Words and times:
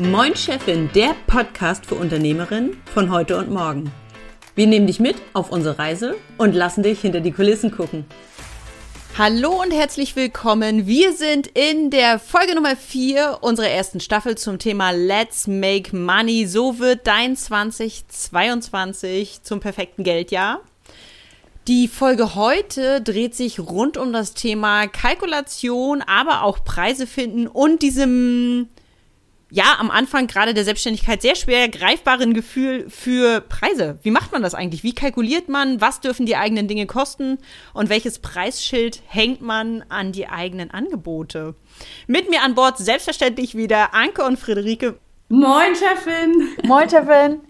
Moin 0.00 0.34
Chefin, 0.34 0.88
der 0.94 1.14
Podcast 1.26 1.84
für 1.84 1.96
Unternehmerinnen 1.96 2.80
von 2.94 3.10
heute 3.10 3.36
und 3.36 3.50
morgen. 3.50 3.92
Wir 4.54 4.66
nehmen 4.66 4.86
dich 4.86 4.98
mit 4.98 5.16
auf 5.34 5.52
unsere 5.52 5.78
Reise 5.78 6.16
und 6.38 6.54
lassen 6.54 6.82
dich 6.82 7.02
hinter 7.02 7.20
die 7.20 7.32
Kulissen 7.32 7.70
gucken. 7.70 8.06
Hallo 9.18 9.60
und 9.60 9.72
herzlich 9.72 10.16
willkommen. 10.16 10.86
Wir 10.86 11.12
sind 11.12 11.48
in 11.48 11.90
der 11.90 12.18
Folge 12.18 12.54
Nummer 12.54 12.76
4 12.76 13.40
unserer 13.42 13.68
ersten 13.68 14.00
Staffel 14.00 14.38
zum 14.38 14.58
Thema 14.58 14.92
Let's 14.92 15.46
Make 15.46 15.94
Money. 15.94 16.46
So 16.46 16.78
wird 16.78 17.06
dein 17.06 17.36
2022 17.36 19.42
zum 19.42 19.60
perfekten 19.60 20.02
Geldjahr. 20.02 20.62
Die 21.68 21.88
Folge 21.88 22.36
heute 22.36 23.02
dreht 23.02 23.34
sich 23.34 23.60
rund 23.60 23.98
um 23.98 24.14
das 24.14 24.32
Thema 24.32 24.86
Kalkulation, 24.86 26.00
aber 26.00 26.42
auch 26.42 26.64
Preise 26.64 27.06
finden 27.06 27.46
und 27.46 27.82
diesem 27.82 28.70
ja, 29.50 29.76
am 29.78 29.90
Anfang 29.90 30.26
gerade 30.26 30.54
der 30.54 30.64
Selbstständigkeit 30.64 31.22
sehr 31.22 31.34
schwer 31.34 31.68
greifbaren 31.68 32.34
Gefühl 32.34 32.88
für 32.88 33.40
Preise. 33.40 33.98
Wie 34.02 34.10
macht 34.10 34.32
man 34.32 34.42
das 34.42 34.54
eigentlich? 34.54 34.84
Wie 34.84 34.94
kalkuliert 34.94 35.48
man? 35.48 35.80
Was 35.80 36.00
dürfen 36.00 36.26
die 36.26 36.36
eigenen 36.36 36.68
Dinge 36.68 36.86
kosten? 36.86 37.38
Und 37.74 37.88
welches 37.88 38.20
Preisschild 38.20 39.02
hängt 39.06 39.42
man 39.42 39.84
an 39.88 40.12
die 40.12 40.28
eigenen 40.28 40.70
Angebote? 40.70 41.54
Mit 42.06 42.30
mir 42.30 42.42
an 42.42 42.54
Bord 42.54 42.78
selbstverständlich 42.78 43.56
wieder 43.56 43.94
Anke 43.94 44.24
und 44.24 44.38
Friederike. 44.38 44.98
Moin, 45.28 45.74
Chefin. 45.74 46.48
Moin, 46.64 46.88
Chefin. 46.88 47.40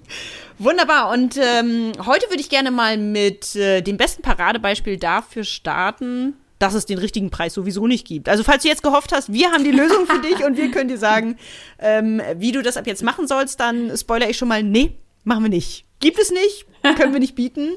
Wunderbar. 0.58 1.10
Und 1.10 1.38
ähm, 1.38 1.92
heute 2.04 2.28
würde 2.28 2.40
ich 2.40 2.50
gerne 2.50 2.70
mal 2.70 2.98
mit 2.98 3.56
äh, 3.56 3.80
dem 3.80 3.96
besten 3.96 4.20
Paradebeispiel 4.20 4.98
dafür 4.98 5.44
starten, 5.44 6.34
dass 6.60 6.74
es 6.74 6.86
den 6.86 6.98
richtigen 6.98 7.30
Preis 7.30 7.54
sowieso 7.54 7.88
nicht 7.88 8.06
gibt. 8.06 8.28
Also 8.28 8.44
falls 8.44 8.62
du 8.62 8.68
jetzt 8.68 8.82
gehofft 8.82 9.12
hast, 9.12 9.32
wir 9.32 9.50
haben 9.50 9.64
die 9.64 9.72
Lösung 9.72 10.06
für 10.06 10.20
dich 10.20 10.44
und 10.44 10.56
wir 10.56 10.70
können 10.70 10.88
dir 10.88 10.98
sagen, 10.98 11.36
ähm, 11.80 12.22
wie 12.36 12.52
du 12.52 12.62
das 12.62 12.76
ab 12.76 12.86
jetzt 12.86 13.02
machen 13.02 13.26
sollst, 13.26 13.58
dann 13.58 13.96
spoiler 13.96 14.30
ich 14.30 14.36
schon 14.36 14.48
mal, 14.48 14.62
nee, 14.62 14.92
machen 15.24 15.42
wir 15.42 15.48
nicht. 15.48 15.86
Gibt 15.98 16.20
es 16.20 16.30
nicht, 16.30 16.66
können 16.96 17.12
wir 17.12 17.18
nicht 17.18 17.34
bieten. 17.34 17.70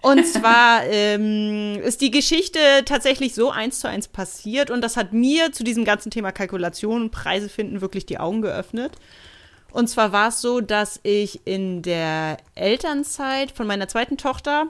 Und 0.00 0.24
zwar 0.24 0.84
ähm, 0.84 1.80
ist 1.82 2.00
die 2.00 2.12
Geschichte 2.12 2.60
tatsächlich 2.84 3.34
so 3.34 3.50
eins 3.50 3.80
zu 3.80 3.88
eins 3.88 4.06
passiert 4.06 4.70
und 4.70 4.80
das 4.80 4.96
hat 4.96 5.12
mir 5.12 5.50
zu 5.50 5.64
diesem 5.64 5.84
ganzen 5.84 6.12
Thema 6.12 6.30
Kalkulation 6.30 7.02
und 7.02 7.10
Preise 7.10 7.48
finden 7.48 7.80
wirklich 7.80 8.06
die 8.06 8.18
Augen 8.18 8.40
geöffnet. 8.42 8.92
Und 9.72 9.88
zwar 9.88 10.12
war 10.12 10.28
es 10.28 10.40
so, 10.40 10.60
dass 10.60 11.00
ich 11.02 11.40
in 11.46 11.82
der 11.82 12.36
Elternzeit 12.54 13.50
von 13.50 13.66
meiner 13.66 13.88
zweiten 13.88 14.16
Tochter 14.16 14.68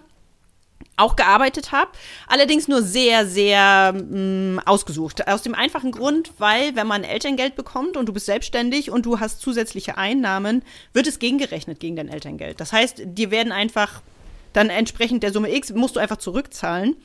auch 0.99 1.17
gearbeitet 1.17 1.73
habe, 1.73 1.91
allerdings 2.27 2.69
nur 2.69 2.83
sehr, 2.83 3.27
sehr 3.27 3.93
mh, 3.95 4.57
mm, 4.57 4.61
ausgesucht. 4.67 5.27
Aus 5.29 5.43
dem 5.43 5.55
einfachen 5.55 5.93
Grund, 5.93 6.33
weil 6.39 6.77
wenn 6.77 6.87
man 6.87 7.05
Elterngeld 7.05 7.57
bekommt 7.57 7.97
und 7.97 8.07
du 8.07 8.13
bist 8.13 8.27
selbstständig 8.27 8.91
und 8.91 9.07
du 9.07 9.21
hast 9.21 9.41
zusätzliche 9.41 9.97
Einnahmen, 9.97 10.63
wird 10.93 11.07
es 11.07 11.19
gegengerechnet 11.19 11.81
gegen 11.81 11.97
dein 11.97 12.09
Elterngeld. 12.09 12.61
Das 12.61 12.73
heißt, 12.73 13.03
dir 13.05 13.31
werden 13.31 13.53
einfach 13.53 14.03
dann 14.53 14.71
entsprechend 14.71 15.23
der 15.23 15.33
Summe 15.33 15.55
X 15.55 15.73
musst 15.73 15.97
du 15.97 16.01
einfach 16.01 16.17
zurückzahlen. 16.17 16.97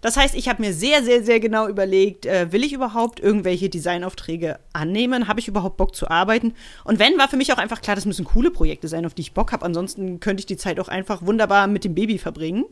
Das 0.00 0.16
heißt, 0.16 0.34
ich 0.34 0.48
habe 0.48 0.62
mir 0.62 0.72
sehr, 0.72 1.02
sehr, 1.02 1.22
sehr 1.22 1.40
genau 1.40 1.68
überlegt, 1.68 2.24
äh, 2.24 2.52
will 2.52 2.64
ich 2.64 2.72
überhaupt 2.72 3.20
irgendwelche 3.20 3.68
Designaufträge 3.68 4.58
annehmen? 4.72 5.28
Habe 5.28 5.40
ich 5.40 5.48
überhaupt 5.48 5.76
Bock 5.76 5.94
zu 5.94 6.08
arbeiten? 6.08 6.54
Und 6.84 6.98
wenn, 6.98 7.18
war 7.18 7.28
für 7.28 7.36
mich 7.36 7.52
auch 7.52 7.58
einfach 7.58 7.82
klar, 7.82 7.96
das 7.96 8.06
müssen 8.06 8.24
coole 8.24 8.50
Projekte 8.50 8.88
sein, 8.88 9.04
auf 9.04 9.14
die 9.14 9.22
ich 9.22 9.34
Bock 9.34 9.52
habe. 9.52 9.64
Ansonsten 9.64 10.20
könnte 10.20 10.40
ich 10.40 10.46
die 10.46 10.56
Zeit 10.56 10.80
auch 10.80 10.88
einfach 10.88 11.22
wunderbar 11.22 11.66
mit 11.66 11.84
dem 11.84 11.94
Baby 11.94 12.18
verbringen. 12.18 12.64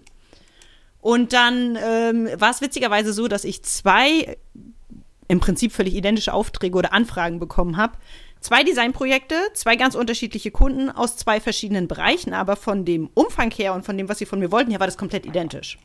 Und 1.09 1.33
dann 1.33 1.79
ähm, 1.83 2.29
war 2.39 2.51
es 2.51 2.61
witzigerweise 2.61 3.15
so, 3.15 3.29
dass 3.29 3.45
ich 3.45 3.63
zwei 3.63 4.37
im 5.27 5.41
Prinzip 5.41 5.73
völlig 5.73 5.95
identische 5.95 6.35
Aufträge 6.35 6.77
oder 6.77 6.93
Anfragen 6.93 7.39
bekommen 7.39 7.79
habe. 7.79 7.95
Zwei 8.41 8.63
Designprojekte, 8.63 9.35
zwei 9.55 9.77
ganz 9.77 9.95
unterschiedliche 9.95 10.51
Kunden 10.51 10.91
aus 10.91 11.17
zwei 11.17 11.41
verschiedenen 11.41 11.89
Bereichen, 11.89 12.35
aber 12.35 12.57
von 12.57 12.85
dem 12.85 13.09
Umfang 13.15 13.51
her 13.53 13.73
und 13.73 13.87
von 13.87 13.97
dem, 13.97 14.11
was 14.11 14.19
sie 14.19 14.27
von 14.27 14.39
mir 14.39 14.53
wollten, 14.53 14.71
her 14.71 14.81
war 14.81 14.87
das 14.87 14.99
komplett 14.99 15.25
identisch. 15.25 15.79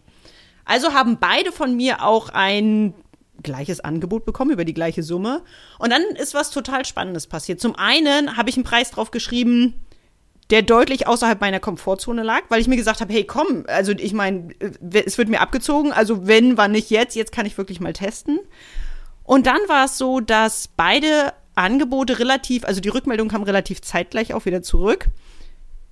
Also 0.66 0.92
haben 0.92 1.18
beide 1.22 1.54
von 1.54 1.74
mir 1.74 2.04
auch 2.04 2.28
ein 2.28 2.94
gleiches 3.42 3.80
Angebot 3.80 4.26
bekommen 4.26 4.52
über 4.52 4.66
die 4.66 4.74
gleiche 4.74 5.04
Summe. 5.04 5.42
Und 5.80 5.92
dann 5.92 6.04
ist 6.18 6.34
was 6.34 6.52
total 6.52 6.84
Spannendes 6.84 7.28
passiert. 7.28 7.62
Zum 7.62 7.78
einen 7.78 8.36
habe 8.36 8.50
ich 8.50 8.58
einen 8.58 8.66
Preis 8.66 8.92
drauf 8.92 9.10
geschrieben, 9.10 9.74
der 10.50 10.62
deutlich 10.62 11.08
außerhalb 11.08 11.40
meiner 11.40 11.60
Komfortzone 11.60 12.24
lag, 12.24 12.42
weil 12.50 12.62
ich 12.62 12.68
mir 12.68 12.76
gesagt 12.76 13.02
habe, 13.02 13.14
hey, 13.14 13.24
komm, 13.24 13.64
also 13.68 13.92
ich 13.94 14.14
meine, 14.14 14.50
äh, 14.60 15.04
es 15.06 15.18
wird 15.18 15.30
mir 15.30 15.42
abgezogen, 15.42 15.92
also 15.92 16.28
wenn, 16.28 16.58
wann 16.58 16.72
nicht 16.72 16.90
jetzt, 16.90 17.16
jetzt 17.16 17.32
kann 17.32 17.46
ich 17.46 17.58
wirklich 17.58 17.80
mal 17.80 17.94
testen. 17.94 18.40
Und 19.24 19.48
dann 19.48 19.60
war 19.68 19.86
es 19.86 19.98
so, 19.98 20.20
dass 20.20 20.68
beide 20.68 21.34
Angebote 21.56 22.20
relativ, 22.20 22.66
also 22.66 22.82
die 22.82 22.90
Rückmeldung 22.90 23.30
kam 23.30 23.44
relativ 23.44 23.82
zeitgleich 23.82 24.34
auch 24.34 24.46
wieder 24.46 24.62
zurück. 24.62 25.08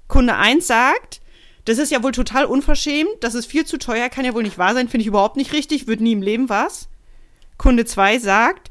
Kunde 0.08 0.36
1 0.36 0.68
sagt, 0.68 1.22
das 1.66 1.78
ist 1.78 1.92
ja 1.92 2.04
wohl 2.04 2.12
total 2.12 2.46
unverschämt, 2.46 3.10
das 3.22 3.36
ist 3.36 3.46
viel 3.46 3.66
zu 3.66 3.78
teuer, 3.78 4.10
kann 4.10 4.26
ja 4.26 4.34
wohl 4.34 4.44
nicht 4.44 4.58
wahr 4.58 4.74
sein, 4.74 4.90
finde 4.90 5.04
ich 5.04 5.08
überhaupt 5.08 5.38
nicht 5.38 5.54
richtig, 5.54 5.88
wird 5.88 6.02
nie 6.02 6.14
im 6.14 6.22
Leben 6.22 6.50
was. 6.50 6.90
Kunde 7.58 7.86
2 7.86 8.20
sagt, 8.20 8.70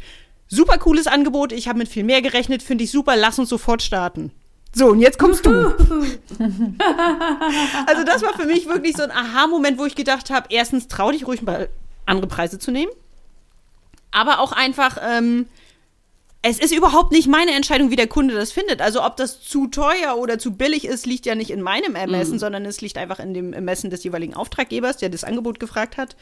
super 0.48 0.76
cooles 0.78 1.06
Angebot, 1.06 1.52
ich 1.52 1.68
habe 1.68 1.78
mit 1.78 1.88
viel 1.88 2.04
mehr 2.04 2.20
gerechnet, 2.20 2.62
finde 2.62 2.84
ich 2.84 2.90
super, 2.90 3.16
lass 3.16 3.38
uns 3.38 3.48
sofort 3.48 3.82
starten. 3.82 4.32
So, 4.72 4.88
und 4.88 5.00
jetzt 5.00 5.18
kommst 5.18 5.44
du. 5.46 5.50
also 7.86 8.04
das 8.04 8.22
war 8.22 8.34
für 8.38 8.46
mich 8.46 8.66
wirklich 8.66 8.96
so 8.96 9.02
ein 9.02 9.10
Aha-Moment, 9.10 9.78
wo 9.78 9.84
ich 9.84 9.96
gedacht 9.96 10.30
habe, 10.30 10.46
erstens 10.50 10.86
trau 10.88 11.10
dich 11.10 11.26
ruhig 11.26 11.42
mal 11.42 11.68
andere 12.06 12.28
Preise 12.28 12.58
zu 12.58 12.70
nehmen. 12.70 12.92
Aber 14.12 14.38
auch 14.40 14.52
einfach, 14.52 14.98
ähm, 15.02 15.46
es 16.42 16.58
ist 16.58 16.72
überhaupt 16.72 17.12
nicht 17.12 17.28
meine 17.28 17.52
Entscheidung, 17.52 17.90
wie 17.90 17.96
der 17.96 18.06
Kunde 18.06 18.34
das 18.34 18.52
findet. 18.52 18.80
Also 18.80 19.04
ob 19.04 19.16
das 19.16 19.40
zu 19.42 19.66
teuer 19.66 20.16
oder 20.16 20.38
zu 20.38 20.52
billig 20.52 20.84
ist, 20.84 21.04
liegt 21.04 21.26
ja 21.26 21.34
nicht 21.34 21.50
in 21.50 21.62
meinem 21.62 21.96
Ermessen, 21.96 22.34
mhm. 22.34 22.38
sondern 22.38 22.64
es 22.64 22.80
liegt 22.80 22.96
einfach 22.96 23.18
in 23.18 23.34
dem 23.34 23.52
Ermessen 23.52 23.90
des 23.90 24.04
jeweiligen 24.04 24.34
Auftraggebers, 24.34 24.96
der 24.98 25.08
das 25.10 25.24
Angebot 25.24 25.60
gefragt 25.60 25.96
hat. 25.96 26.16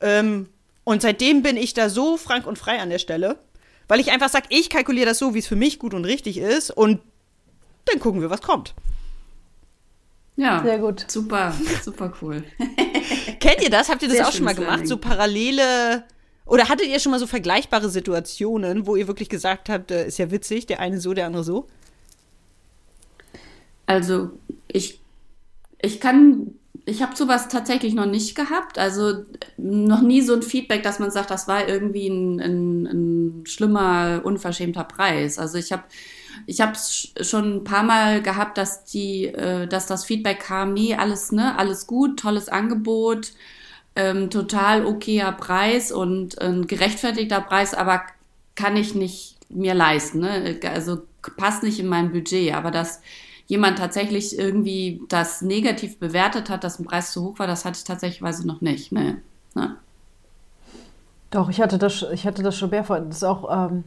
Ähm, 0.00 0.48
und 0.84 1.02
seitdem 1.02 1.42
bin 1.42 1.56
ich 1.56 1.72
da 1.72 1.88
so 1.88 2.16
frank 2.16 2.46
und 2.46 2.58
frei 2.58 2.80
an 2.80 2.90
der 2.90 2.98
Stelle, 2.98 3.38
weil 3.88 4.00
ich 4.00 4.10
einfach 4.12 4.28
sage, 4.28 4.46
ich 4.50 4.70
kalkuliere 4.70 5.06
das 5.06 5.18
so, 5.18 5.34
wie 5.34 5.38
es 5.38 5.46
für 5.46 5.56
mich 5.56 5.78
gut 5.78 5.94
und 5.94 6.04
richtig 6.04 6.38
ist 6.38 6.70
und 6.70 7.00
dann 7.86 8.00
gucken 8.00 8.20
wir, 8.20 8.30
was 8.30 8.42
kommt. 8.42 8.74
Ja, 10.36 10.62
sehr 10.62 10.78
gut. 10.78 11.04
Super, 11.08 11.54
super 11.82 12.12
cool. 12.20 12.44
Kennt 13.40 13.62
ihr 13.62 13.70
das? 13.70 13.88
Habt 13.88 14.02
ihr 14.02 14.08
das 14.08 14.18
sehr 14.18 14.28
auch 14.28 14.32
schon 14.32 14.44
mal 14.44 14.54
gemacht? 14.54 14.70
Learning. 14.70 14.86
So 14.86 14.98
parallele 14.98 16.04
oder 16.46 16.68
hattet 16.68 16.86
ihr 16.86 17.00
schon 17.00 17.10
mal 17.10 17.18
so 17.18 17.26
vergleichbare 17.26 17.90
Situationen, 17.90 18.86
wo 18.86 18.94
ihr 18.94 19.08
wirklich 19.08 19.28
gesagt 19.28 19.68
habt, 19.68 19.90
äh, 19.90 20.06
ist 20.06 20.18
ja 20.18 20.30
witzig, 20.30 20.66
der 20.66 20.78
eine 20.80 21.00
so, 21.00 21.12
der 21.12 21.26
andere 21.26 21.42
so? 21.42 21.66
Also 23.86 24.30
ich, 24.68 25.00
ich 25.82 26.00
kann, 26.00 26.54
ich 26.84 27.02
habe 27.02 27.16
sowas 27.16 27.48
tatsächlich 27.48 27.94
noch 27.94 28.06
nicht 28.06 28.36
gehabt. 28.36 28.78
Also 28.78 29.24
noch 29.56 30.02
nie 30.02 30.22
so 30.22 30.34
ein 30.34 30.42
Feedback, 30.42 30.84
dass 30.84 31.00
man 31.00 31.10
sagt, 31.10 31.30
das 31.30 31.48
war 31.48 31.68
irgendwie 31.68 32.08
ein, 32.08 32.40
ein, 32.40 32.86
ein 32.86 33.46
schlimmer, 33.46 34.20
unverschämter 34.22 34.84
Preis. 34.84 35.40
Also 35.40 35.58
ich 35.58 35.72
habe 35.72 35.82
ich 36.46 36.60
habe 36.60 36.72
es 36.72 37.12
schon 37.22 37.56
ein 37.56 37.64
paar 37.64 37.82
Mal 37.82 38.22
gehabt, 38.22 38.58
dass 38.58 38.84
die, 38.84 39.26
äh, 39.26 39.66
dass 39.66 39.86
das 39.86 40.04
Feedback 40.04 40.40
kam, 40.40 40.74
nee, 40.74 40.94
alles, 40.94 41.32
ne, 41.32 41.58
alles 41.58 41.86
gut, 41.86 42.18
tolles 42.20 42.48
Angebot, 42.48 43.32
ähm, 43.94 44.30
total 44.30 44.84
okayer 44.84 45.32
Preis 45.32 45.90
und 45.90 46.40
ein 46.40 46.66
gerechtfertigter 46.66 47.40
Preis, 47.40 47.74
aber 47.74 48.02
kann 48.54 48.76
ich 48.76 48.94
nicht 48.94 49.36
mir 49.48 49.74
leisten, 49.74 50.20
ne? 50.20 50.58
Also 50.70 51.02
passt 51.36 51.62
nicht 51.62 51.78
in 51.78 51.86
mein 51.86 52.12
Budget, 52.12 52.54
aber 52.54 52.70
dass 52.70 53.00
jemand 53.46 53.78
tatsächlich 53.78 54.38
irgendwie 54.38 55.00
das 55.08 55.42
negativ 55.42 55.98
bewertet 55.98 56.50
hat, 56.50 56.64
dass 56.64 56.78
ein 56.78 56.84
Preis 56.84 57.12
zu 57.12 57.24
hoch 57.24 57.38
war, 57.38 57.46
das 57.46 57.64
hatte 57.64 57.78
ich 57.78 57.84
tatsächlich 57.84 58.44
noch 58.44 58.60
nicht. 58.60 58.92
Ne? 58.92 59.22
ne? 59.54 59.76
Doch, 61.30 61.48
ich 61.48 61.60
hatte 61.60 61.78
das, 61.78 62.04
ich 62.12 62.26
hatte 62.26 62.42
das 62.42 62.56
schon 62.56 62.70
mehrfach. 62.70 63.00
Das 63.06 63.18
ist 63.18 63.24
auch, 63.24 63.70
ähm, 63.70 63.84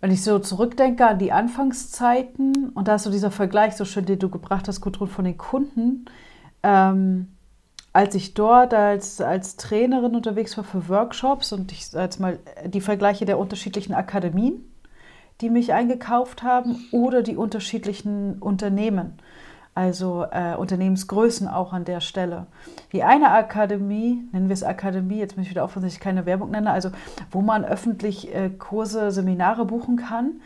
wenn 0.00 0.10
ich 0.10 0.22
so 0.22 0.38
zurückdenke 0.38 1.06
an 1.06 1.18
die 1.18 1.32
Anfangszeiten, 1.32 2.70
und 2.70 2.88
da 2.88 2.96
ist 2.96 3.04
so 3.04 3.10
dieser 3.10 3.30
Vergleich 3.30 3.76
so 3.76 3.84
schön, 3.84 4.04
den 4.04 4.18
du 4.18 4.28
gebracht 4.28 4.68
hast, 4.68 4.80
Gudrun, 4.80 5.08
von 5.08 5.24
den 5.24 5.38
Kunden, 5.38 6.04
ähm, 6.62 7.28
als 7.92 8.14
ich 8.14 8.34
dort 8.34 8.74
als, 8.74 9.22
als 9.22 9.56
Trainerin 9.56 10.14
unterwegs 10.14 10.56
war 10.58 10.64
für 10.64 10.88
Workshops 10.90 11.52
und 11.52 11.72
ich 11.72 11.92
jetzt 11.92 12.20
mal 12.20 12.38
die 12.66 12.82
Vergleiche 12.82 13.24
der 13.24 13.38
unterschiedlichen 13.38 13.94
Akademien, 13.94 14.70
die 15.40 15.48
mich 15.48 15.72
eingekauft 15.72 16.42
haben, 16.42 16.76
oder 16.92 17.22
die 17.22 17.36
unterschiedlichen 17.36 18.38
Unternehmen 18.38 19.14
also 19.76 20.24
äh, 20.30 20.56
Unternehmensgrößen 20.56 21.48
auch 21.48 21.74
an 21.74 21.84
der 21.84 22.00
Stelle. 22.00 22.46
Die 22.92 23.02
eine 23.02 23.30
Akademie, 23.30 24.26
nennen 24.32 24.48
wir 24.48 24.54
es 24.54 24.62
Akademie, 24.62 25.18
jetzt 25.18 25.36
muss 25.36 25.44
ich 25.44 25.50
wieder 25.50 25.64
aufpassen, 25.64 25.84
dass 25.84 25.92
ich 25.92 26.00
keine 26.00 26.24
Werbung 26.24 26.50
nenne, 26.50 26.70
also 26.70 26.90
wo 27.30 27.42
man 27.42 27.62
öffentlich 27.64 28.34
äh, 28.34 28.48
Kurse, 28.48 29.10
Seminare 29.10 29.66
buchen 29.66 29.96
kann, 29.96 30.40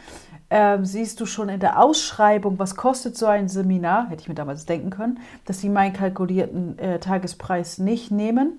äh, 0.48 0.78
siehst 0.82 1.20
du 1.20 1.26
schon 1.26 1.48
in 1.48 1.60
der 1.60 1.80
Ausschreibung, 1.80 2.58
was 2.58 2.74
kostet 2.74 3.16
so 3.16 3.26
ein 3.26 3.48
Seminar, 3.48 4.08
hätte 4.08 4.22
ich 4.22 4.28
mir 4.28 4.34
damals 4.34 4.66
denken 4.66 4.90
können, 4.90 5.20
dass 5.44 5.60
sie 5.60 5.68
meinen 5.68 5.92
kalkulierten 5.92 6.76
äh, 6.80 6.98
Tagespreis 6.98 7.78
nicht 7.78 8.10
nehmen. 8.10 8.58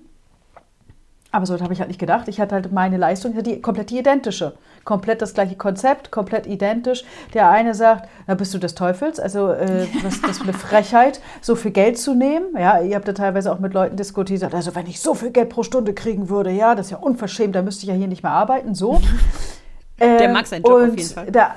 Aber 1.34 1.46
so 1.46 1.58
habe 1.58 1.72
ich 1.72 1.80
halt 1.80 1.88
nicht 1.88 1.98
gedacht. 1.98 2.28
Ich 2.28 2.40
hatte 2.40 2.54
halt 2.54 2.72
meine 2.72 2.98
Leistung, 2.98 3.42
die 3.42 3.62
komplett 3.62 3.88
die 3.88 3.98
identische. 3.98 4.52
Komplett 4.84 5.22
das 5.22 5.32
gleiche 5.32 5.56
Konzept, 5.56 6.10
komplett 6.10 6.46
identisch. 6.46 7.04
Der 7.32 7.48
eine 7.48 7.74
sagt, 7.74 8.08
na 8.26 8.34
bist 8.34 8.52
du 8.52 8.58
des 8.58 8.74
Teufels, 8.74 9.18
also 9.18 9.50
äh, 9.50 9.86
was 10.02 10.16
ist 10.16 10.28
das 10.28 10.38
für 10.38 10.44
eine 10.44 10.52
Frechheit, 10.52 11.20
so 11.40 11.56
viel 11.56 11.70
Geld 11.70 11.98
zu 11.98 12.14
nehmen. 12.14 12.54
Ja, 12.54 12.82
ihr 12.82 12.94
habt 12.96 13.08
ja 13.08 13.14
teilweise 13.14 13.50
auch 13.50 13.60
mit 13.60 13.72
Leuten 13.72 13.96
diskutiert, 13.96 14.52
also 14.52 14.74
wenn 14.74 14.86
ich 14.86 15.00
so 15.00 15.14
viel 15.14 15.30
Geld 15.30 15.48
pro 15.48 15.62
Stunde 15.62 15.94
kriegen 15.94 16.28
würde, 16.28 16.50
ja, 16.50 16.74
das 16.74 16.86
ist 16.86 16.92
ja 16.92 16.98
unverschämt, 16.98 17.54
da 17.54 17.62
müsste 17.62 17.84
ich 17.84 17.88
ja 17.88 17.94
hier 17.94 18.08
nicht 18.08 18.22
mehr 18.22 18.32
arbeiten, 18.32 18.74
so. 18.74 19.00
Der 19.98 20.28
mag 20.30 20.46
seinen 20.46 20.64
Job 20.64 20.90
auf 20.90 20.96
jeden 20.96 21.08
Fall. 21.08 21.30
Der, 21.30 21.54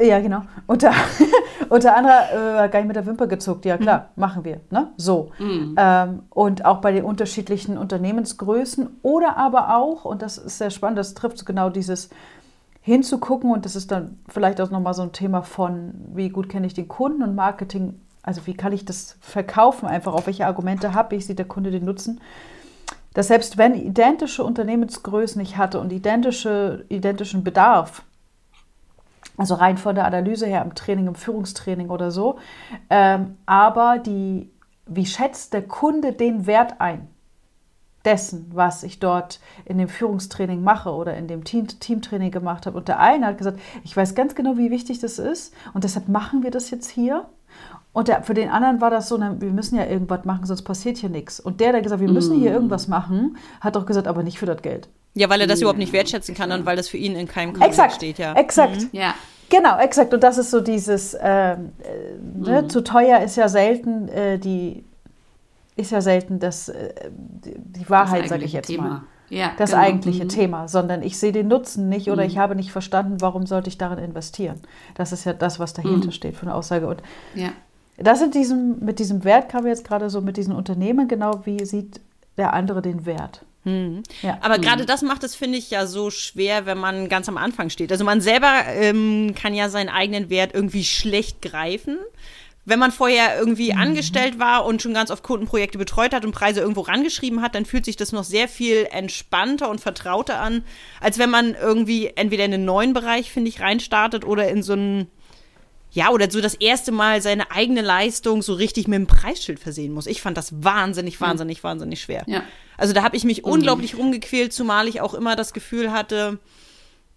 ja, 0.00 0.20
genau. 0.20 0.42
Und 0.66 0.82
der, 0.82 0.92
und 1.68 1.84
der 1.84 1.96
andere 1.96 2.64
äh, 2.64 2.68
gar 2.68 2.78
nicht 2.80 2.88
mit 2.88 2.96
der 2.96 3.06
Wimper 3.06 3.26
gezuckt. 3.26 3.64
Ja, 3.64 3.76
klar, 3.76 4.10
mhm. 4.14 4.20
machen 4.20 4.44
wir. 4.44 4.60
Ne? 4.70 4.88
So. 4.96 5.30
Mhm. 5.38 5.74
Ähm, 5.76 6.22
und 6.30 6.64
auch 6.64 6.80
bei 6.80 6.92
den 6.92 7.04
unterschiedlichen 7.04 7.78
Unternehmensgrößen 7.78 8.88
oder 9.02 9.36
aber 9.36 9.76
auch, 9.76 10.04
und 10.04 10.22
das 10.22 10.38
ist 10.38 10.58
sehr 10.58 10.70
spannend, 10.70 10.98
das 10.98 11.14
trifft 11.14 11.44
genau 11.46 11.70
dieses 11.70 12.10
hinzugucken 12.80 13.50
und 13.50 13.64
das 13.64 13.76
ist 13.76 13.90
dann 13.90 14.18
vielleicht 14.28 14.60
auch 14.60 14.70
nochmal 14.70 14.94
so 14.94 15.02
ein 15.02 15.12
Thema 15.12 15.42
von, 15.42 15.92
wie 16.14 16.30
gut 16.30 16.48
kenne 16.48 16.66
ich 16.66 16.74
den 16.74 16.88
Kunden 16.88 17.22
und 17.22 17.34
Marketing, 17.34 18.00
also 18.22 18.46
wie 18.46 18.54
kann 18.54 18.72
ich 18.72 18.84
das 18.84 19.16
verkaufen 19.20 19.86
einfach, 19.86 20.14
auf 20.14 20.26
welche 20.26 20.46
Argumente 20.46 20.94
habe 20.94 21.16
ich, 21.16 21.26
sieht 21.26 21.38
der 21.38 21.46
Kunde 21.46 21.70
den 21.70 21.84
Nutzen 21.84 22.20
dass 23.18 23.26
selbst 23.26 23.58
wenn 23.58 23.74
identische 23.74 24.44
Unternehmensgrößen 24.44 25.40
ich 25.42 25.56
hatte 25.56 25.80
und 25.80 25.92
identische, 25.92 26.84
identischen 26.88 27.42
Bedarf, 27.42 28.04
also 29.38 29.54
rein 29.54 29.78
von 29.78 29.94
der 29.94 30.04
Analyse 30.04 30.46
her 30.46 30.62
im 30.62 30.74
Training, 30.74 31.06
im 31.06 31.14
Führungstraining 31.14 31.88
oder 31.88 32.10
so. 32.10 32.38
Ähm, 32.90 33.36
aber 33.46 33.98
die, 33.98 34.50
wie 34.86 35.06
schätzt 35.06 35.54
der 35.54 35.62
Kunde 35.62 36.12
den 36.12 36.46
Wert 36.46 36.80
ein? 36.80 37.08
Dessen, 38.04 38.50
was 38.54 38.84
ich 38.84 39.00
dort 39.00 39.40
in 39.64 39.76
dem 39.76 39.88
Führungstraining 39.88 40.62
mache 40.62 40.90
oder 40.90 41.16
in 41.16 41.26
dem 41.26 41.44
Team, 41.44 41.66
Teamtraining 41.66 42.30
gemacht 42.30 42.66
habe. 42.66 42.78
Und 42.78 42.88
der 42.88 43.00
eine 43.00 43.26
hat 43.26 43.38
gesagt, 43.38 43.58
ich 43.84 43.96
weiß 43.96 44.14
ganz 44.14 44.34
genau, 44.34 44.56
wie 44.56 44.70
wichtig 44.70 45.00
das 45.00 45.18
ist 45.18 45.52
und 45.74 45.84
deshalb 45.84 46.08
machen 46.08 46.42
wir 46.42 46.50
das 46.50 46.70
jetzt 46.70 46.88
hier. 46.88 47.26
Und 47.92 48.08
der, 48.08 48.22
für 48.22 48.34
den 48.34 48.50
anderen 48.50 48.80
war 48.80 48.90
das 48.90 49.08
so, 49.08 49.16
na, 49.16 49.40
wir 49.40 49.50
müssen 49.50 49.76
ja 49.76 49.86
irgendwas 49.86 50.24
machen, 50.24 50.46
sonst 50.46 50.62
passiert 50.62 50.98
hier 50.98 51.08
nichts. 51.10 51.40
Und 51.40 51.60
der, 51.60 51.72
der 51.72 51.82
gesagt, 51.82 52.00
wir 52.00 52.10
müssen 52.10 52.38
hier 52.38 52.52
mm. 52.52 52.54
irgendwas 52.54 52.86
machen, 52.86 53.36
hat 53.60 53.76
doch 53.76 53.86
gesagt, 53.86 54.06
aber 54.06 54.22
nicht 54.22 54.38
für 54.38 54.46
das 54.46 54.62
Geld. 54.62 54.88
Ja, 55.18 55.28
weil 55.28 55.40
er 55.40 55.46
das 55.46 55.60
überhaupt 55.60 55.78
nicht 55.78 55.92
wertschätzen 55.92 56.34
kann 56.34 56.52
und 56.52 56.64
weil 56.64 56.76
das 56.76 56.88
für 56.88 56.96
ihn 56.96 57.16
in 57.16 57.26
keinem 57.26 57.52
Kontext 57.52 57.96
steht, 57.96 58.18
ja. 58.18 58.34
Exakt. 58.34 58.82
Mhm. 58.82 58.88
Ja. 58.92 59.14
Genau, 59.50 59.78
exakt. 59.78 60.12
Und 60.12 60.22
das 60.22 60.38
ist 60.38 60.50
so 60.50 60.60
dieses, 60.60 61.14
äh, 61.14 61.52
äh, 61.52 61.56
ne, 62.34 62.62
mhm. 62.62 62.68
zu 62.68 62.82
teuer 62.82 63.20
ist 63.20 63.36
ja 63.36 63.48
selten 63.48 64.08
äh, 64.08 64.38
die, 64.38 64.84
ist 65.76 65.90
ja 65.90 66.00
selten 66.00 66.38
das, 66.38 66.68
äh, 66.68 66.92
die 67.44 67.88
Wahrheit, 67.88 68.28
sage 68.28 68.44
ich 68.44 68.52
jetzt 68.52 68.66
Thema. 68.66 68.88
mal. 68.88 69.02
Ja, 69.30 69.52
das 69.58 69.70
genau. 69.70 69.82
eigentliche 69.82 70.24
mhm. 70.24 70.28
Thema, 70.28 70.68
sondern 70.68 71.02
ich 71.02 71.18
sehe 71.18 71.32
den 71.32 71.48
Nutzen 71.48 71.88
nicht 71.88 72.10
oder 72.10 72.22
mhm. 72.22 72.28
ich 72.28 72.38
habe 72.38 72.56
nicht 72.56 72.72
verstanden, 72.72 73.20
warum 73.20 73.46
sollte 73.46 73.68
ich 73.68 73.76
darin 73.76 73.98
investieren. 73.98 74.60
Das 74.94 75.12
ist 75.12 75.24
ja 75.24 75.34
das, 75.34 75.58
was 75.58 75.74
dahinter 75.74 76.06
mhm. 76.06 76.12
steht 76.12 76.36
für 76.36 76.46
eine 76.46 76.54
Aussage. 76.54 76.86
Und 76.86 77.02
ja. 77.34 77.50
das 77.98 78.22
in 78.22 78.30
diesem, 78.30 78.78
mit 78.80 78.98
diesem 78.98 79.24
Wert 79.24 79.50
kam 79.50 79.66
jetzt 79.66 79.86
gerade 79.86 80.08
so 80.08 80.20
mit 80.22 80.36
diesen 80.38 80.54
Unternehmen, 80.54 81.08
genau 81.08 81.42
wie 81.44 81.64
sieht 81.64 82.00
der 82.38 82.54
andere 82.54 82.80
den 82.80 83.04
Wert. 83.04 83.44
Hm. 83.64 84.02
Ja. 84.22 84.38
Aber 84.40 84.54
hm. 84.54 84.62
gerade 84.62 84.86
das 84.86 85.02
macht 85.02 85.24
es, 85.24 85.34
finde 85.34 85.58
ich, 85.58 85.70
ja 85.70 85.86
so 85.86 86.10
schwer, 86.10 86.66
wenn 86.66 86.78
man 86.78 87.08
ganz 87.08 87.28
am 87.28 87.36
Anfang 87.36 87.70
steht. 87.70 87.92
Also 87.92 88.04
man 88.04 88.20
selber 88.20 88.64
ähm, 88.66 89.34
kann 89.34 89.54
ja 89.54 89.68
seinen 89.68 89.88
eigenen 89.88 90.30
Wert 90.30 90.54
irgendwie 90.54 90.84
schlecht 90.84 91.42
greifen. 91.42 91.98
Wenn 92.64 92.78
man 92.78 92.92
vorher 92.92 93.38
irgendwie 93.38 93.72
mhm. 93.72 93.80
angestellt 93.80 94.38
war 94.38 94.66
und 94.66 94.82
schon 94.82 94.92
ganz 94.92 95.10
oft 95.10 95.22
Kundenprojekte 95.22 95.78
betreut 95.78 96.12
hat 96.12 96.26
und 96.26 96.32
Preise 96.32 96.60
irgendwo 96.60 96.82
rangeschrieben 96.82 97.40
hat, 97.40 97.54
dann 97.54 97.64
fühlt 97.64 97.86
sich 97.86 97.96
das 97.96 98.12
noch 98.12 98.24
sehr 98.24 98.46
viel 98.46 98.86
entspannter 98.90 99.70
und 99.70 99.80
vertrauter 99.80 100.38
an, 100.38 100.62
als 101.00 101.18
wenn 101.18 101.30
man 101.30 101.54
irgendwie 101.54 102.08
entweder 102.14 102.44
in 102.44 102.52
einen 102.52 102.66
neuen 102.66 102.92
Bereich, 102.92 103.32
finde 103.32 103.48
ich, 103.48 103.60
reinstartet 103.60 104.26
oder 104.26 104.48
in 104.48 104.62
so 104.62 104.74
einen 104.74 105.10
ja, 105.98 106.10
oder 106.10 106.30
so 106.30 106.40
das 106.40 106.54
erste 106.54 106.92
Mal 106.92 107.20
seine 107.22 107.50
eigene 107.50 107.82
Leistung 107.82 108.40
so 108.40 108.54
richtig 108.54 108.86
mit 108.86 108.98
dem 108.98 109.08
Preisschild 109.08 109.58
versehen 109.58 109.92
muss. 109.92 110.06
Ich 110.06 110.22
fand 110.22 110.36
das 110.36 110.62
wahnsinnig, 110.62 111.20
wahnsinnig, 111.20 111.64
wahnsinnig 111.64 112.00
schwer. 112.00 112.22
Ja. 112.28 112.44
Also 112.76 112.92
da 112.92 113.02
habe 113.02 113.16
ich 113.16 113.24
mich 113.24 113.42
mhm. 113.42 113.50
unglaublich 113.50 113.98
rumgequält, 113.98 114.52
zumal 114.52 114.86
ich 114.86 115.00
auch 115.00 115.12
immer 115.12 115.34
das 115.34 115.52
Gefühl 115.52 115.90
hatte, 115.90 116.38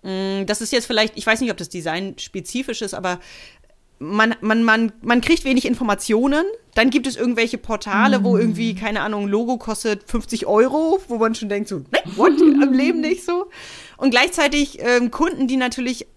mh, 0.02 0.42
mm, 0.42 0.46
das 0.48 0.62
ist 0.62 0.72
jetzt 0.72 0.88
vielleicht, 0.88 1.16
ich 1.16 1.28
weiß 1.28 1.42
nicht, 1.42 1.52
ob 1.52 1.58
das 1.58 1.70
Design 1.70 2.16
spezifisch 2.18 2.82
ist, 2.82 2.96
aber 2.96 3.20
man, 4.00 4.34
man, 4.42 4.64
man, 4.64 4.92
man 5.04 5.22
kriegt 5.22 5.46
wenig 5.46 5.66
Informationen. 5.66 6.44
Dann 6.74 6.90
gibt 6.90 7.06
es 7.06 7.16
irgendwelche 7.16 7.60
Portale, 7.60 8.18
mhm. 8.18 8.24
wo 8.24 8.36
irgendwie, 8.36 8.74
keine 8.74 9.02
Ahnung, 9.02 9.26
ein 9.26 9.30
Logo 9.30 9.58
kostet 9.58 10.10
50 10.10 10.48
Euro, 10.48 11.00
wo 11.08 11.20
man 11.20 11.36
schon 11.36 11.50
denkt, 11.50 11.70
so, 11.70 11.78
ne, 11.78 12.00
what? 12.16 12.32
Am 12.42 12.74
Leben 12.74 13.02
nicht 13.02 13.24
so. 13.24 13.52
Und 13.98 14.10
gleichzeitig 14.10 14.80
ähm, 14.82 15.12
Kunden, 15.12 15.48
die 15.48 15.58
natürlich 15.58 16.08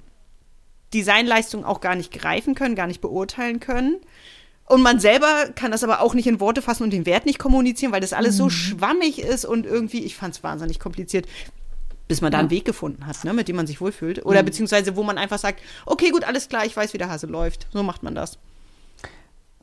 Designleistung 0.94 1.64
auch 1.64 1.80
gar 1.80 1.94
nicht 1.94 2.12
greifen 2.12 2.54
können, 2.54 2.74
gar 2.74 2.86
nicht 2.86 3.00
beurteilen 3.00 3.60
können. 3.60 3.96
Und 4.66 4.82
man 4.82 4.98
selber 4.98 5.48
kann 5.54 5.72
das 5.72 5.84
aber 5.84 6.00
auch 6.00 6.14
nicht 6.14 6.26
in 6.26 6.40
Worte 6.40 6.62
fassen 6.62 6.84
und 6.84 6.92
den 6.92 7.04
Wert 7.04 7.26
nicht 7.26 7.38
kommunizieren, 7.38 7.92
weil 7.92 8.00
das 8.00 8.14
alles 8.14 8.34
mhm. 8.34 8.38
so 8.38 8.50
schwammig 8.50 9.20
ist 9.20 9.44
und 9.44 9.66
irgendwie, 9.66 10.04
ich 10.04 10.16
fand 10.16 10.34
es 10.34 10.42
wahnsinnig 10.42 10.80
kompliziert, 10.80 11.26
bis 12.08 12.20
man 12.22 12.32
da 12.32 12.38
einen 12.38 12.50
Weg 12.50 12.64
gefunden 12.64 13.06
hat, 13.06 13.24
ne, 13.24 13.32
mit 13.34 13.48
dem 13.48 13.56
man 13.56 13.66
sich 13.66 13.80
wohlfühlt. 13.80 14.24
Oder 14.24 14.40
mhm. 14.42 14.46
beziehungsweise, 14.46 14.96
wo 14.96 15.02
man 15.02 15.18
einfach 15.18 15.38
sagt, 15.38 15.60
okay, 15.84 16.10
gut, 16.10 16.24
alles 16.24 16.48
klar, 16.48 16.64
ich 16.64 16.76
weiß, 16.76 16.94
wie 16.94 16.98
der 16.98 17.10
Hase 17.10 17.26
läuft. 17.26 17.66
So 17.72 17.82
macht 17.82 18.02
man 18.02 18.14
das. 18.14 18.38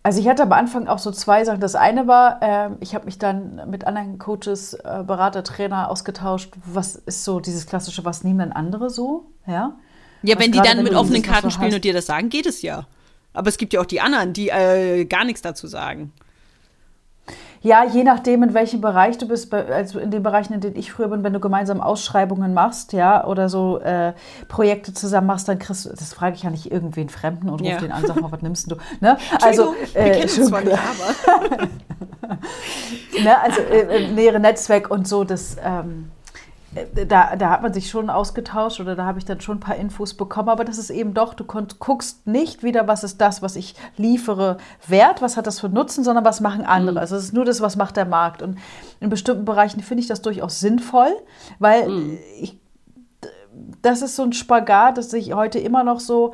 Also 0.04 0.20
ich 0.20 0.28
hatte 0.28 0.44
am 0.44 0.52
Anfang 0.52 0.88
auch 0.88 0.98
so 0.98 1.12
zwei 1.12 1.46
Sachen. 1.46 1.60
Das 1.60 1.76
eine 1.76 2.08
war, 2.08 2.42
äh, 2.42 2.70
ich 2.80 2.96
habe 2.96 3.06
mich 3.06 3.20
dann 3.20 3.70
mit 3.70 3.86
anderen 3.86 4.18
Coaches, 4.18 4.74
äh, 4.74 5.04
Berater, 5.06 5.44
Trainer 5.44 5.92
ausgetauscht. 5.92 6.54
Was 6.66 6.96
ist 6.96 7.24
so 7.24 7.40
dieses 7.40 7.68
klassische, 7.68 8.04
was 8.04 8.24
nehmen 8.24 8.40
denn 8.40 8.52
andere 8.52 8.90
so? 8.90 9.32
Ja, 9.46 9.78
ja 10.24 10.40
wenn 10.40 10.52
die 10.52 10.62
dann 10.62 10.84
mit 10.84 10.94
offenen 10.94 11.22
Karten 11.22 11.52
spielen 11.52 11.74
und 11.74 11.84
dir 11.84 11.94
das 11.94 12.06
sagen, 12.06 12.30
geht 12.30 12.46
es 12.46 12.62
ja. 12.62 12.88
Aber 13.34 13.48
es 13.48 13.58
gibt 13.58 13.74
ja 13.74 13.82
auch 13.82 13.86
die 13.86 14.02
anderen, 14.02 14.34
die 14.34 14.50
äh, 14.50 15.06
gar 15.06 15.24
nichts 15.24 15.42
dazu 15.42 15.68
sagen. 15.68 16.12
Ja, 17.64 17.86
je 17.86 18.04
nachdem, 18.04 18.42
in 18.42 18.56
welchem 18.56 18.82
Bereich 18.82 19.20
du 19.20 19.28
bist, 19.28 19.54
also 19.54 20.00
in 20.00 20.10
den 20.10 20.24
Bereichen, 20.24 20.54
in 20.54 20.62
denen 20.62 20.76
ich 20.76 20.92
früher 20.92 21.10
bin, 21.10 21.24
wenn 21.24 21.32
du 21.32 21.40
gemeinsam 21.40 21.80
Ausschreibungen 21.80 22.56
machst, 22.56 22.92
ja, 22.92 23.24
oder 23.26 23.50
so 23.50 23.80
äh, 23.80 24.14
Projekte 24.48 24.96
zusammen 24.96 25.28
machst, 25.28 25.48
dann 25.48 25.60
kriegst 25.60 25.86
du, 25.86 25.90
das 25.90 26.12
frage 26.12 26.36
ich 26.36 26.42
ja 26.42 26.50
nicht 26.50 26.72
irgendwen 26.72 27.10
Fremden 27.10 27.50
und 27.50 27.62
ja. 27.62 27.74
ruf 27.74 27.84
den 27.84 27.92
an, 27.92 28.04
sag 28.08 28.20
mal, 28.20 28.32
was 28.32 28.42
nimmst 28.42 28.72
du? 28.72 28.78
Ne? 29.00 29.18
Also, 29.42 29.76
äh, 29.94 30.06
wir 30.06 30.12
kennen 30.12 30.30
schon, 30.30 30.46
zwar 30.46 30.62
nicht, 30.62 30.76
aber. 30.76 31.68
ne, 33.24 33.42
also 33.42 33.62
äh, 33.62 34.06
äh, 34.06 34.12
nähere 34.12 34.40
Netzwerk 34.40 34.90
und 34.90 35.08
so, 35.08 35.24
das. 35.24 35.56
Ähm, 35.64 36.10
äh, 36.16 36.21
da, 37.06 37.36
da 37.36 37.50
hat 37.50 37.62
man 37.62 37.74
sich 37.74 37.90
schon 37.90 38.10
ausgetauscht 38.10 38.80
oder 38.80 38.96
da 38.96 39.06
habe 39.06 39.20
ich 39.20 39.26
dann 39.26 39.42
schon 39.42 39.58
ein 39.58 39.62
paar 39.62 39.76
Infos 39.76 40.14
bekommen, 40.14 40.48
aber 40.48 40.64
das 40.64 40.78
ist 40.78 40.90
eben 40.90 41.14
doch, 41.14 41.34
du 41.34 41.44
guckst 41.44 42.26
nicht 42.26 42.64
wieder, 42.64 42.88
was 42.88 43.04
ist 43.04 43.20
das, 43.20 43.42
was 43.42 43.58
ich 43.58 43.76
liefere, 43.98 44.58
wert, 44.88 45.22
was 45.22 45.36
hat 45.36 45.48
das 45.48 45.60
für 45.60 45.68
Nutzen, 45.68 46.06
sondern 46.06 46.24
was 46.24 46.40
machen 46.40 46.66
andere. 46.66 46.94
Mhm. 46.94 46.98
Also 47.00 47.18
es 47.18 47.26
ist 47.26 47.34
nur 47.34 47.44
das, 47.44 47.60
was 47.60 47.76
macht 47.76 47.98
der 47.98 48.06
Markt. 48.06 48.42
Und 48.42 48.58
in 49.02 49.10
bestimmten 49.10 49.44
Bereichen 49.44 49.82
finde 49.82 50.02
ich 50.02 50.08
das 50.08 50.22
durchaus 50.22 50.62
sinnvoll, 50.62 51.12
weil 51.60 51.90
mhm. 51.90 52.18
ich, 52.40 52.58
das 53.82 54.02
ist 54.02 54.16
so 54.16 54.24
ein 54.24 54.32
Spagat, 54.32 54.98
dass 54.98 55.12
ich 55.12 55.34
heute 55.34 55.60
immer 55.60 55.84
noch 55.84 56.00
so 56.00 56.34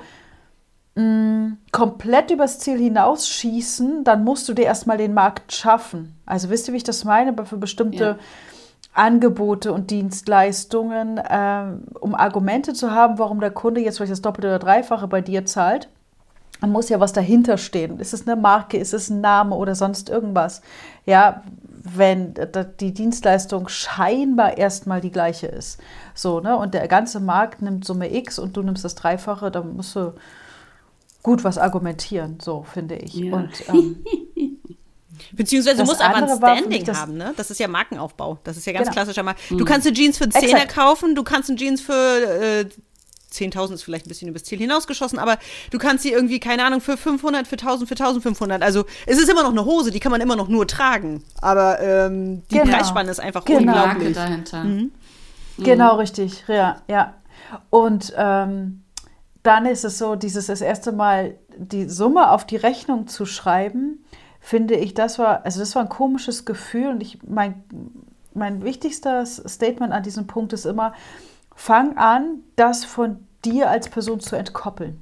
mh, 0.94 1.04
mm, 1.04 1.58
komplett 1.72 2.30
übers 2.30 2.60
Ziel 2.60 2.78
hinausschießen, 2.78 4.04
dann 4.04 4.24
musst 4.24 4.48
du 4.48 4.54
dir 4.54 4.66
erstmal 4.66 4.98
den 4.98 5.16
Markt 5.16 5.52
schaffen. 5.52 6.16
Also 6.28 6.52
wisst 6.52 6.68
ihr, 6.68 6.74
wie 6.74 6.78
ich 6.78 6.84
das 6.84 7.06
meine? 7.06 7.34
Für 7.44 7.58
bestimmte 7.58 8.04
ja 8.04 8.18
Angebote 8.98 9.72
und 9.72 9.92
Dienstleistungen, 9.92 11.18
äh, 11.18 11.66
um 12.00 12.16
Argumente 12.16 12.74
zu 12.74 12.92
haben, 12.92 13.20
warum 13.20 13.39
der 13.39 13.51
Kunde 13.51 13.82
jetzt 13.82 13.98
vielleicht 13.98 14.12
das 14.12 14.22
Doppelte 14.22 14.48
oder 14.48 14.60
Dreifache 14.60 15.08
bei 15.08 15.22
dir 15.22 15.46
zahlt. 15.46 15.89
Dann 16.62 16.72
muss 16.72 16.89
ja 16.89 17.00
was 17.00 17.13
dahinter 17.13 17.58
stehen. 17.58 18.00
Ist 18.00 18.13
es 18.13 18.27
eine 18.27 18.36
Marke, 18.36 18.77
ist 18.77 18.94
es 18.94 19.10
ein 19.10 19.22
Name 19.22 19.56
oder 19.56 19.75
sonst 19.75 20.10
irgendwas? 20.10 20.62
Ja, 21.06 21.44
wenn 21.84 22.34
die 22.80 22.94
Dienstleistung 22.94 23.68
scheinbar 23.68 24.58
erstmal 24.58 25.00
die 25.00 25.12
gleiche 25.12 25.48
ist. 25.48 25.80
So, 26.16 26.39
ne? 26.39 26.58
Und 26.58 26.74
der 26.74 26.88
ganze 26.88 27.20
Markt 27.20 27.62
nimmt 27.62 27.86
Summe 27.86 28.13
X 28.13 28.39
und 28.39 28.58
du 28.58 28.63
nimmst 28.63 28.84
das 28.84 28.96
Dreifache, 28.96 29.51
dann 29.51 29.75
musst 29.75 29.96
du 29.96 30.13
gut 31.22 31.44
was 31.44 31.58
argumentieren, 31.58 32.39
so 32.42 32.63
finde 32.63 32.96
ich. 32.96 33.13
Ja. 33.13 33.36
Und 33.36 33.51
ähm, 33.70 34.04
Beziehungsweise 35.32 35.78
das 35.78 35.86
du 35.86 35.92
musst 35.92 36.04
aber 36.04 36.16
ein 36.16 36.38
Standing 36.38 36.96
haben, 36.96 37.18
ne? 37.18 37.34
Das 37.38 37.52
ist 37.52 37.60
ja 37.60 37.68
Markenaufbau. 37.68 38.40
Das 38.44 38.58
ist 38.58 38.66
ja 38.66 38.74
ganz 38.74 38.86
genau. 38.86 38.94
klassischer 38.94 39.24
Markt. 39.24 39.42
Du 39.50 39.66
kannst 39.66 39.88
eine 39.88 39.96
Jeans 39.96 40.18
für 40.18 40.26
10er 40.26 40.68
kaufen, 40.68 41.16
du 41.16 41.24
kannst 41.24 41.50
eine 41.50 41.58
Jeans 41.58 41.82
für 41.82 41.94
äh, 41.94 42.66
10.000 43.32 43.74
ist 43.74 43.84
vielleicht 43.84 44.06
ein 44.06 44.10
bisschen 44.10 44.30
übers 44.30 44.44
Ziel 44.44 44.58
hinausgeschossen, 44.58 45.20
aber 45.20 45.38
du 45.72 45.78
kannst 45.78 46.04
sie 46.04 46.12
irgendwie, 46.12 46.40
keine 46.40 46.64
Ahnung, 46.64 46.82
für 46.82 46.98
500, 46.98 47.48
für 47.48 47.56
1000, 47.56 47.88
für 47.88 47.96
1500. 47.96 48.62
Also 48.64 48.86
es 49.06 49.18
ist 49.18 49.30
immer 49.30 49.44
noch 49.44 49.52
eine 49.52 49.66
Hose, 49.66 49.92
die 49.92 50.00
kann 50.00 50.12
man 50.12 50.22
immer 50.22 50.36
noch 50.36 50.48
nur 50.48 50.68
tragen. 50.68 51.24
Aber 51.42 51.80
ähm, 51.80 52.44
die 52.50 52.58
genau. 52.58 52.76
Preisspanne 52.76 53.12
ist 53.12 53.20
einfach 53.20 53.46
genau. 53.46 53.60
unglaublich. 53.60 54.16
dahinter. 54.16 54.64
Mhm. 54.64 54.92
Genau, 55.58 55.94
mhm. 55.94 56.00
richtig. 56.00 56.44
Ja, 56.48 56.82
ja. 56.88 57.14
Und 57.70 58.14
ähm, 58.18 58.84
dann 59.44 59.66
ist 59.66 59.86
es 59.86 59.98
so, 59.98 60.16
dieses 60.16 60.48
das 60.48 60.62
erste 60.62 60.92
Mal 60.92 61.38
die 61.58 61.90
Summe 61.90 62.32
auf 62.32 62.46
die 62.46 62.58
Rechnung 62.58 63.08
zu 63.08 63.26
schreiben, 63.26 64.04
finde 64.48 64.75
ich, 64.75 64.94
das 64.94 65.20
war, 65.20 65.44
also 65.44 65.60
das 65.60 65.75
war 65.75 65.82
ein 65.82 65.89
komisches 65.89 66.46
Gefühl 66.46 66.88
und 66.88 67.01
ich 67.01 67.20
mein, 67.27 67.66
mein 68.34 68.63
wichtigstes 68.63 69.44
Statement 69.46 69.92
an 69.92 70.04
diesem 70.04 70.25
Punkt 70.25 70.54
ist 70.54 70.66
immer, 70.66 70.94
fang 71.54 71.98
an, 71.98 72.39
das 72.56 72.86
von 72.86 73.20
dir 73.44 73.70
als 73.70 73.89
Person 73.89 74.22
zu 74.22 74.38
entkoppeln. 74.38 75.01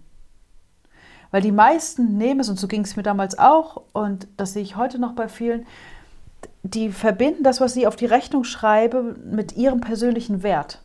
Weil 1.29 1.43
die 1.43 1.51
meisten 1.51 2.17
nehmen 2.17 2.39
es, 2.39 2.49
und 2.49 2.57
so 2.57 2.67
ging 2.67 2.81
es 2.81 2.95
mir 2.95 3.03
damals 3.03 3.37
auch, 3.37 3.83
und 3.93 4.27
das 4.35 4.53
sehe 4.53 4.63
ich 4.63 4.77
heute 4.77 4.97
noch 4.97 5.13
bei 5.13 5.27
vielen, 5.27 5.67
die 6.63 6.89
verbinden 6.89 7.43
das, 7.43 7.61
was 7.61 7.75
sie 7.75 7.85
auf 7.85 7.95
die 7.95 8.07
Rechnung 8.07 8.45
schreiben, 8.45 9.29
mit 9.29 9.55
ihrem 9.55 9.79
persönlichen 9.79 10.41
Wert. 10.41 10.81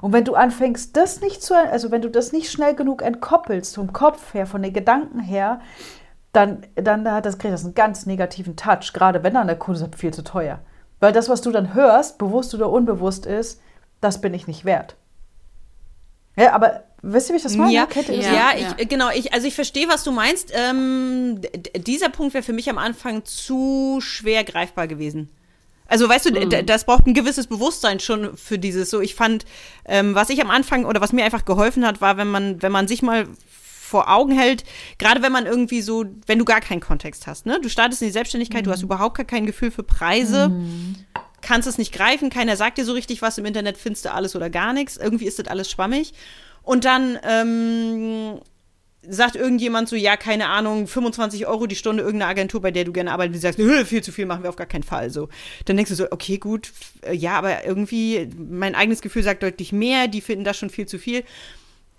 Und 0.00 0.14
wenn 0.14 0.24
du 0.24 0.36
anfängst, 0.36 0.96
das 0.96 1.20
nicht 1.20 1.42
zu, 1.42 1.54
also 1.54 1.90
wenn 1.90 2.00
du 2.00 2.08
das 2.08 2.32
nicht 2.32 2.50
schnell 2.50 2.74
genug 2.74 3.02
entkoppelst, 3.02 3.74
vom 3.74 3.92
Kopf 3.92 4.32
her, 4.32 4.46
von 4.46 4.62
den 4.62 4.72
Gedanken 4.72 5.20
her, 5.20 5.60
dann, 6.36 6.66
dann 6.74 7.10
hat 7.10 7.24
das, 7.24 7.38
kriegt 7.38 7.54
das 7.54 7.64
einen 7.64 7.74
ganz 7.74 8.04
negativen 8.04 8.56
Touch, 8.56 8.92
gerade 8.92 9.22
wenn 9.22 9.34
dann 9.34 9.46
der 9.46 9.56
Kunde 9.56 9.80
sagt, 9.80 9.96
viel 9.96 10.12
zu 10.12 10.22
teuer. 10.22 10.60
Weil 11.00 11.12
das, 11.12 11.28
was 11.28 11.40
du 11.40 11.50
dann 11.50 11.74
hörst, 11.74 12.18
bewusst 12.18 12.54
oder 12.54 12.70
unbewusst 12.70 13.26
ist, 13.26 13.60
das 14.00 14.20
bin 14.20 14.34
ich 14.34 14.46
nicht 14.46 14.64
wert. 14.64 14.96
Ja, 16.36 16.52
aber 16.52 16.84
wisst 17.00 17.30
ihr, 17.30 17.32
wie 17.32 17.38
ich 17.38 17.42
das 17.42 17.56
meine? 17.56 17.72
Ja, 17.72 17.88
ja, 18.08 18.32
ja, 18.32 18.50
ich, 18.76 18.88
genau. 18.88 19.08
Ich, 19.10 19.32
also 19.32 19.46
ich 19.46 19.54
verstehe, 19.54 19.88
was 19.88 20.04
du 20.04 20.12
meinst. 20.12 20.52
Ähm, 20.54 21.40
dieser 21.74 22.10
Punkt 22.10 22.34
wäre 22.34 22.44
für 22.44 22.52
mich 22.52 22.68
am 22.68 22.78
Anfang 22.78 23.24
zu 23.24 24.00
schwer 24.02 24.44
greifbar 24.44 24.86
gewesen. 24.86 25.30
Also 25.88 26.08
weißt 26.08 26.26
du, 26.26 26.30
mhm. 26.32 26.66
das 26.66 26.84
braucht 26.84 27.06
ein 27.06 27.14
gewisses 27.14 27.46
Bewusstsein 27.46 28.00
schon 28.00 28.36
für 28.36 28.58
dieses. 28.58 28.90
So, 28.90 29.00
ich 29.00 29.14
fand, 29.14 29.46
ähm, 29.86 30.14
was 30.14 30.30
ich 30.30 30.42
am 30.42 30.50
Anfang 30.50 30.84
oder 30.84 31.00
was 31.00 31.12
mir 31.12 31.24
einfach 31.24 31.44
geholfen 31.44 31.86
hat, 31.86 32.00
war, 32.00 32.16
wenn 32.16 32.28
man, 32.28 32.60
wenn 32.60 32.72
man 32.72 32.88
sich 32.88 33.02
mal 33.02 33.26
vor 33.86 34.10
Augen 34.10 34.32
hält, 34.32 34.64
gerade 34.98 35.22
wenn 35.22 35.32
man 35.32 35.46
irgendwie 35.46 35.80
so, 35.80 36.04
wenn 36.26 36.38
du 36.38 36.44
gar 36.44 36.60
keinen 36.60 36.80
Kontext 36.80 37.26
hast, 37.26 37.46
ne? 37.46 37.60
Du 37.62 37.68
startest 37.68 38.02
in 38.02 38.08
die 38.08 38.12
Selbstständigkeit, 38.12 38.62
mhm. 38.62 38.66
du 38.66 38.70
hast 38.72 38.82
überhaupt 38.82 39.16
gar 39.16 39.26
kein 39.26 39.46
Gefühl 39.46 39.70
für 39.70 39.82
Preise, 39.82 40.48
mhm. 40.48 40.96
kannst 41.40 41.68
es 41.68 41.78
nicht 41.78 41.92
greifen, 41.92 42.28
keiner 42.28 42.56
sagt 42.56 42.78
dir 42.78 42.84
so 42.84 42.92
richtig 42.92 43.22
was, 43.22 43.38
im 43.38 43.44
Internet 43.44 43.78
findest 43.78 44.04
du 44.04 44.12
alles 44.12 44.34
oder 44.34 44.50
gar 44.50 44.72
nichts, 44.72 44.96
irgendwie 44.96 45.26
ist 45.26 45.38
das 45.38 45.46
alles 45.46 45.70
schwammig. 45.70 46.14
Und 46.62 46.84
dann 46.84 47.16
ähm, 47.22 48.40
sagt 49.08 49.36
irgendjemand 49.36 49.88
so, 49.88 49.94
ja, 49.94 50.16
keine 50.16 50.48
Ahnung, 50.48 50.88
25 50.88 51.46
Euro 51.46 51.66
die 51.66 51.76
Stunde 51.76 52.02
irgendeine 52.02 52.30
Agentur, 52.30 52.60
bei 52.60 52.72
der 52.72 52.84
du 52.84 52.92
gerne 52.92 53.12
arbeitest, 53.12 53.36
die 53.36 53.40
sagst, 53.40 53.88
viel 53.88 54.02
zu 54.02 54.10
viel 54.10 54.26
machen 54.26 54.42
wir 54.42 54.50
auf 54.50 54.56
gar 54.56 54.66
keinen 54.66 54.82
Fall. 54.82 55.10
So, 55.10 55.28
dann 55.64 55.76
denkst 55.76 55.90
du 55.90 55.96
so, 55.96 56.10
okay, 56.10 56.38
gut, 56.38 56.72
äh, 57.02 57.14
ja, 57.14 57.34
aber 57.38 57.64
irgendwie 57.64 58.28
mein 58.36 58.74
eigenes 58.74 59.00
Gefühl 59.00 59.22
sagt 59.22 59.44
deutlich 59.44 59.72
mehr, 59.72 60.08
die 60.08 60.20
finden 60.20 60.44
das 60.44 60.56
schon 60.56 60.70
viel 60.70 60.86
zu 60.86 60.98
viel. 60.98 61.22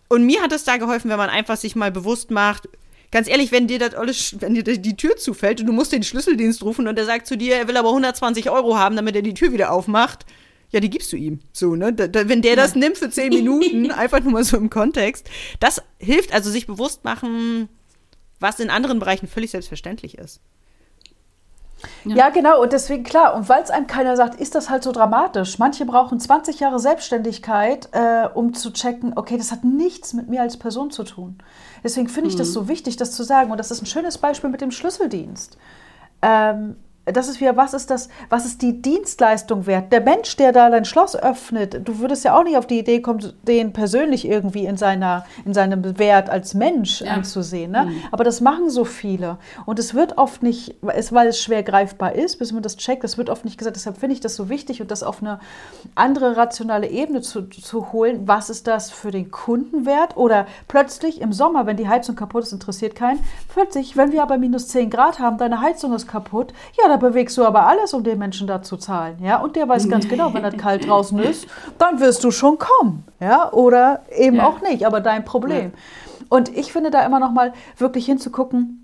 Und 0.09 0.25
mir 0.25 0.41
hat 0.41 0.51
es 0.51 0.63
da 0.63 0.77
geholfen, 0.77 1.09
wenn 1.09 1.17
man 1.17 1.29
einfach 1.29 1.57
sich 1.57 1.75
mal 1.75 1.91
bewusst 1.91 2.31
macht, 2.31 2.69
ganz 3.11 3.27
ehrlich, 3.27 3.51
wenn 3.51 3.67
dir 3.67 3.79
das 3.79 3.93
alles, 3.93 4.35
wenn 4.39 4.53
dir 4.53 4.63
die 4.63 4.97
Tür 4.97 5.17
zufällt 5.17 5.59
und 5.59 5.67
du 5.67 5.73
musst 5.73 5.91
den 5.91 6.03
Schlüsseldienst 6.03 6.63
rufen 6.63 6.87
und 6.87 6.95
der 6.97 7.05
sagt 7.05 7.27
zu 7.27 7.37
dir, 7.37 7.55
er 7.55 7.67
will 7.67 7.77
aber 7.77 7.89
120 7.89 8.49
Euro 8.49 8.77
haben, 8.77 8.95
damit 8.95 9.15
er 9.15 9.21
die 9.21 9.33
Tür 9.33 9.51
wieder 9.51 9.71
aufmacht, 9.71 10.25
ja, 10.69 10.79
die 10.79 10.89
gibst 10.89 11.13
du 11.13 11.17
ihm. 11.17 11.39
So, 11.53 11.75
ne? 11.75 11.93
Da, 11.93 12.07
da, 12.07 12.27
wenn 12.27 12.41
der 12.41 12.55
das 12.55 12.75
nimmt 12.75 12.97
für 12.97 13.09
10 13.09 13.29
Minuten, 13.29 13.91
einfach 13.91 14.21
nur 14.21 14.33
mal 14.33 14.43
so 14.43 14.57
im 14.57 14.69
Kontext, 14.69 15.29
das 15.59 15.81
hilft 15.97 16.33
also 16.33 16.49
sich 16.49 16.67
bewusst 16.67 17.03
machen, 17.03 17.69
was 18.39 18.59
in 18.59 18.69
anderen 18.69 18.99
Bereichen 18.99 19.27
völlig 19.27 19.51
selbstverständlich 19.51 20.17
ist. 20.17 20.41
Ja. 22.05 22.15
ja. 22.15 22.29
genau. 22.29 22.61
Und 22.61 22.73
deswegen, 22.73 23.03
klar, 23.03 23.35
und 23.35 23.49
weil 23.49 23.63
es 23.63 23.69
einem 23.69 23.87
keiner 23.87 24.15
sagt, 24.15 24.39
ist 24.39 24.55
das 24.55 24.69
halt 24.69 24.83
so 24.83 24.91
dramatisch. 24.91 25.59
Manche 25.59 25.85
brauchen 25.85 26.19
20 26.19 26.59
Jahre 26.59 26.79
Selbstständigkeit, 26.79 27.89
äh, 27.91 28.27
um 28.33 28.53
zu 28.53 28.71
checken, 28.71 29.13
okay, 29.15 29.37
das 29.37 29.51
hat 29.51 29.63
nichts 29.63 30.13
mit 30.13 30.29
mir 30.29 30.41
als 30.41 30.57
Person 30.57 30.91
zu 30.91 31.03
tun. 31.03 31.37
Deswegen 31.83 32.09
finde 32.09 32.29
ich 32.29 32.35
mhm. 32.35 32.39
das 32.39 32.53
so 32.53 32.67
wichtig, 32.67 32.97
das 32.97 33.11
zu 33.11 33.23
sagen. 33.23 33.51
Und 33.51 33.57
das 33.57 33.71
ist 33.71 33.81
ein 33.81 33.85
schönes 33.85 34.17
Beispiel 34.17 34.49
mit 34.49 34.61
dem 34.61 34.71
Schlüsseldienst. 34.71 35.57
Ähm, 36.21 36.77
das 37.13 37.27
ist 37.27 37.39
wieder, 37.39 37.55
was 37.55 37.73
ist 37.73 37.89
das, 37.89 38.09
was 38.29 38.45
ist 38.45 38.61
die 38.61 38.81
Dienstleistung 38.81 39.65
wert? 39.65 39.91
Der 39.91 40.01
Mensch, 40.01 40.35
der 40.35 40.51
da 40.51 40.69
dein 40.69 40.85
Schloss 40.85 41.15
öffnet, 41.15 41.87
du 41.87 41.99
würdest 41.99 42.25
ja 42.25 42.37
auch 42.37 42.43
nicht 42.43 42.57
auf 42.57 42.67
die 42.67 42.79
Idee 42.79 43.01
kommen, 43.01 43.33
den 43.43 43.73
persönlich 43.73 44.27
irgendwie 44.27 44.65
in, 44.65 44.77
seiner, 44.77 45.25
in 45.45 45.53
seinem 45.53 45.97
Wert 45.97 46.29
als 46.29 46.53
Mensch 46.53 47.01
ja. 47.01 47.11
anzusehen. 47.11 47.71
Ne? 47.71 47.85
Mhm. 47.85 48.01
Aber 48.11 48.23
das 48.23 48.41
machen 48.41 48.69
so 48.69 48.83
viele. 48.83 49.37
Und 49.65 49.79
es 49.79 49.93
wird 49.93 50.17
oft 50.17 50.43
nicht, 50.43 50.75
weil 50.81 51.27
es 51.27 51.41
schwer 51.41 51.63
greifbar 51.63 52.13
ist, 52.13 52.39
bis 52.39 52.51
man 52.51 52.61
das 52.61 52.77
checkt, 52.77 53.03
es 53.03 53.17
wird 53.17 53.29
oft 53.29 53.45
nicht 53.45 53.57
gesagt. 53.57 53.77
Deshalb 53.77 53.97
finde 53.97 54.13
ich 54.13 54.19
das 54.19 54.35
so 54.35 54.49
wichtig 54.49 54.81
und 54.81 54.91
das 54.91 55.03
auf 55.03 55.21
eine 55.21 55.39
andere 55.95 56.35
rationale 56.35 56.89
Ebene 56.89 57.21
zu, 57.21 57.43
zu 57.43 57.93
holen. 57.93 58.27
Was 58.27 58.49
ist 58.49 58.67
das 58.67 58.91
für 58.91 59.11
den 59.11 59.31
Kunden 59.31 59.85
wert? 59.85 60.17
Oder 60.17 60.45
plötzlich 60.67 61.21
im 61.21 61.31
Sommer, 61.31 61.65
wenn 61.65 61.77
die 61.77 61.87
Heizung 61.87 62.15
kaputt 62.15 62.43
ist, 62.43 62.51
interessiert 62.51 62.95
keinen. 62.95 63.19
Plötzlich, 63.47 63.95
wenn 63.95 64.11
wir 64.11 64.23
aber 64.23 64.37
minus 64.37 64.67
10 64.67 64.89
Grad 64.89 65.19
haben, 65.19 65.37
deine 65.37 65.61
Heizung 65.61 65.93
ist 65.93 66.07
kaputt, 66.07 66.53
ja, 66.81 66.89
dann 66.89 66.96
bewegst 66.97 67.37
du 67.37 67.45
aber 67.45 67.67
alles, 67.67 67.93
um 67.93 68.03
den 68.03 68.19
Menschen 68.19 68.47
da 68.47 68.61
zu 68.61 68.77
zahlen. 68.77 69.17
Ja? 69.21 69.37
Und 69.37 69.55
der 69.55 69.67
weiß 69.67 69.89
ganz 69.89 70.07
genau, 70.07 70.33
wenn 70.33 70.43
das 70.43 70.57
kalt 70.57 70.87
draußen 70.87 71.17
ist, 71.19 71.47
dann 71.77 71.99
wirst 71.99 72.23
du 72.23 72.31
schon 72.31 72.57
kommen. 72.57 73.05
Ja? 73.19 73.51
Oder 73.51 74.01
eben 74.15 74.37
ja. 74.37 74.47
auch 74.47 74.61
nicht, 74.61 74.85
aber 74.85 75.01
dein 75.01 75.25
Problem. 75.25 75.71
Ja. 75.73 76.25
Und 76.29 76.55
ich 76.57 76.73
finde 76.73 76.91
da 76.91 77.05
immer 77.05 77.19
noch 77.19 77.31
mal 77.31 77.53
wirklich 77.77 78.05
hinzugucken, 78.05 78.83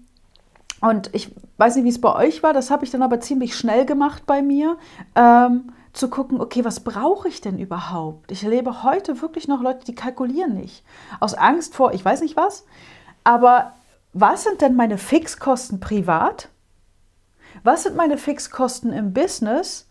und 0.82 1.12
ich 1.14 1.34
weiß 1.60 1.78
nicht, 1.78 1.86
wie 1.86 1.90
es 1.90 2.02
bei 2.02 2.14
euch 2.14 2.44
war, 2.44 2.52
das 2.52 2.70
habe 2.70 2.84
ich 2.84 2.92
dann 2.92 3.04
aber 3.04 3.22
ziemlich 3.22 3.56
schnell 3.56 3.86
gemacht 3.86 4.24
bei 4.26 4.42
mir. 4.42 4.76
Ähm, 5.16 5.72
zu 5.94 6.10
gucken, 6.10 6.42
okay, 6.42 6.66
was 6.66 6.82
brauche 6.82 7.28
ich 7.28 7.40
denn 7.40 7.60
überhaupt? 7.60 8.32
Ich 8.32 8.44
erlebe 8.44 8.84
heute 8.84 9.22
wirklich 9.22 9.48
noch 9.48 9.62
Leute, 9.62 9.86
die 9.86 9.96
kalkulieren 9.96 10.56
nicht. 10.56 10.84
Aus 11.20 11.36
Angst 11.36 11.76
vor, 11.76 11.94
ich 11.94 12.04
weiß 12.04 12.22
nicht 12.22 12.36
was. 12.36 12.66
Aber 13.24 13.74
was 14.12 14.44
sind 14.44 14.62
denn 14.62 14.76
meine 14.76 14.98
Fixkosten 14.98 15.80
privat? 15.80 16.50
Was 17.64 17.84
sind 17.84 17.96
meine 17.96 18.18
Fixkosten 18.18 18.92
im 18.92 19.14
Business? 19.14 19.90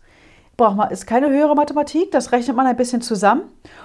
Braucht 0.55 0.75
man, 0.75 0.91
ist 0.91 1.07
keine 1.07 1.29
höhere 1.29 1.55
Mathematik, 1.55 2.11
das 2.11 2.31
rechnet 2.31 2.55
man 2.55 2.67
ein 2.67 2.75
bisschen 2.75 3.01
zusammen. 3.01 3.43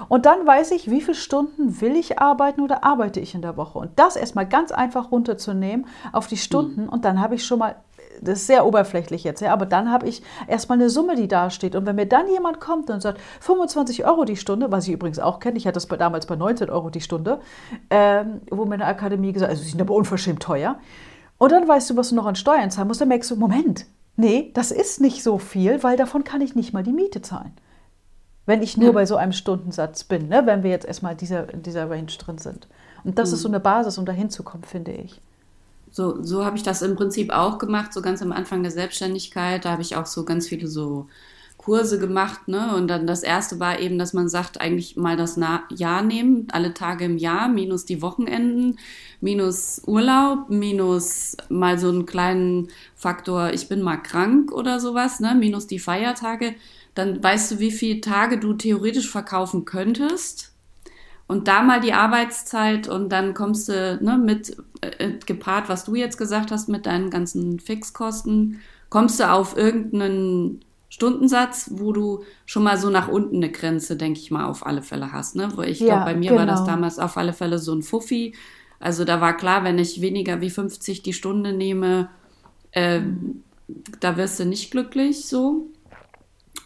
Und 0.09 0.27
dann 0.27 0.47
weiß 0.47 0.73
ich, 0.73 0.91
wie 0.91 1.01
viele 1.01 1.15
Stunden 1.15 1.81
will 1.81 1.97
ich 1.97 2.19
arbeiten 2.19 2.61
oder 2.61 2.85
arbeite 2.85 3.21
ich 3.21 3.35
in 3.35 3.41
der 3.41 3.57
Woche. 3.57 3.79
Und 3.79 3.99
das 3.99 4.17
erstmal 4.17 4.47
ganz 4.47 4.71
einfach 4.71 5.11
runterzunehmen 5.11 5.87
auf 6.13 6.27
die 6.27 6.37
Stunden. 6.37 6.83
Mhm. 6.83 6.89
Und 6.91 7.07
dann 7.07 7.21
habe 7.21 7.37
ich 7.37 7.47
schon 7.47 7.59
mal 7.59 7.77
das 8.23 8.41
ist 8.41 8.47
sehr 8.47 8.67
oberflächlich 8.67 9.25
jetzt, 9.25 9.41
ja, 9.41 9.53
aber 9.53 9.67
dann 9.67 9.91
habe 9.91 10.09
ich 10.09 10.23
erstmal 10.47 10.79
eine 10.79 10.91
Summe, 10.91 11.17
die 11.17 11.29
da 11.29 11.51
steht. 11.51 11.75
Und 11.75 11.87
wenn 11.87 11.97
mir 11.97 12.07
dann 12.07 12.29
jemand 12.29 12.61
kommt 12.61 12.91
und 12.91 13.01
sagt, 13.01 13.21
25 13.41 14.05
Euro 14.05 14.25
die 14.25 14.37
Stunde, 14.37 14.71
was 14.71 14.87
ich 14.87 14.95
übrigens 14.95 15.19
auch 15.19 15.41
kenne, 15.41 15.59
ich 15.59 15.67
hatte 15.67 15.75
das 15.75 15.87
bei, 15.87 15.97
damals 15.97 16.27
bei 16.27 16.37
19 16.37 16.71
Euro 16.71 16.91
die 16.91 17.01
Stunde, 17.01 17.41
ähm, 17.91 18.41
wo 18.51 18.65
mir 18.65 18.75
eine 18.75 18.87
Akademie 18.87 19.33
gesagt 19.33 19.51
hat, 19.51 19.57
also 19.57 19.63
sie 19.63 19.71
sind 19.71 19.81
aber 19.81 19.95
unverschämt 19.95 20.43
teuer. 20.43 20.79
Und 21.39 21.53
dann 21.53 21.67
weißt 21.67 21.91
du, 21.91 21.97
was 21.97 22.11
du 22.11 22.17
noch 22.17 22.27
an 22.27 22.37
Steuern 22.37 22.71
zahlen 22.71 22.89
musst. 22.89 23.01
Dann 23.01 23.09
merkst 23.09 23.31
du, 23.31 23.37
Moment, 23.37 23.87
nee, 24.17 24.51
das 24.55 24.71
ist 24.71 25.01
nicht 25.01 25.23
so 25.23 25.39
viel, 25.39 25.83
weil 25.83 25.97
davon 25.97 26.25
kann 26.25 26.41
ich 26.41 26.55
nicht 26.55 26.73
mal 26.73 26.83
die 26.83 26.93
Miete 26.93 27.23
zahlen. 27.23 27.53
Wenn 28.45 28.63
ich 28.63 28.77
nur 28.77 28.89
ja. 28.89 28.93
bei 28.93 29.07
so 29.07 29.17
einem 29.17 29.33
Stundensatz 29.33 30.05
bin, 30.05 30.29
ne? 30.29 30.47
wenn 30.47 30.63
wir 30.63 30.71
jetzt 30.71 30.87
erstmal 30.87 31.15
dieser, 31.15 31.53
in 31.53 31.63
dieser 31.63 31.89
Range 31.89 32.07
drin 32.07 32.39
sind. 32.39 32.67
Und 33.05 33.19
das 33.19 33.31
mhm. 33.31 33.35
ist 33.35 33.43
so 33.43 33.49
eine 33.49 33.61
Basis, 33.61 33.99
um 33.99 34.07
da 34.07 34.13
hinzukommen, 34.13 34.65
finde 34.65 34.93
ich. 34.93 35.21
So, 35.91 36.23
so 36.23 36.45
habe 36.45 36.57
ich 36.57 36.63
das 36.63 36.83
im 36.83 36.97
Prinzip 36.97 37.31
auch 37.31 37.59
gemacht, 37.59 37.93
so 37.93 38.03
ganz 38.03 38.21
am 38.21 38.33
Anfang 38.33 38.63
der 38.63 38.73
Selbstständigkeit. 38.73 39.65
Da 39.65 39.71
habe 39.71 39.83
ich 39.83 39.97
auch 39.97 40.07
so 40.07 40.25
ganz 40.25 40.49
viele 40.49 40.67
so 40.67 41.07
Kurse 41.69 41.99
gemacht, 41.99 42.49
ne? 42.49 42.75
Und 42.75 42.89
dann 42.89 43.07
das 43.07 43.23
erste 43.23 43.61
war 43.61 43.79
eben, 43.79 43.99
dass 43.99 44.15
man 44.15 44.31
sagt, 44.31 44.59
eigentlich 44.59 44.97
mal 44.97 45.19
das 45.19 45.37
Na 45.37 45.65
Jahr 45.69 46.01
nehmen, 46.03 46.49
alle 46.51 46.73
Tage 46.73 47.05
im 47.05 47.19
Jahr, 47.19 47.51
minus 47.51 47.85
die 47.85 48.01
Wochenenden, 48.01 48.79
minus 49.21 49.83
Urlaub, 49.87 50.49
minus 50.49 51.37
mal 51.51 51.79
so 51.79 51.91
einen 51.91 52.07
kleinen 52.07 52.69
Faktor, 52.95 53.53
ich 53.53 53.69
bin 53.69 53.83
mal 53.83 53.99
krank 53.99 54.51
oder 54.51 54.81
sowas, 54.81 55.21
ne? 55.21 55.35
Minus 55.35 55.67
die 55.67 55.79
Feiertage. 55.79 56.55
Dann 56.95 57.23
weißt 57.23 57.51
du, 57.51 57.59
wie 57.59 57.71
viele 57.71 58.01
Tage 58.01 58.39
du 58.41 58.55
theoretisch 58.55 59.11
verkaufen 59.11 59.67
könntest. 59.67 60.55
Und 61.27 61.49
da 61.49 61.61
mal 61.61 61.81
die 61.81 61.93
Arbeitszeit 61.93 62.89
und 62.89 63.11
dann 63.11 63.35
kommst 63.35 63.69
du 63.69 63.99
ne, 64.01 64.17
mit 64.17 64.57
äh, 64.81 65.13
gepaart, 65.27 65.69
was 65.69 65.85
du 65.85 65.95
jetzt 65.97 66.17
gesagt 66.17 66.51
hast, 66.51 66.71
mit 66.71 66.87
deinen 66.87 67.11
ganzen 67.11 67.61
Fixkosten, 67.61 68.61
kommst 68.89 69.21
du 69.21 69.31
auf 69.31 69.55
irgendeinen 69.55 70.63
Stundensatz, 70.89 71.71
wo 71.75 71.93
du 71.93 72.25
schon 72.47 72.63
mal 72.63 72.79
so 72.79 72.89
nach 72.91 73.09
unten 73.09 73.37
eine 73.37 73.51
Grenze, 73.51 73.97
denke 73.97 74.21
ich 74.21 74.31
mal, 74.31 74.47
auf 74.47 74.67
alle 74.67 74.83
Fälle 74.83 75.13
hast. 75.13 75.37
Ne? 75.37 75.53
Wo 75.55 75.63
ich 75.63 75.81
ja, 75.81 75.87
glaube, 75.87 76.05
bei 76.05 76.15
mir 76.17 76.31
genau. 76.31 76.41
war 76.41 76.47
das 76.47 76.61
genau. 76.61 76.73
damals 76.73 76.99
auf 76.99 77.17
alle 77.17 77.33
Fälle 77.33 77.59
so 77.59 77.75
ein 77.75 77.83
Fuffi. 77.83 78.35
Also 78.81 79.05
da 79.05 79.21
war 79.21 79.37
klar, 79.37 79.65
wenn 79.65 79.79
ich 79.79 80.01
weniger 80.01 80.41
wie 80.41 80.51
50 80.51 81.03
die 81.03 81.13
Stunde 81.13 81.53
nehme, 81.53 82.09
äh, 82.73 83.01
da 84.01 84.17
wirst 84.17 84.41
du 84.41 84.45
nicht 84.45 84.71
glücklich 84.71 85.27
so. 85.27 85.67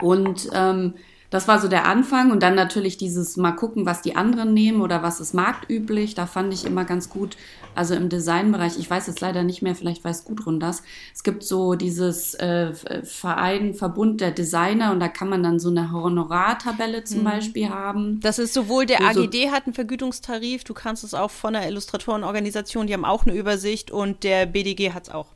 Und 0.01 0.49
ähm, 0.53 0.95
das 1.31 1.49
war 1.49 1.59
so 1.59 1.67
der 1.67 1.87
Anfang 1.87 2.31
und 2.31 2.43
dann 2.43 2.55
natürlich 2.55 2.99
dieses 2.99 3.39
mal 3.39 3.53
gucken, 3.53 3.87
was 3.87 4.03
die 4.03 4.17
anderen 4.17 4.53
nehmen 4.53 4.83
oder 4.83 5.03
was 5.03 5.19
ist 5.19 5.33
marktüblich. 5.33 6.15
Da 6.15 6.27
fand 6.27 6.53
ich 6.53 6.67
immer 6.67 6.85
ganz 6.85 7.09
gut, 7.09 7.37
also 7.75 7.95
im 7.95 8.09
Designbereich, 8.09 8.79
ich 8.79 8.89
weiß 8.89 9.07
jetzt 9.07 9.21
leider 9.21 9.43
nicht 9.43 9.63
mehr, 9.63 9.75
vielleicht 9.75 10.05
weiß 10.05 10.25
Gudrun 10.25 10.61
das. 10.61 10.83
Es 11.15 11.23
gibt 11.23 11.43
so 11.43 11.75
dieses 11.75 12.35
äh, 12.35 12.73
Verein, 13.05 13.75
Verbund 13.75 14.21
der 14.21 14.31
Designer 14.31 14.93
und 14.93 15.01
da 15.01 15.09
kann 15.09 15.29
man 15.29 15.43
dann 15.43 15.59
so 15.59 15.71
eine 15.71 15.91
Honorartabelle 15.91 17.05
zum 17.05 17.21
mhm. 17.21 17.25
Beispiel 17.25 17.69
haben. 17.69 18.21
Das 18.21 18.39
ist 18.39 18.55
sowohl 18.55 18.87
der 18.87 19.03
AGD 19.03 19.51
hat 19.51 19.67
einen 19.67 19.75
Vergütungstarif, 19.75 20.65
du 20.65 20.75
kannst 20.75 21.05
es 21.05 21.15
auch 21.15 21.31
von 21.31 21.55
der 21.55 21.67
Illustratorenorganisation, 21.69 22.87
die 22.87 22.95
haben 22.95 23.05
auch 23.05 23.27
eine 23.27 23.35
Übersicht 23.35 23.91
und 23.91 24.23
der 24.25 24.47
BDG 24.47 24.93
hat 24.93 25.05
es 25.05 25.11
auch. 25.11 25.29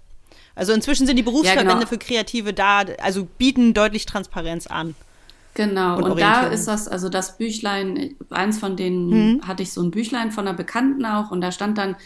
Also 0.55 0.73
inzwischen 0.73 1.07
sind 1.07 1.17
die 1.17 1.23
Berufsverbände 1.23 1.71
Ja, 1.71 1.79
genau. 1.79 1.89
für 1.89 1.99
Kreative 1.99 2.55
da, 2.55 2.83
also 3.03 3.27
bieten 3.39 3.75
deutlich 3.75 4.07
Transparenz 4.07 4.67
an. 4.67 4.95
Genau, 5.57 5.97
Und 5.97 6.11
und, 6.11 6.21
da 6.21 6.49
ist 6.49 6.69
das, 6.69 6.87
also 6.87 7.09
das 7.09 7.39
Büchlein, 7.39 8.15
eins 8.29 8.59
von 8.59 8.77
denen 8.77 9.09
Mhm. 9.09 9.49
hatte 9.49 9.63
ich 9.63 9.73
so 9.73 9.83
ein 9.83 9.91
Büchlein 9.91 10.31
von 10.31 10.47
einer 10.47 10.57
Bekannten 10.57 11.07
auch 11.07 11.31
und 11.31 11.41
da 11.41 11.51
stand 11.51 11.79
dann 11.79 11.97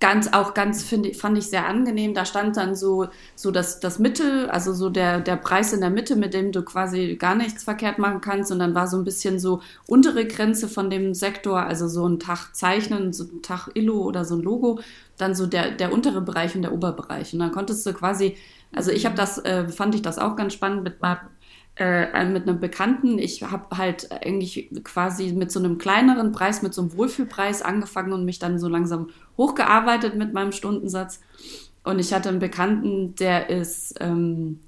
ganz, 0.00 0.32
auch 0.32 0.54
ganz, 0.54 0.82
finde 0.82 1.14
fand 1.14 1.38
ich 1.38 1.48
sehr 1.48 1.66
angenehm, 1.66 2.14
da 2.14 2.24
stand 2.24 2.56
dann 2.56 2.74
so, 2.74 3.08
so 3.34 3.50
das, 3.50 3.80
das 3.80 3.98
Mittel, 3.98 4.48
also 4.50 4.72
so 4.74 4.90
der, 4.90 5.20
der 5.20 5.36
Preis 5.36 5.72
in 5.72 5.80
der 5.80 5.90
Mitte, 5.90 6.16
mit 6.16 6.34
dem 6.34 6.52
du 6.52 6.62
quasi 6.62 7.16
gar 7.16 7.34
nichts 7.34 7.64
verkehrt 7.64 7.98
machen 7.98 8.20
kannst. 8.20 8.52
Und 8.52 8.58
dann 8.58 8.74
war 8.74 8.88
so 8.88 8.96
ein 8.98 9.04
bisschen 9.04 9.38
so 9.38 9.62
untere 9.86 10.26
Grenze 10.26 10.68
von 10.68 10.90
dem 10.90 11.14
Sektor, 11.14 11.60
also 11.60 11.88
so 11.88 12.06
ein 12.06 12.18
Tag 12.18 12.54
Zeichnen, 12.54 13.12
so 13.12 13.24
ein 13.24 13.42
Tag 13.42 13.70
Illo 13.74 14.02
oder 14.02 14.24
so 14.24 14.36
ein 14.36 14.42
Logo, 14.42 14.80
dann 15.16 15.34
so 15.34 15.46
der, 15.46 15.70
der 15.70 15.92
untere 15.92 16.20
Bereich 16.20 16.54
und 16.54 16.62
der 16.62 16.72
Oberbereich. 16.72 17.32
Und 17.32 17.40
dann 17.40 17.52
konntest 17.52 17.86
du 17.86 17.92
quasi, 17.92 18.36
also 18.74 18.90
ich 18.90 19.06
habe 19.06 19.16
das, 19.16 19.38
äh, 19.38 19.68
fand 19.68 19.94
ich 19.94 20.02
das 20.02 20.18
auch 20.18 20.36
ganz 20.36 20.52
spannend 20.52 20.84
mit 20.84 21.00
meinem 21.00 21.18
äh, 21.78 22.24
mit 22.24 22.48
einem 22.48 22.58
Bekannten. 22.58 23.18
Ich 23.18 23.42
habe 23.42 23.76
halt 23.76 24.10
eigentlich 24.10 24.70
quasi 24.82 25.32
mit 25.32 25.52
so 25.52 25.58
einem 25.58 25.76
kleineren 25.76 26.32
Preis, 26.32 26.62
mit 26.62 26.72
so 26.72 26.80
einem 26.80 26.96
Wohlfühlpreis 26.96 27.60
angefangen 27.60 28.14
und 28.14 28.24
mich 28.24 28.38
dann 28.38 28.58
so 28.58 28.66
langsam 28.68 29.10
hochgearbeitet 29.36 30.16
mit 30.16 30.32
meinem 30.32 30.52
Stundensatz. 30.52 31.20
Und 31.84 31.98
ich 31.98 32.12
hatte 32.12 32.28
einen 32.28 32.38
Bekannten, 32.38 33.14
der 33.14 33.48
ist 33.48 33.94
ähm, 34.00 34.60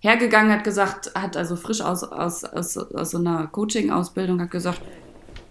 hergegangen, 0.00 0.52
hat 0.52 0.64
gesagt, 0.64 1.12
hat 1.14 1.36
also 1.36 1.56
frisch 1.56 1.80
aus, 1.80 2.04
aus, 2.04 2.44
aus, 2.44 2.76
aus 2.76 3.10
so 3.10 3.18
einer 3.18 3.46
Coaching-Ausbildung, 3.46 4.40
hat 4.40 4.50
gesagt, 4.50 4.82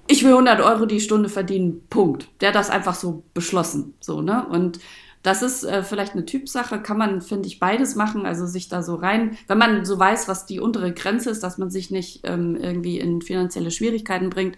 ich 0.08 0.24
will 0.24 0.32
100 0.32 0.62
Euro 0.62 0.86
die 0.86 1.02
Stunde 1.02 1.30
verdienen, 1.30 1.82
Punkt. 1.90 2.30
Der 2.40 2.50
hat 2.50 2.56
das 2.56 2.70
einfach 2.70 2.96
so 2.96 3.24
beschlossen, 3.34 3.94
so, 4.00 4.22
ne? 4.22 4.46
Und 4.48 4.80
das 5.24 5.42
ist 5.42 5.66
äh, 5.66 5.84
vielleicht 5.84 6.14
eine 6.14 6.26
Typsache, 6.26 6.80
kann 6.80 6.98
man, 6.98 7.22
finde 7.22 7.48
ich, 7.48 7.60
beides 7.60 7.96
machen, 7.96 8.26
also 8.26 8.46
sich 8.46 8.70
da 8.70 8.82
so 8.82 8.96
rein, 8.96 9.38
wenn 9.48 9.58
man 9.58 9.84
so 9.84 10.00
weiß, 10.00 10.30
was 10.30 10.46
die 10.46 10.62
untere 10.62 10.94
Grenze 10.94 11.30
ist, 11.30 11.44
dass 11.44 11.58
man 11.58 11.70
sich 11.70 11.92
nicht 11.92 12.22
ähm, 12.24 12.56
irgendwie 12.56 13.00
in 13.00 13.22
finanzielle 13.22 13.72
Schwierigkeiten 13.72 14.30
bringt, 14.30 14.56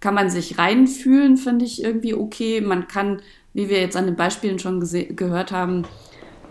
kann 0.00 0.14
man 0.14 0.30
sich 0.30 0.58
reinfühlen, 0.58 1.36
finde 1.36 1.64
ich 1.64 1.82
irgendwie 1.82 2.14
okay. 2.14 2.60
Man 2.60 2.86
kann, 2.86 3.20
wie 3.56 3.70
wir 3.70 3.80
jetzt 3.80 3.96
an 3.96 4.04
den 4.04 4.16
Beispielen 4.16 4.58
schon 4.58 4.80
gehört 5.16 5.50
haben, 5.50 5.86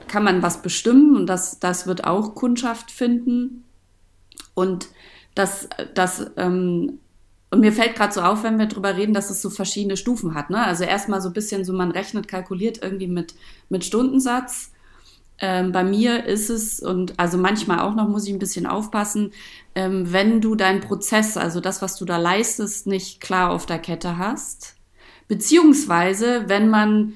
kann 0.07 0.23
man 0.23 0.41
was 0.41 0.63
bestimmen 0.63 1.15
und 1.15 1.27
das, 1.27 1.59
das 1.59 1.85
wird 1.85 2.03
auch 2.03 2.33
Kundschaft 2.33 2.89
finden. 2.89 3.63
Und 4.55 4.87
das, 5.35 5.69
das, 5.93 6.31
ähm, 6.35 6.97
und 7.51 7.59
mir 7.59 7.71
fällt 7.71 7.95
gerade 7.95 8.11
so 8.11 8.21
auf, 8.21 8.41
wenn 8.41 8.57
wir 8.57 8.65
drüber 8.65 8.97
reden, 8.97 9.13
dass 9.13 9.29
es 9.29 9.39
so 9.39 9.51
verschiedene 9.51 9.97
Stufen 9.97 10.33
hat. 10.33 10.49
Ne? 10.49 10.65
Also 10.65 10.83
erstmal 10.83 11.21
so 11.21 11.29
ein 11.29 11.33
bisschen 11.33 11.63
so, 11.63 11.73
man 11.73 11.91
rechnet, 11.91 12.27
kalkuliert 12.27 12.81
irgendwie 12.81 13.07
mit, 13.07 13.35
mit 13.69 13.85
Stundensatz. 13.85 14.71
Ähm, 15.37 15.71
bei 15.71 15.83
mir 15.83 16.25
ist 16.25 16.49
es, 16.49 16.79
und 16.79 17.19
also 17.19 17.37
manchmal 17.37 17.81
auch 17.81 17.93
noch 17.93 18.07
muss 18.07 18.25
ich 18.25 18.33
ein 18.33 18.39
bisschen 18.39 18.65
aufpassen, 18.65 19.31
ähm, 19.75 20.11
wenn 20.11 20.41
du 20.41 20.55
deinen 20.55 20.81
Prozess, 20.81 21.37
also 21.37 21.59
das, 21.59 21.83
was 21.83 21.97
du 21.97 22.05
da 22.05 22.17
leistest, 22.17 22.87
nicht 22.87 23.21
klar 23.21 23.51
auf 23.51 23.67
der 23.67 23.79
Kette 23.79 24.17
hast. 24.17 24.75
Beziehungsweise, 25.27 26.45
wenn 26.47 26.69
man 26.69 27.13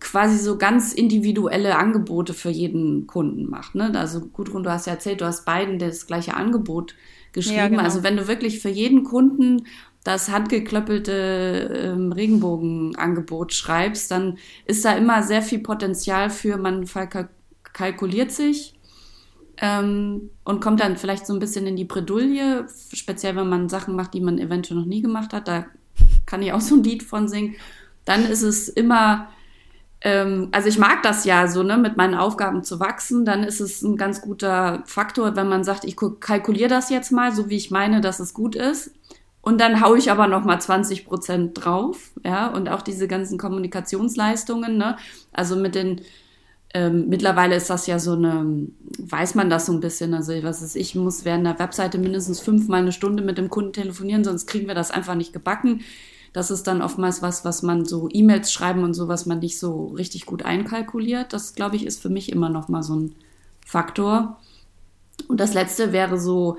quasi 0.00 0.38
so 0.38 0.58
ganz 0.58 0.92
individuelle 0.92 1.76
Angebote 1.76 2.34
für 2.34 2.50
jeden 2.50 3.06
Kunden 3.06 3.48
macht. 3.48 3.74
Ne? 3.74 3.92
Also 3.94 4.20
Gudrun, 4.20 4.64
du 4.64 4.70
hast 4.70 4.86
ja 4.86 4.94
erzählt, 4.94 5.20
du 5.20 5.26
hast 5.26 5.44
beiden 5.44 5.78
das 5.78 6.06
gleiche 6.06 6.34
Angebot 6.34 6.94
geschrieben. 7.32 7.56
Ja, 7.56 7.68
genau. 7.68 7.82
Also 7.82 8.02
wenn 8.02 8.16
du 8.16 8.26
wirklich 8.26 8.60
für 8.60 8.68
jeden 8.68 9.04
Kunden 9.04 9.66
das 10.02 10.30
handgeklöppelte 10.30 11.92
ähm, 11.94 12.10
Regenbogenangebot 12.10 13.52
schreibst, 13.54 14.10
dann 14.10 14.38
ist 14.64 14.84
da 14.84 14.94
immer 14.94 15.22
sehr 15.22 15.42
viel 15.42 15.60
Potenzial 15.60 16.30
für, 16.30 16.56
man 16.56 16.84
verkalk- 16.86 17.28
kalkuliert 17.72 18.32
sich 18.32 18.74
ähm, 19.58 20.30
und 20.44 20.60
kommt 20.60 20.80
dann 20.80 20.96
vielleicht 20.96 21.26
so 21.26 21.32
ein 21.32 21.38
bisschen 21.38 21.66
in 21.66 21.76
die 21.76 21.84
Bredouille, 21.84 22.66
speziell 22.92 23.36
wenn 23.36 23.48
man 23.48 23.68
Sachen 23.68 23.94
macht, 23.94 24.14
die 24.14 24.20
man 24.20 24.38
eventuell 24.38 24.80
noch 24.80 24.86
nie 24.86 25.02
gemacht 25.02 25.32
hat. 25.32 25.46
Da 25.46 25.66
kann 26.26 26.42
ich 26.42 26.52
auch 26.52 26.60
so 26.60 26.76
ein 26.76 26.84
Lied 26.84 27.02
von 27.02 27.28
singen. 27.28 27.56
Dann 28.04 28.24
ist 28.26 28.42
es 28.42 28.68
immer 28.68 29.28
ähm, 30.04 30.48
also 30.52 30.68
ich 30.68 30.78
mag 30.78 31.02
das 31.02 31.24
ja 31.24 31.46
so, 31.46 31.62
ne, 31.62 31.76
mit 31.78 31.96
meinen 31.96 32.14
Aufgaben 32.14 32.64
zu 32.64 32.80
wachsen, 32.80 33.24
dann 33.24 33.44
ist 33.44 33.60
es 33.60 33.82
ein 33.82 33.96
ganz 33.96 34.20
guter 34.20 34.82
Faktor, 34.86 35.36
wenn 35.36 35.48
man 35.48 35.64
sagt, 35.64 35.84
ich 35.84 35.96
ku- 35.96 36.16
kalkuliere 36.18 36.68
das 36.68 36.90
jetzt 36.90 37.12
mal, 37.12 37.32
so 37.32 37.48
wie 37.48 37.56
ich 37.56 37.70
meine, 37.70 38.00
dass 38.00 38.18
es 38.20 38.34
gut 38.34 38.56
ist. 38.56 38.92
Und 39.42 39.60
dann 39.60 39.80
haue 39.80 39.98
ich 39.98 40.10
aber 40.10 40.28
noch 40.28 40.44
mal 40.44 40.60
20 40.60 41.04
Prozent 41.04 41.64
drauf, 41.64 42.10
ja, 42.24 42.48
und 42.48 42.68
auch 42.68 42.82
diese 42.82 43.08
ganzen 43.08 43.38
Kommunikationsleistungen, 43.38 44.76
ne, 44.76 44.96
also 45.32 45.56
mit 45.56 45.74
den, 45.74 46.00
ähm, 46.74 47.08
mittlerweile 47.08 47.56
ist 47.56 47.68
das 47.68 47.86
ja 47.86 47.98
so 47.98 48.12
eine, 48.12 48.66
weiß 48.98 49.34
man 49.34 49.50
das 49.50 49.66
so 49.66 49.72
ein 49.72 49.80
bisschen, 49.80 50.14
also 50.14 50.32
was 50.42 50.62
ist, 50.62 50.74
ich 50.74 50.94
muss 50.94 51.24
während 51.24 51.46
der 51.46 51.58
Webseite 51.58 51.98
mindestens 51.98 52.40
fünfmal 52.40 52.80
eine 52.80 52.92
Stunde 52.92 53.22
mit 53.22 53.36
dem 53.36 53.50
Kunden 53.50 53.74
telefonieren, 53.74 54.24
sonst 54.24 54.46
kriegen 54.46 54.68
wir 54.68 54.74
das 54.74 54.90
einfach 54.90 55.14
nicht 55.14 55.32
gebacken. 55.32 55.82
Das 56.32 56.50
ist 56.50 56.66
dann 56.66 56.80
oftmals 56.80 57.20
was, 57.20 57.44
was 57.44 57.62
man 57.62 57.84
so 57.84 58.08
E-Mails 58.10 58.50
schreiben 58.50 58.84
und 58.84 58.94
so, 58.94 59.06
was 59.06 59.26
man 59.26 59.40
nicht 59.40 59.58
so 59.58 59.88
richtig 59.88 60.24
gut 60.24 60.44
einkalkuliert. 60.44 61.34
Das, 61.34 61.54
glaube 61.54 61.76
ich, 61.76 61.84
ist 61.84 62.00
für 62.00 62.08
mich 62.08 62.32
immer 62.32 62.48
noch 62.48 62.68
mal 62.68 62.82
so 62.82 62.96
ein 62.96 63.14
Faktor. 63.66 64.40
Und 65.28 65.40
das 65.40 65.52
letzte 65.52 65.92
wäre 65.92 66.18
so, 66.18 66.56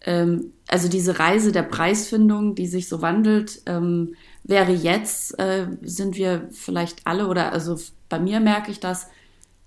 ähm, 0.00 0.52
also 0.68 0.88
diese 0.88 1.18
Reise 1.18 1.52
der 1.52 1.64
Preisfindung, 1.64 2.54
die 2.54 2.66
sich 2.66 2.88
so 2.88 3.02
wandelt, 3.02 3.60
ähm, 3.66 4.14
wäre 4.42 4.72
jetzt, 4.72 5.38
äh, 5.38 5.66
sind 5.82 6.16
wir 6.16 6.48
vielleicht 6.50 7.06
alle 7.06 7.28
oder 7.28 7.52
also 7.52 7.76
bei 8.08 8.18
mir 8.18 8.40
merke 8.40 8.70
ich 8.70 8.80
das, 8.80 9.08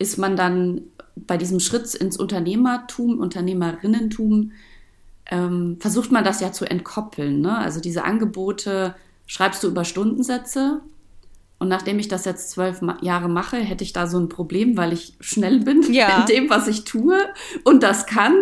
ist 0.03 0.17
man 0.17 0.35
dann 0.35 0.81
bei 1.15 1.37
diesem 1.37 1.59
Schritt 1.59 1.93
ins 1.95 2.17
Unternehmertum, 2.17 3.19
Unternehmerinnentum, 3.19 4.51
ähm, 5.31 5.77
versucht 5.79 6.11
man 6.11 6.23
das 6.23 6.41
ja 6.41 6.51
zu 6.51 6.65
entkoppeln. 6.65 7.41
Ne? 7.41 7.57
Also 7.57 7.79
diese 7.79 8.03
Angebote 8.03 8.95
schreibst 9.25 9.63
du 9.63 9.69
über 9.69 9.85
Stundensätze. 9.85 10.81
Und 11.59 11.69
nachdem 11.69 11.97
ich 11.97 12.09
das 12.09 12.25
jetzt 12.25 12.51
zwölf 12.51 12.81
Jahre 13.01 13.29
mache, 13.29 13.55
hätte 13.57 13.85
ich 13.85 13.93
da 13.93 14.05
so 14.05 14.19
ein 14.19 14.27
Problem, 14.27 14.75
weil 14.75 14.91
ich 14.91 15.13
schnell 15.21 15.59
bin 15.59 15.81
Ja. 15.93 16.19
in 16.19 16.25
dem, 16.25 16.49
was 16.49 16.67
ich 16.67 16.83
tue 16.83 17.17
und 17.63 17.83
das 17.83 18.05
kann. 18.05 18.33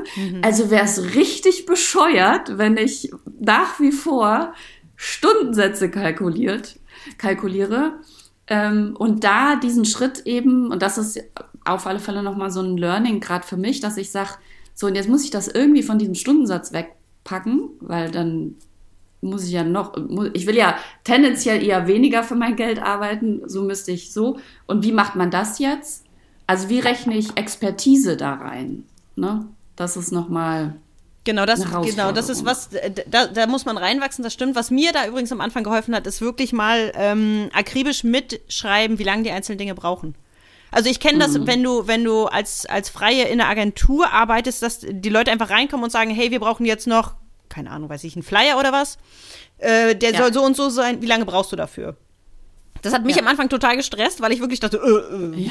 Also 0.42 0.72
wäre 0.72 0.86
es 0.86 1.14
richtig 1.14 1.68
bescheuert, 1.68 2.58
wenn 2.58 2.78
ich 2.78 3.12
nach 3.40 3.80
wie 3.80 3.92
vor 3.92 4.54
Stundensätze 4.96 5.92
kalkuliert, 5.92 6.80
kalkuliere. 7.20 8.00
Ähm, 8.48 8.96
und 8.98 9.24
da 9.24 9.56
diesen 9.56 9.86
Schritt 9.86 10.24
eben, 10.26 10.72
und 10.72 10.82
das 10.82 10.98
ist 10.98 11.24
auf 11.66 11.88
alle 11.88 12.00
Fälle 12.00 12.24
nochmal 12.24 12.52
so 12.52 12.62
ein 12.62 12.78
Learning, 12.78 13.20
gerade 13.20 13.46
für 13.46 13.58
mich, 13.58 13.80
dass 13.80 13.98
ich 13.98 14.12
sage, 14.12 14.32
so, 14.74 14.88
und 14.88 14.96
jetzt 14.96 15.10
muss 15.10 15.24
ich 15.24 15.32
das 15.32 15.48
irgendwie 15.48 15.84
von 15.84 16.00
diesem 16.00 16.16
Stundensatz 16.16 16.74
wegpacken, 16.74 17.70
weil 17.80 18.10
dann 18.12 18.56
muss 19.22 19.46
ich 19.46 19.52
ja 19.52 19.64
noch, 19.64 19.94
ich 20.34 20.48
will 20.48 20.56
ja 20.58 20.76
tendenziell 21.04 21.64
eher 21.64 21.88
weniger 21.88 22.24
für 22.24 22.36
mein 22.36 22.56
Geld 22.56 22.82
arbeiten, 22.82 23.42
so 23.46 23.62
müsste 23.62 23.92
ich 23.92 24.12
so. 24.12 24.40
Und 24.66 24.84
wie 24.84 24.92
macht 24.92 25.16
man 25.16 25.30
das 25.30 25.60
jetzt? 25.60 26.06
Also 26.48 26.70
wie 26.70 26.80
rechne 26.80 27.16
ich 27.16 27.38
Expertise 27.38 28.18
da 28.18 28.34
rein? 28.34 28.84
Ne? 29.16 29.46
Das 29.76 29.96
ist 29.98 30.12
nochmal, 30.12 30.76
Genau, 31.24 31.46
das, 31.46 31.64
genau, 31.64 32.12
das 32.12 32.30
ist 32.30 32.46
was, 32.46 32.74
äh, 32.74 32.90
da, 33.08 33.28
da 33.28 33.46
muss 33.46 33.66
man 33.66 33.78
reinwachsen, 33.78 34.24
das 34.24 34.34
stimmt. 34.34 34.56
Was 34.56 34.72
mir 34.72 34.92
da 34.92 35.06
übrigens 35.06 35.32
am 35.32 35.40
Anfang 35.40 35.64
geholfen 35.64 35.94
hat, 35.94 36.08
ist 36.08 36.20
wirklich 36.20 36.52
mal 36.52 36.92
ähm, 36.96 37.50
akribisch 37.54 38.04
mitschreiben, 38.04 38.98
wie 38.98 39.04
lange 39.04 39.22
die 39.22 39.30
einzelnen 39.30 39.60
Dinge 39.60 39.76
brauchen. 39.76 40.16
Also 40.72 40.90
ich 40.90 41.00
kenne 41.00 41.20
das, 41.20 41.46
wenn 41.46 41.62
du, 41.62 41.86
wenn 41.88 42.04
du 42.04 42.26
als, 42.28 42.66
als 42.66 42.90
Freie 42.90 43.24
in 43.26 43.42
einer 43.42 43.50
Agentur 43.50 44.12
arbeitest, 44.12 44.62
dass 44.64 44.80
die 44.80 45.10
Leute 45.10 45.30
einfach 45.32 45.50
reinkommen 45.50 45.84
und 45.84 45.90
sagen, 45.90 46.12
hey, 46.12 46.32
wir 46.32 46.40
brauchen 46.40 46.66
jetzt 46.66 46.88
noch, 46.88 47.16
keine 47.50 47.70
Ahnung, 47.72 47.90
weiß 47.90 48.04
ich, 48.06 48.16
einen 48.16 48.24
Flyer 48.24 48.58
oder 48.58 48.72
was. 48.72 48.98
Äh, 49.58 49.96
der 49.96 50.12
Ja. 50.14 50.18
soll 50.20 50.34
so 50.34 50.44
und 50.44 50.56
so 50.56 50.70
sein, 50.70 51.02
wie 51.02 51.08
lange 51.08 51.26
brauchst 51.26 51.52
du 51.52 51.56
dafür? 51.58 51.98
Das 52.82 52.94
hat 52.94 53.04
mich 53.06 53.16
Ja. 53.18 53.22
am 53.22 53.28
Anfang 53.28 53.50
total 53.50 53.76
gestresst, 53.76 54.22
weil 54.22 54.32
ich 54.32 54.40
wirklich 54.40 54.60
dachte, 54.62 54.78
äh, 54.78 55.42
äh, 55.44 55.50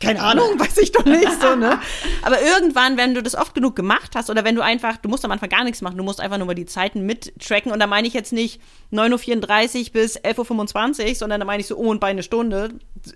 keine 0.00 0.22
Ahnung, 0.22 0.58
weiß 0.60 0.78
ich 0.78 0.92
doch 0.92 1.04
nicht 1.04 1.40
so, 1.40 1.56
ne? 1.56 1.80
Aber 2.22 2.40
irgendwann, 2.40 2.96
wenn 2.96 3.14
du 3.14 3.22
das 3.22 3.34
oft 3.34 3.54
genug 3.54 3.74
gemacht 3.74 4.14
hast 4.14 4.30
oder 4.30 4.44
wenn 4.44 4.54
du 4.54 4.62
einfach, 4.62 4.98
du 4.98 5.08
musst 5.08 5.24
am 5.24 5.32
Anfang 5.32 5.48
gar 5.48 5.64
nichts 5.64 5.80
machen, 5.82 5.96
du 5.96 6.04
musst 6.04 6.20
einfach 6.20 6.38
nur 6.38 6.46
mal 6.46 6.54
die 6.54 6.66
Zeiten 6.66 7.04
mittracken 7.06 7.72
und 7.72 7.80
da 7.80 7.86
meine 7.88 8.06
ich 8.06 8.14
jetzt 8.14 8.32
nicht 8.32 8.60
9.34 8.92 9.86
Uhr 9.86 9.92
bis 9.94 10.18
11.25 10.20 11.08
Uhr, 11.08 11.14
sondern 11.16 11.40
da 11.40 11.46
meine 11.46 11.60
ich 11.60 11.66
so 11.66 11.76
um 11.76 11.88
und 11.88 11.98
bei 12.00 12.08
eine 12.08 12.22
Stunde. 12.22 12.70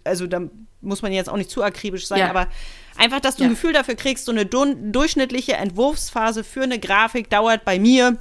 Also 0.05 0.27
da 0.27 0.41
muss 0.83 1.01
man 1.03 1.13
jetzt 1.13 1.29
auch 1.31 1.37
nicht 1.37 1.51
zu 1.51 1.63
akribisch 1.63 2.07
sein, 2.07 2.19
Ja. 2.21 2.31
aber 2.31 2.49
einfach, 2.99 3.21
dass 3.21 3.37
du 3.37 3.43
Ja. 3.43 3.49
ein 3.49 3.53
Gefühl 3.55 3.73
dafür 3.73 3.95
kriegst, 3.95 4.27
so 4.27 4.33
eine 4.33 4.45
durchschnittliche 4.47 5.55
Entwurfsphase 5.55 6.45
für 6.45 6.63
eine 6.63 6.79
Grafik 6.79 7.31
dauert 7.31 7.65
bei 7.65 7.79
mir 7.79 8.19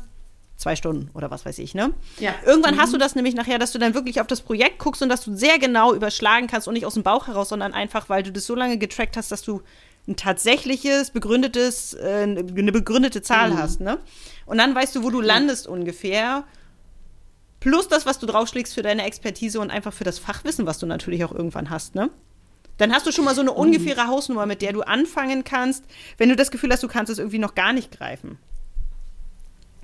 zwei 0.58 0.76
Stunden 0.76 1.10
oder 1.16 1.32
was 1.32 1.44
weiß 1.44 1.58
ich, 1.58 1.74
ne? 1.74 1.92
Ja. 2.20 2.36
Irgendwann 2.46 2.80
hast 2.80 2.94
du 2.94 2.98
das 3.00 3.16
nämlich 3.16 3.34
nachher, 3.34 3.58
dass 3.58 3.72
du 3.72 3.80
dann 3.80 3.96
wirklich 3.96 4.22
auf 4.22 4.28
das 4.28 4.42
Projekt 4.42 4.78
guckst 4.78 5.02
und 5.02 5.10
dass 5.10 5.24
du 5.26 5.36
sehr 5.36 5.58
genau 5.58 5.94
überschlagen 5.96 6.46
kannst 6.48 6.68
und 6.68 6.76
nicht 6.76 6.86
aus 6.86 6.94
dem 6.94 7.02
Bauch 7.04 7.26
heraus, 7.28 7.50
sondern 7.50 7.74
einfach, 7.74 8.10
weil 8.10 8.22
du 8.22 8.32
das 8.32 8.46
so 8.46 8.54
lange 8.54 8.78
getrackt 8.78 9.18
hast, 9.18 9.32
dass 9.32 9.42
du 9.42 9.64
ein 10.08 10.16
tatsächliches, 10.16 11.10
begründetes, 11.12 11.96
äh, 11.96 12.24
eine 12.24 12.72
begründete 12.72 13.22
Zahl 13.24 13.58
hast, 13.58 13.82
ne? 13.82 13.98
Und 14.46 14.58
dann 14.60 14.76
weißt 14.76 14.96
du, 14.96 15.04
wo 15.04 15.10
du 15.10 15.20
landest 15.22 15.68
ungefähr. 15.68 16.44
Plus 17.60 17.88
das, 17.88 18.06
was 18.08 18.18
du 18.20 18.26
draufschlägst 18.26 18.74
für 18.74 18.82
deine 18.82 19.04
Expertise 19.04 19.60
und 19.60 19.70
einfach 19.70 19.94
für 19.94 20.04
das 20.04 20.18
Fachwissen, 20.20 20.66
was 20.66 20.80
du 20.80 20.86
natürlich 20.88 21.24
auch 21.24 21.32
irgendwann 21.32 21.70
hast, 21.70 21.94
ne? 21.96 22.10
Dann 22.78 22.94
hast 22.94 23.06
du 23.06 23.12
schon 23.12 23.26
mal 23.26 23.36
so 23.36 23.42
eine 23.42 23.52
ungefähre 23.52 24.08
Hausnummer, 24.08 24.46
mit 24.46 24.62
der 24.62 24.74
du 24.74 24.82
anfangen 24.82 25.44
kannst, 25.44 25.84
wenn 26.18 26.30
du 26.30 26.36
das 26.36 26.52
Gefühl 26.52 26.72
hast, 26.72 26.84
du 26.84 26.88
kannst 26.88 27.12
es 27.12 27.20
irgendwie 27.20 27.40
noch 27.40 27.56
gar 27.56 27.74
nicht 27.74 27.92
greifen. 27.92 28.40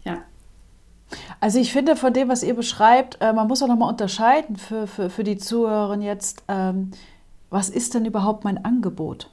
Ja. 0.03 0.23
Also 1.39 1.59
ich 1.59 1.71
finde 1.71 1.95
von 1.95 2.13
dem, 2.13 2.27
was 2.27 2.43
ihr 2.43 2.55
beschreibt, 2.55 3.17
äh, 3.21 3.33
man 3.33 3.47
muss 3.47 3.61
auch 3.61 3.67
nochmal 3.67 3.89
unterscheiden 3.89 4.55
für, 4.57 4.87
für, 4.87 5.09
für 5.09 5.23
die 5.23 5.37
Zuhörer 5.37 5.99
jetzt, 5.99 6.43
ähm, 6.47 6.91
was 7.49 7.69
ist 7.69 7.93
denn 7.93 8.05
überhaupt 8.05 8.43
mein 8.43 8.63
Angebot? 8.63 9.29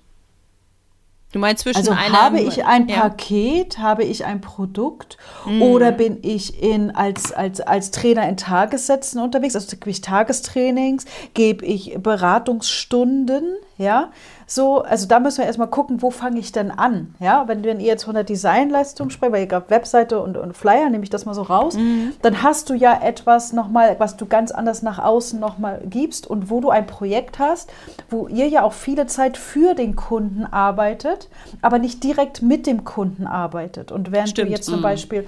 Du 1.35 1.41
meinst 1.41 1.65
zwischen 1.65 1.79
Also 1.79 1.91
einer 1.91 2.23
habe 2.23 2.41
ich 2.41 2.65
ein 2.65 2.87
ja. 2.87 3.01
Paket, 3.01 3.79
habe 3.79 4.05
ich 4.05 4.25
ein 4.25 4.41
Produkt? 4.41 5.19
Oder 5.61 5.91
bin 5.91 6.19
ich 6.23 6.63
in, 6.63 6.95
als, 6.95 7.33
als, 7.33 7.61
als 7.61 7.91
Trainer 7.91 8.29
in 8.29 8.37
Tagessätzen 8.37 9.21
unterwegs, 9.21 9.57
also 9.57 9.77
gebe 9.77 9.91
ich 9.91 10.01
Tagestrainings, 10.01 11.07
gebe 11.35 11.67
ich 11.67 11.99
Beratungsstunden, 11.99 13.57
ja, 13.77 14.11
so, 14.47 14.83
also 14.83 15.09
da 15.09 15.19
müssen 15.19 15.39
wir 15.39 15.47
erstmal 15.47 15.69
gucken, 15.69 16.01
wo 16.03 16.11
fange 16.11 16.39
ich 16.39 16.53
denn 16.53 16.71
an, 16.71 17.15
ja, 17.19 17.49
wenn, 17.49 17.65
wenn 17.65 17.81
ihr 17.81 17.87
jetzt 17.87 18.05
von 18.05 18.15
der 18.15 18.25
Designleistung 18.25 19.11
sprecht, 19.11 19.33
weil 19.33 19.41
ihr 19.41 19.47
gerade 19.47 19.71
Webseite 19.71 20.21
und, 20.21 20.37
und 20.37 20.57
Flyer, 20.57 20.91
nehme 20.91 21.03
ich 21.03 21.11
das 21.11 21.25
mal 21.25 21.35
so 21.35 21.43
raus, 21.43 21.77
dann 22.23 22.43
hast 22.43 22.71
du 22.71 22.75
ja 22.75 23.01
etwas 23.03 23.53
nochmal, 23.53 23.97
was 23.99 24.17
du 24.17 24.27
ganz 24.27 24.53
anders 24.53 24.83
nach 24.83 24.99
außen 24.99 25.41
nochmal 25.41 25.83
gibst 25.87 26.27
und 26.27 26.51
wo 26.51 26.61
du 26.61 26.71
ein 26.71 26.87
Projekt 26.87 27.39
hast, 27.39 27.71
wo 28.11 28.29
ihr 28.29 28.47
ja 28.49 28.63
auch 28.63 28.73
viele 28.73 29.07
Zeit 29.07 29.37
für 29.37 29.75
den 29.75 29.97
Kunden 29.97 30.45
arbeitet, 30.45 31.29
aber 31.61 31.79
nicht 31.79 32.05
direkt 32.05 32.43
mit 32.43 32.67
dem 32.67 32.85
Kunden 32.85 33.27
arbeitet. 33.27 33.91
Und 33.91 34.13
während 34.13 34.31
Stimmt. 34.31 34.49
du 34.49 34.53
jetzt 34.53 34.67
zum 34.67 34.83
Beispiel 34.83 35.27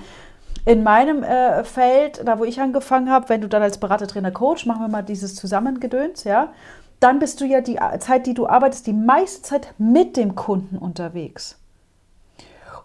in 0.64 0.82
meinem 0.82 1.22
äh, 1.22 1.64
Feld, 1.64 2.22
da 2.24 2.38
wo 2.38 2.44
ich 2.44 2.60
angefangen 2.60 3.10
habe, 3.10 3.28
wenn 3.28 3.40
du 3.40 3.48
dann 3.48 3.62
als 3.62 3.78
Berater, 3.78 4.06
Trainer, 4.06 4.32
Coach, 4.32 4.66
machen 4.66 4.82
wir 4.82 4.88
mal 4.88 5.02
dieses 5.02 5.34
Zusammengedöns, 5.36 6.24
ja, 6.24 6.52
dann 7.00 7.18
bist 7.18 7.40
du 7.40 7.44
ja 7.44 7.60
die 7.60 7.78
Zeit, 7.98 8.26
die 8.26 8.34
du 8.34 8.46
arbeitest, 8.46 8.86
die 8.86 8.92
meiste 8.92 9.42
Zeit 9.42 9.74
mit 9.78 10.16
dem 10.16 10.34
Kunden 10.34 10.78
unterwegs. 10.78 11.58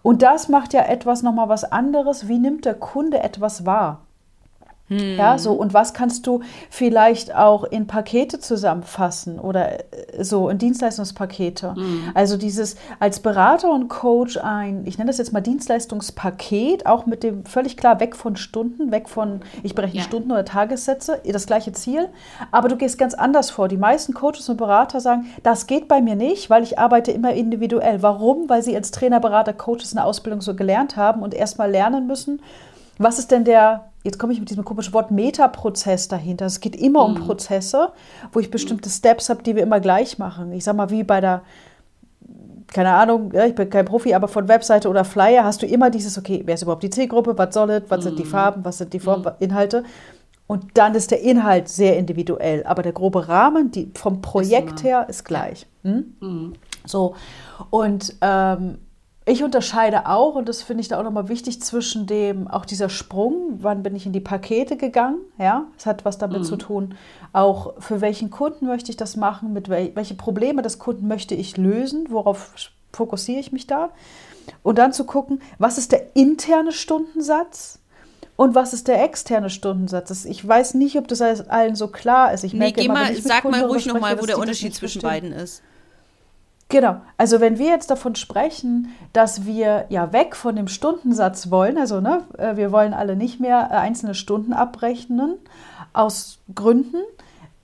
Und 0.02 0.22
das 0.22 0.48
macht 0.48 0.72
ja 0.72 0.82
etwas 0.82 1.22
nochmal 1.22 1.48
was 1.48 1.64
anderes. 1.64 2.28
Wie 2.28 2.38
nimmt 2.38 2.64
der 2.64 2.74
Kunde 2.74 3.20
etwas 3.20 3.64
wahr? 3.64 4.00
Ja, 5.18 5.38
so, 5.38 5.52
und 5.52 5.74
was 5.74 5.94
kannst 5.94 6.26
du 6.26 6.40
vielleicht 6.70 7.34
auch 7.34 7.64
in 7.64 7.86
Pakete 7.86 8.38
zusammenfassen 8.38 9.38
oder 9.38 9.80
äh, 9.80 10.22
so 10.22 10.48
in 10.48 10.58
Dienstleistungspakete? 10.58 11.74
Also 12.14 12.36
dieses 12.36 12.76
als 13.00 13.20
Berater 13.20 13.70
und 13.70 13.88
Coach 13.88 14.36
ein, 14.36 14.82
ich 14.86 14.98
nenne 14.98 15.10
das 15.10 15.18
jetzt 15.18 15.32
mal 15.32 15.40
Dienstleistungspaket, 15.40 16.86
auch 16.86 17.06
mit 17.06 17.22
dem 17.22 17.44
völlig 17.44 17.76
klar 17.76 18.00
weg 18.00 18.16
von 18.16 18.36
Stunden, 18.36 18.90
weg 18.90 19.08
von, 19.08 19.40
ich 19.62 19.74
berechne 19.74 20.00
Ja. 20.00 20.04
Stunden 20.04 20.30
oder 20.32 20.44
Tagessätze, 20.44 21.20
das 21.24 21.46
gleiche 21.46 21.72
Ziel, 21.72 22.08
aber 22.50 22.68
du 22.68 22.76
gehst 22.76 22.98
ganz 22.98 23.14
anders 23.14 23.50
vor. 23.50 23.68
Die 23.68 23.76
meisten 23.76 24.14
Coaches 24.14 24.48
und 24.48 24.56
Berater 24.56 25.00
sagen, 25.00 25.26
das 25.42 25.66
geht 25.66 25.88
bei 25.88 26.00
mir 26.00 26.14
nicht, 26.16 26.50
weil 26.50 26.62
ich 26.62 26.78
arbeite 26.78 27.12
immer 27.12 27.32
individuell. 27.32 28.02
Warum? 28.02 28.48
Weil 28.48 28.62
sie 28.62 28.74
als 28.76 28.90
Trainer, 28.90 29.20
Berater, 29.20 29.52
Coaches 29.52 29.92
in 29.92 29.96
der 29.96 30.06
Ausbildung 30.06 30.40
so 30.40 30.54
gelernt 30.54 30.96
haben 30.96 31.22
und 31.22 31.34
erstmal 31.34 31.70
lernen 31.70 32.06
müssen, 32.06 32.40
was 32.98 33.18
ist 33.18 33.30
denn 33.30 33.44
der, 33.44 33.91
jetzt 34.02 34.18
komme 34.18 34.32
ich 34.32 34.40
mit 34.40 34.50
diesem 34.50 34.64
komischen 34.64 34.92
Wort 34.94 35.10
Metaprozess 35.10 36.08
dahinter. 36.08 36.46
Es 36.46 36.60
geht 36.60 36.76
immer 36.76 37.04
um 37.04 37.14
Prozesse, 37.14 37.92
wo 38.32 38.40
ich 38.40 38.50
bestimmte 38.50 38.90
Steps 38.90 39.28
habe, 39.28 39.42
die 39.42 39.56
wir 39.56 39.62
immer 39.62 39.80
gleich 39.80 40.18
machen. 40.18 40.52
Ich 40.52 40.64
sag 40.64 40.76
mal, 40.76 40.90
wie 40.90 41.04
bei 41.04 41.20
der, 41.20 41.42
keine 42.66 42.92
Ahnung, 42.94 43.32
ja, 43.32 43.44
ich 43.46 43.54
bin 43.54 43.70
kein 43.70 43.84
Profi, 43.84 44.14
aber 44.14 44.28
von 44.28 44.48
Webseite 44.48 44.88
oder 44.88 45.04
Flyer 45.04 45.44
hast 45.44 45.62
du 45.62 45.66
immer 45.66 45.90
dieses, 45.90 46.18
okay, 46.18 46.42
wer 46.44 46.54
ist 46.54 46.62
überhaupt 46.62 46.82
die 46.82 46.90
Zielgruppe, 46.90 47.36
was 47.38 47.54
soll 47.54 47.70
es, 47.70 47.84
was 47.88 48.04
sind 48.04 48.18
die 48.18 48.24
Farben, 48.24 48.64
was 48.64 48.78
sind 48.78 48.92
die 48.92 49.00
Form, 49.00 49.24
Inhalte. 49.38 49.84
Und 50.48 50.76
dann 50.76 50.94
ist 50.94 51.10
der 51.10 51.20
Inhalt 51.20 51.68
sehr 51.68 51.96
individuell, 51.96 52.64
aber 52.64 52.82
der 52.82 52.92
grobe 52.92 53.28
Rahmen 53.28 53.70
die, 53.70 53.90
vom 53.94 54.20
Projekt 54.20 54.82
her 54.82 55.06
ist 55.08 55.24
gleich. 55.24 55.66
Hm? 55.82 56.54
So, 56.84 57.14
und 57.70 58.16
ähm, 58.20 58.78
ich 59.24 59.44
unterscheide 59.44 60.06
auch, 60.08 60.34
und 60.34 60.48
das 60.48 60.62
finde 60.62 60.80
ich 60.80 60.88
da 60.88 60.98
auch 60.98 61.04
nochmal 61.04 61.28
wichtig, 61.28 61.62
zwischen 61.62 62.06
dem, 62.06 62.48
auch 62.48 62.64
dieser 62.64 62.88
Sprung, 62.88 63.58
wann 63.60 63.82
bin 63.82 63.94
ich 63.94 64.06
in 64.06 64.12
die 64.12 64.20
Pakete 64.20 64.76
gegangen, 64.76 65.18
ja, 65.38 65.66
es 65.78 65.86
hat 65.86 66.04
was 66.04 66.18
damit 66.18 66.44
zu 66.44 66.56
tun, 66.56 66.96
auch 67.32 67.74
für 67.78 68.00
welchen 68.00 68.30
Kunden 68.30 68.66
möchte 68.66 68.90
ich 68.90 68.96
das 68.96 69.16
machen, 69.16 69.52
mit 69.52 69.68
wel 69.68 69.92
welche 69.94 70.14
Probleme 70.14 70.62
des 70.62 70.78
Kunden 70.78 71.06
möchte 71.06 71.34
ich 71.34 71.56
lösen, 71.56 72.06
worauf 72.10 72.70
fokussiere 72.92 73.40
ich 73.40 73.52
mich 73.52 73.66
da 73.66 73.90
und 74.62 74.78
dann 74.78 74.92
zu 74.92 75.04
gucken, 75.04 75.40
was 75.58 75.78
ist 75.78 75.92
der 75.92 76.16
interne 76.16 76.72
Stundensatz 76.72 77.78
und 78.36 78.54
was 78.54 78.72
ist 78.72 78.88
der 78.88 79.04
externe 79.04 79.50
Stundensatz? 79.50 80.24
Ich 80.24 80.46
weiß 80.46 80.74
nicht, 80.74 80.96
ob 80.98 81.06
das 81.06 81.20
allen 81.22 81.76
so 81.76 81.88
klar 81.88 82.32
ist. 82.32 82.44
Ich 82.44 82.54
Nee, 82.54 82.58
merke 82.58 82.80
geh 82.80 82.86
immer, 82.86 82.94
mal, 82.94 83.14
sag 83.16 83.44
mal 83.44 83.62
ruhig 83.62 83.86
nochmal, 83.86 84.20
wo 84.20 84.26
der 84.26 84.38
Unterschied 84.38 84.74
zwischen 84.74 85.00
verstehen. 85.00 85.30
beiden 85.30 85.32
ist. 85.32 85.62
Genau. 86.72 87.02
Also 87.18 87.40
wenn 87.40 87.58
wir 87.58 87.66
jetzt 87.66 87.90
davon 87.90 88.14
sprechen, 88.14 88.94
dass 89.12 89.44
wir 89.44 89.84
ja 89.90 90.10
weg 90.14 90.34
von 90.34 90.56
dem 90.56 90.68
Stundensatz 90.68 91.50
wollen, 91.50 91.76
also 91.76 92.00
ne, 92.00 92.22
äh, 92.38 92.56
wir 92.56 92.72
wollen 92.72 92.94
alle 92.94 93.14
nicht 93.14 93.40
mehr 93.40 93.68
äh, 93.70 93.74
einzelne 93.74 94.14
Stunden 94.14 94.54
abrechnen 94.54 95.34
aus 95.92 96.38
Gründen, 96.54 96.96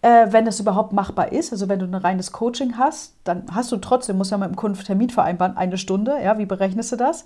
äh, 0.02 0.26
wenn 0.28 0.44
das 0.44 0.60
überhaupt 0.60 0.92
machbar 0.92 1.32
ist. 1.32 1.52
Also 1.52 1.70
wenn 1.70 1.78
du 1.78 1.86
ein 1.86 1.94
reines 1.94 2.32
Coaching 2.32 2.76
hast, 2.76 3.14
dann 3.24 3.44
hast 3.50 3.72
du 3.72 3.78
trotzdem, 3.78 4.18
musst 4.18 4.30
ja 4.30 4.36
mit 4.36 4.50
dem 4.50 4.56
Kunden 4.56 4.78
Termin 4.84 5.08
vereinbaren, 5.08 5.56
eine 5.56 5.78
Stunde. 5.78 6.22
Ja, 6.22 6.36
wie 6.36 6.44
berechnest 6.44 6.92
du 6.92 6.96
das? 6.96 7.24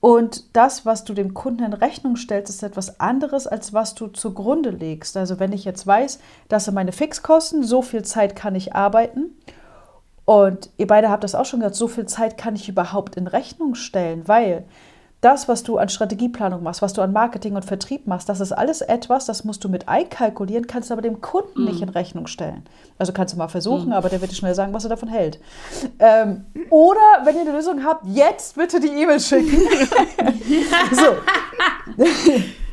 Und 0.00 0.54
das, 0.54 0.84
was 0.84 1.04
du 1.04 1.14
dem 1.14 1.32
Kunden 1.32 1.64
in 1.64 1.72
Rechnung 1.72 2.16
stellst, 2.16 2.50
ist 2.50 2.62
etwas 2.62 3.00
anderes, 3.00 3.46
als 3.46 3.72
was 3.72 3.94
du 3.94 4.08
zugrunde 4.08 4.68
legst. 4.68 5.16
Also 5.16 5.40
wenn 5.40 5.54
ich 5.54 5.64
jetzt 5.64 5.86
weiß, 5.86 6.20
das 6.50 6.66
sind 6.66 6.74
meine 6.74 6.92
Fixkosten, 6.92 7.62
so 7.62 7.80
viel 7.80 8.02
Zeit 8.02 8.36
kann 8.36 8.54
ich 8.54 8.74
arbeiten 8.74 9.30
und 10.30 10.70
ihr 10.76 10.86
beide 10.86 11.10
habt 11.10 11.24
das 11.24 11.34
auch 11.34 11.44
schon 11.44 11.58
gesagt, 11.58 11.74
so 11.74 11.88
viel 11.88 12.06
Zeit 12.06 12.38
kann 12.38 12.54
ich 12.54 12.68
überhaupt 12.68 13.16
in 13.16 13.26
Rechnung 13.26 13.74
stellen, 13.74 14.28
weil 14.28 14.64
das, 15.20 15.48
was 15.48 15.64
du 15.64 15.76
an 15.76 15.88
Strategieplanung 15.88 16.62
machst, 16.62 16.82
was 16.82 16.92
du 16.92 17.02
an 17.02 17.12
Marketing 17.12 17.56
und 17.56 17.64
Vertrieb 17.64 18.06
machst, 18.06 18.28
das 18.28 18.38
ist 18.38 18.52
alles 18.52 18.80
etwas, 18.80 19.26
das 19.26 19.42
musst 19.42 19.64
du 19.64 19.68
mit 19.68 19.88
einkalkulieren, 19.88 20.68
kannst 20.68 20.92
aber 20.92 21.02
dem 21.02 21.20
Kunden 21.20 21.64
nicht 21.64 21.82
in 21.82 21.88
Rechnung 21.88 22.28
stellen. 22.28 22.62
Also 22.96 23.12
kannst 23.12 23.34
du 23.34 23.38
mal 23.38 23.48
versuchen, 23.48 23.92
aber 23.92 24.08
der 24.08 24.20
wird 24.20 24.30
dir 24.30 24.36
schnell 24.36 24.54
sagen, 24.54 24.72
was 24.72 24.84
er 24.84 24.90
davon 24.90 25.08
hält. 25.08 25.40
Ähm, 25.98 26.44
oder 26.70 27.00
wenn 27.24 27.34
ihr 27.34 27.40
eine 27.40 27.50
Lösung 27.50 27.84
habt, 27.84 28.06
jetzt 28.06 28.54
bitte 28.54 28.78
die 28.78 28.86
E-Mail 28.86 29.18
schicken. 29.18 29.50
so. 30.92 32.04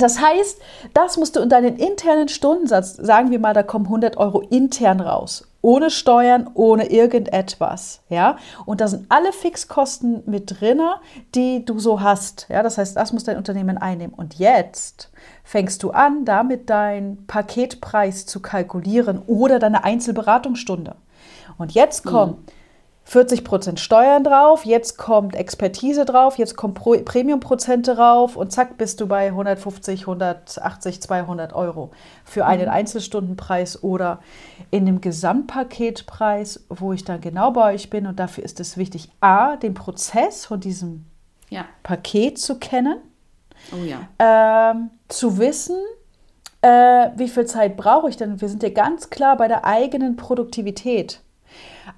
Das 0.00 0.20
heißt, 0.20 0.60
das 0.94 1.16
musst 1.16 1.36
du 1.36 1.40
in 1.40 1.48
deinen 1.48 1.76
internen 1.76 2.28
Stundensatz, 2.28 2.96
sagen 2.96 3.30
wir 3.30 3.38
mal, 3.38 3.54
da 3.54 3.62
kommen 3.62 3.86
100 3.86 4.16
Euro 4.16 4.40
intern 4.40 5.00
raus. 5.00 5.46
Ohne 5.62 5.90
Steuern, 5.90 6.48
ohne 6.54 6.90
irgendetwas. 6.90 8.00
Ja? 8.08 8.38
Und 8.64 8.80
da 8.80 8.88
sind 8.88 9.06
alle 9.10 9.32
Fixkosten 9.32 10.22
mit 10.24 10.60
drin, 10.60 10.80
die 11.34 11.66
du 11.66 11.78
so 11.78 12.00
hast. 12.00 12.46
Ja? 12.48 12.62
Das 12.62 12.78
heißt, 12.78 12.96
das 12.96 13.12
muss 13.12 13.24
dein 13.24 13.36
Unternehmen 13.36 13.76
einnehmen. 13.76 14.14
Und 14.14 14.38
jetzt 14.38 15.10
fängst 15.44 15.82
du 15.82 15.90
an, 15.90 16.24
damit 16.24 16.70
deinen 16.70 17.26
Paketpreis 17.26 18.24
zu 18.24 18.40
kalkulieren 18.40 19.20
oder 19.26 19.58
deine 19.58 19.84
Einzelberatungsstunde. 19.84 20.94
Und 21.58 21.72
jetzt 21.72 22.04
kommt 22.04 22.50
40% 23.10 23.78
Steuern 23.78 24.22
drauf, 24.22 24.64
jetzt 24.64 24.96
kommt 24.96 25.34
Expertise 25.34 26.04
drauf, 26.04 26.38
jetzt 26.38 26.56
kommt 26.56 26.74
Pro 26.76 26.96
Premiumprozente 27.04 27.96
drauf 27.96 28.36
und 28.36 28.52
zack 28.52 28.78
bist 28.78 29.00
du 29.00 29.08
bei 29.08 29.26
150, 29.26 30.02
180, 30.02 31.02
200 31.02 31.52
Euro 31.52 31.90
für 32.24 32.46
einen 32.46 32.68
Einzelstundenpreis 32.68 33.82
oder 33.82 34.20
in 34.70 34.86
dem 34.86 35.00
Gesamtpaketpreis, 35.00 36.64
wo 36.68 36.92
ich 36.92 37.04
dann 37.04 37.20
genau 37.20 37.50
bei 37.50 37.74
euch 37.74 37.90
bin 37.90 38.06
und 38.06 38.20
dafür 38.20 38.44
ist 38.44 38.60
es 38.60 38.76
wichtig, 38.76 39.10
a, 39.20 39.56
den 39.56 39.74
Prozess 39.74 40.46
von 40.46 40.60
diesem 40.60 41.06
Ja. 41.48 41.64
Paket 41.82 42.38
zu 42.38 42.58
kennen, 42.60 42.98
Oh 43.72 43.84
ja. 43.84 44.08
ähm, 44.20 44.90
zu 45.08 45.38
wissen, 45.38 45.76
äh, 46.62 47.08
wie 47.16 47.28
viel 47.28 47.46
Zeit 47.46 47.76
brauche 47.76 48.08
ich 48.08 48.16
denn? 48.16 48.40
Wir 48.40 48.48
sind 48.48 48.62
ja 48.62 48.68
ganz 48.70 49.10
klar 49.10 49.36
bei 49.36 49.48
der 49.48 49.64
eigenen 49.64 50.14
Produktivität. 50.16 51.22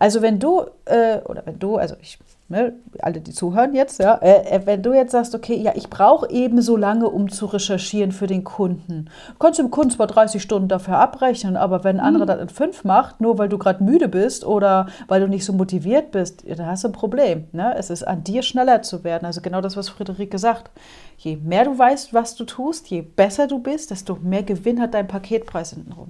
Also 0.03 0.21
wenn 0.21 0.41
du, 0.41 0.63
äh, 0.87 1.19
oder 1.29 1.47
wenn 1.47 1.61
du, 1.61 1.77
also 1.77 1.95
ich, 2.03 2.19
ne, 2.49 2.73
alle, 2.99 3.21
die 3.21 3.31
zuhören 3.31 3.73
jetzt, 3.73 4.01
ja, 4.01 4.17
äh, 4.17 4.57
äh, 4.57 4.67
wenn 4.67 4.83
du 4.83 4.93
jetzt 4.93 5.13
sagst, 5.13 5.33
okay, 5.33 5.55
ja, 5.55 5.75
ich 5.77 5.91
brauche 5.91 6.29
eben 6.29 6.61
so 6.61 6.77
lange, 6.77 7.09
um 7.09 7.31
zu 7.31 7.47
recherchieren 7.47 8.11
für 8.11 8.27
den 8.27 8.43
Kunden. 8.43 9.11
Kannst 9.39 9.61
du 9.61 9.63
dem 9.63 9.71
Kunden 9.71 9.93
zwar 9.93 10.09
30 10.09 10.43
Stunden 10.43 10.67
dafür 10.67 10.99
abrechnen, 10.99 11.57
aber 11.57 11.85
wenn 11.85 12.01
ein 12.01 12.05
anderer 12.05 12.27
das 12.27 12.41
in 12.41 12.49
fünf 12.49 12.83
macht, 12.83 13.21
nur 13.21 13.39
weil 13.39 13.49
du 13.49 13.59
gerade 13.59 13.85
müde 13.85 14.09
bist 14.09 14.45
oder 14.45 14.89
weil 15.07 15.21
du 15.21 15.29
nicht 15.29 15.45
so 15.45 15.53
motiviert 15.53 16.11
bist, 16.11 16.43
ja, 16.43 16.57
dann 16.57 16.67
hast 16.67 16.83
du 16.83 16.89
ein 16.89 16.93
Problem. 16.93 17.45
Ne? 17.53 17.73
Es 17.79 17.89
ist 17.89 18.03
an 18.03 18.25
dir 18.25 18.43
schneller 18.43 18.83
zu 18.83 19.05
werden. 19.05 19.25
Also 19.25 19.41
genau 19.41 19.61
das, 19.61 19.77
was 19.77 19.89
Friederike 19.89 20.37
sagt. 20.37 20.73
Je 21.17 21.37
mehr 21.37 21.65
du 21.65 21.79
weißt, 21.79 22.13
was 22.13 22.35
du 22.35 22.43
tust, 22.43 22.89
je 22.89 23.03
besser 23.03 23.47
du 23.47 23.61
bist, 23.61 23.93
desto 23.93 24.19
mehr 24.21 24.43
Gewinn 24.43 24.81
hat 24.81 24.95
dein 24.95 25.07
Paketpreis 25.07 25.71
hintenrum. 25.75 26.09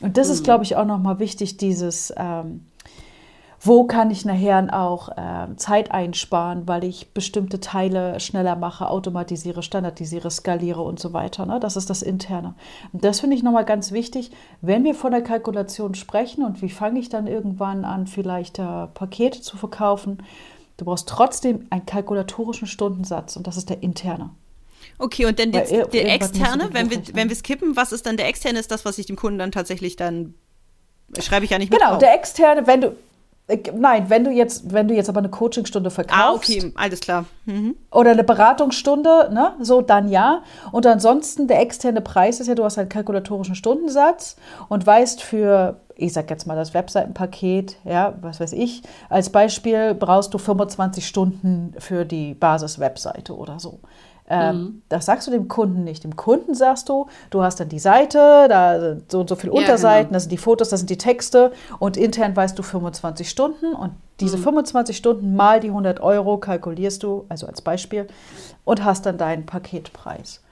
Und 0.00 0.16
das 0.16 0.30
ist, 0.30 0.44
glaube 0.44 0.64
ich, 0.64 0.76
auch 0.76 0.86
nochmal 0.86 1.18
wichtig, 1.18 1.56
dieses, 1.58 2.14
ähm, 2.16 2.60
wo 3.60 3.84
kann 3.84 4.10
ich 4.10 4.24
nachher 4.24 4.68
auch 4.72 5.08
äh, 5.10 5.56
Zeit 5.56 5.90
einsparen, 5.90 6.68
weil 6.68 6.84
ich 6.84 7.08
bestimmte 7.12 7.60
Teile 7.60 8.20
schneller 8.20 8.56
mache, 8.56 8.88
automatisiere, 8.88 9.62
standardisiere, 9.62 10.30
skaliere 10.30 10.82
und 10.82 11.00
so 11.00 11.12
weiter. 11.12 11.44
Ne? 11.44 11.58
Das 11.58 11.76
ist 11.76 11.90
das 11.90 12.02
Interne. 12.02 12.54
Und 12.92 13.04
das 13.04 13.20
finde 13.20 13.36
ich 13.36 13.42
nochmal 13.42 13.64
ganz 13.64 13.90
wichtig, 13.90 14.30
wenn 14.60 14.84
wir 14.84 14.94
von 14.94 15.10
der 15.10 15.22
Kalkulation 15.22 15.94
sprechen 15.94 16.44
und 16.44 16.62
wie 16.62 16.70
fange 16.70 17.00
ich 17.00 17.08
dann 17.08 17.26
irgendwann 17.26 17.84
an, 17.84 18.06
vielleicht 18.06 18.58
äh, 18.60 18.86
Pakete 18.94 19.40
zu 19.40 19.56
verkaufen, 19.56 20.22
du 20.76 20.84
brauchst 20.84 21.08
trotzdem 21.08 21.66
einen 21.70 21.84
kalkulatorischen 21.84 22.68
Stundensatz 22.68 23.36
und 23.36 23.46
das 23.46 23.56
ist 23.56 23.70
der 23.70 23.82
interne. 23.82 24.30
Okay, 24.98 25.26
und 25.26 25.38
dann 25.38 25.52
der, 25.52 25.86
der 25.86 26.14
externe, 26.14 26.70
wenn 26.72 26.90
wir, 26.90 27.02
wenn 27.12 27.28
wir 27.28 27.36
skippen, 27.36 27.76
was 27.76 27.92
ist 27.92 28.06
dann 28.06 28.16
der 28.16 28.28
externe? 28.28 28.58
Ist 28.58 28.70
das, 28.70 28.84
was 28.84 28.98
ich 28.98 29.06
dem 29.06 29.16
Kunden 29.16 29.38
dann 29.38 29.52
tatsächlich 29.52 29.96
dann 29.96 30.34
schreibe 31.18 31.44
ich 31.44 31.50
ja 31.50 31.58
nicht 31.58 31.70
mit 31.70 31.80
Genau, 31.80 31.92
auf. 31.94 31.98
der 31.98 32.14
externe, 32.14 32.66
wenn 32.66 32.80
du, 32.80 32.88
äh, 32.88 32.92
Nein, 33.74 34.10
wenn 34.10 34.24
du 34.24 34.30
jetzt, 34.30 34.74
wenn 34.74 34.88
du 34.88 34.94
jetzt 34.94 35.08
aber 35.08 35.20
eine 35.20 35.30
Coachingstunde 35.30 35.90
verkaufst. 35.90 36.22
Ah, 36.22 36.34
okay, 36.34 36.72
alles 36.74 37.00
klar. 37.00 37.24
Mhm. 37.46 37.76
Oder 37.90 38.10
eine 38.10 38.22
Beratungsstunde, 38.24 39.30
ne, 39.32 39.54
so 39.60 39.80
dann 39.80 40.10
ja. 40.10 40.42
Und 40.70 40.86
ansonsten 40.86 41.48
der 41.48 41.60
externe 41.60 42.02
Preis 42.02 42.40
ist 42.40 42.46
ja, 42.46 42.54
du 42.54 42.64
hast 42.64 42.76
einen 42.78 42.90
kalkulatorischen 42.90 43.54
Stundensatz 43.54 44.36
und 44.68 44.86
weißt 44.86 45.22
für, 45.22 45.80
ich 45.96 46.12
sag 46.12 46.28
jetzt 46.28 46.46
mal 46.46 46.56
das 46.56 46.74
Webseitenpaket, 46.74 47.76
ja, 47.84 48.14
was 48.20 48.38
weiß 48.38 48.52
ich, 48.52 48.82
als 49.08 49.30
Beispiel 49.30 49.94
brauchst 49.94 50.34
du 50.34 50.38
25 50.38 51.06
Stunden 51.06 51.72
für 51.78 52.04
die 52.04 52.34
Basis-Webseite 52.34 53.34
oder 53.34 53.58
so. 53.58 53.80
Ähm, 54.28 54.56
mhm. 54.56 54.82
Das 54.88 55.06
sagst 55.06 55.26
du 55.26 55.30
dem 55.30 55.48
Kunden 55.48 55.84
nicht. 55.84 56.04
Dem 56.04 56.16
Kunden 56.16 56.54
sagst 56.54 56.88
du, 56.88 57.06
du 57.30 57.42
hast 57.42 57.60
dann 57.60 57.68
die 57.68 57.78
Seite, 57.78 58.46
da 58.48 58.78
sind 58.80 59.10
so 59.10 59.20
und 59.20 59.28
so 59.28 59.36
viele 59.36 59.54
ja, 59.54 59.60
Unterseiten, 59.60 60.08
genau. 60.08 60.14
das 60.14 60.24
sind 60.24 60.32
die 60.32 60.38
Fotos, 60.38 60.68
das 60.68 60.80
sind 60.80 60.90
die 60.90 60.98
Texte 60.98 61.52
und 61.78 61.96
intern 61.96 62.36
weißt 62.36 62.58
du 62.58 62.62
25 62.62 63.28
Stunden 63.28 63.72
und 63.72 63.92
diese 64.20 64.36
mhm. 64.36 64.42
25 64.42 64.96
Stunden 64.96 65.34
mal 65.34 65.60
die 65.60 65.68
100 65.68 66.00
Euro 66.00 66.38
kalkulierst 66.38 67.02
du, 67.02 67.24
also 67.28 67.46
als 67.46 67.62
Beispiel, 67.62 68.06
und 68.64 68.84
hast 68.84 69.06
dann 69.06 69.16
deinen 69.16 69.46
Paketpreis. 69.46 70.42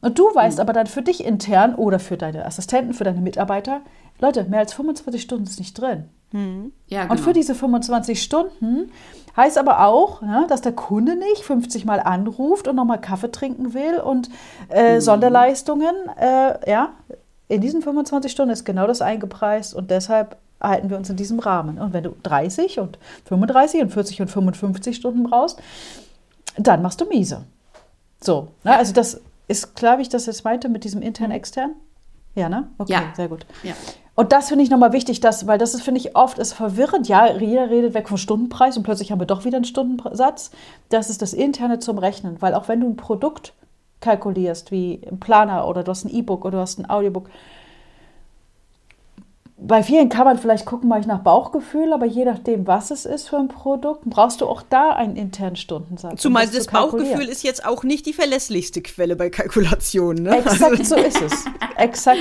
Und 0.00 0.18
du 0.18 0.24
weißt 0.24 0.58
mhm. 0.58 0.62
aber 0.62 0.72
dann 0.72 0.86
für 0.86 1.02
dich 1.02 1.24
intern 1.24 1.74
oder 1.74 1.98
für 1.98 2.16
deine 2.16 2.44
Assistenten, 2.44 2.92
für 2.92 3.04
deine 3.04 3.20
Mitarbeiter, 3.20 3.80
Leute, 4.18 4.44
mehr 4.44 4.60
als 4.60 4.72
25 4.74 5.22
Stunden 5.22 5.44
ist 5.44 5.58
nicht 5.58 5.80
drin. 5.80 6.08
Mhm. 6.32 6.72
Ja, 6.88 7.02
genau. 7.02 7.12
Und 7.12 7.20
für 7.20 7.32
diese 7.32 7.54
25 7.54 8.22
Stunden 8.22 8.90
heißt 9.36 9.58
aber 9.58 9.86
auch, 9.86 10.22
ne, 10.22 10.46
dass 10.48 10.60
der 10.60 10.72
Kunde 10.72 11.16
nicht 11.16 11.44
50 11.44 11.84
Mal 11.84 12.00
anruft 12.00 12.68
und 12.68 12.76
nochmal 12.76 13.00
Kaffee 13.00 13.30
trinken 13.30 13.74
will 13.74 14.00
und 14.00 14.28
äh, 14.68 14.96
mhm. 14.96 15.00
Sonderleistungen. 15.00 15.94
Äh, 16.18 16.70
ja, 16.70 16.90
in 17.48 17.60
diesen 17.60 17.82
25 17.82 18.32
Stunden 18.32 18.52
ist 18.52 18.64
genau 18.64 18.86
das 18.86 19.02
eingepreist 19.02 19.74
und 19.74 19.90
deshalb 19.90 20.36
halten 20.60 20.90
wir 20.90 20.96
uns 20.96 21.10
in 21.10 21.16
diesem 21.16 21.38
Rahmen. 21.38 21.78
Und 21.78 21.92
wenn 21.92 22.04
du 22.04 22.14
30 22.22 22.78
und 22.78 22.98
35 23.24 23.82
und 23.82 23.90
40 23.90 24.22
und 24.22 24.28
55 24.28 24.96
Stunden 24.96 25.24
brauchst, 25.24 25.60
dann 26.56 26.82
machst 26.82 27.00
du 27.00 27.06
miese. 27.06 27.44
So, 28.20 28.48
ne? 28.62 28.76
also 28.76 28.92
das 28.92 29.20
ist, 29.48 29.74
glaube 29.74 30.02
ich, 30.02 30.08
das 30.08 30.26
jetzt 30.26 30.44
meinte 30.44 30.68
mit 30.68 30.84
diesem 30.84 31.02
intern-extern. 31.02 31.72
Ja, 32.34 32.48
ne? 32.48 32.68
Okay, 32.78 32.92
ja. 32.92 33.02
sehr 33.14 33.28
gut. 33.28 33.46
Ja. 33.62 33.72
Und 34.14 34.32
das 34.32 34.48
finde 34.48 34.64
ich 34.64 34.70
nochmal 34.70 34.92
wichtig, 34.92 35.20
dass, 35.20 35.46
weil 35.46 35.58
das 35.58 35.74
ist, 35.74 35.82
finde 35.82 36.00
ich, 36.00 36.16
oft 36.16 36.38
ist 36.38 36.52
verwirrend. 36.52 37.08
Ja, 37.08 37.34
jeder 37.36 37.70
redet 37.70 37.94
weg 37.94 38.08
vom 38.08 38.18
Stundenpreis 38.18 38.76
und 38.76 38.82
plötzlich 38.82 39.10
haben 39.10 39.20
wir 39.20 39.26
doch 39.26 39.44
wieder 39.44 39.56
einen 39.56 39.64
Stundensatz. 39.64 40.50
Das 40.90 41.08
ist 41.08 41.22
das 41.22 41.32
Interne 41.32 41.78
zum 41.78 41.98
Rechnen, 41.98 42.36
weil 42.40 42.54
auch 42.54 42.68
wenn 42.68 42.80
du 42.80 42.88
ein 42.88 42.96
Produkt 42.96 43.54
kalkulierst, 44.00 44.70
wie 44.70 45.00
ein 45.10 45.18
Planer 45.18 45.66
oder 45.66 45.82
du 45.82 45.90
hast 45.90 46.04
ein 46.04 46.10
E-Book 46.10 46.44
oder 46.44 46.58
du 46.58 46.62
hast 46.62 46.78
ein 46.78 46.90
Audiobook, 46.90 47.30
bei 49.64 49.82
vielen 49.82 50.08
kann 50.08 50.24
man 50.24 50.38
vielleicht 50.38 50.66
gucken, 50.66 50.88
mache 50.88 51.00
ich 51.00 51.06
nach 51.06 51.20
Bauchgefühl, 51.20 51.92
aber 51.92 52.06
je 52.06 52.24
nachdem, 52.24 52.66
was 52.66 52.90
es 52.90 53.06
ist 53.06 53.28
für 53.28 53.36
ein 53.36 53.48
Produkt, 53.48 54.04
brauchst 54.06 54.40
du 54.40 54.46
auch 54.46 54.62
da 54.62 54.90
einen 54.90 55.16
internen 55.16 55.56
Stundensatz. 55.56 56.20
Zumal 56.20 56.46
das 56.48 56.66
Bauchgefühl 56.66 57.28
ist 57.28 57.42
jetzt 57.44 57.64
auch 57.64 57.84
nicht 57.84 58.06
die 58.06 58.12
verlässlichste 58.12 58.82
Quelle 58.82 59.14
bei 59.14 59.30
Kalkulationen. 59.30 60.24
Ne? 60.24 60.38
Exakt 60.38 60.62
also 60.62 60.96
so 60.96 60.96
ist 60.96 61.22
es. 61.22 61.44
Exakt, 61.76 62.18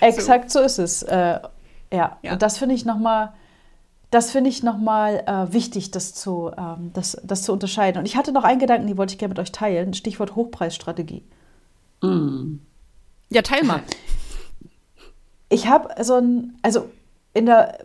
exakt 0.00 0.50
so, 0.50 0.60
so 0.60 0.64
ist 0.64 0.78
es. 0.78 1.02
Äh, 1.02 1.40
ja. 1.92 2.18
ja. 2.22 2.32
und 2.32 2.42
das 2.42 2.58
finde 2.58 2.74
ich 2.74 2.84
nochmal. 2.84 3.32
Das 4.10 4.30
finde 4.30 4.48
ich 4.48 4.62
nochmal 4.62 5.24
äh, 5.26 5.52
wichtig, 5.52 5.90
das 5.90 6.14
zu, 6.14 6.52
ähm, 6.56 6.92
das, 6.94 7.20
das 7.24 7.42
zu 7.42 7.52
unterscheiden. 7.52 7.98
Und 7.98 8.06
ich 8.06 8.16
hatte 8.16 8.30
noch 8.30 8.44
einen 8.44 8.60
Gedanken, 8.60 8.86
den 8.86 8.96
wollte 8.96 9.12
ich 9.12 9.18
gerne 9.18 9.30
mit 9.30 9.40
euch 9.40 9.50
teilen. 9.50 9.92
Stichwort 9.92 10.36
Hochpreisstrategie. 10.36 11.24
Mm. 12.00 12.58
Ja, 13.30 13.42
teil 13.42 13.64
mal. 13.64 13.82
ich 15.48 15.66
habe 15.68 16.02
so 16.02 16.14
ein, 16.14 16.58
also 16.62 16.90
in 17.32 17.46
der 17.46 17.78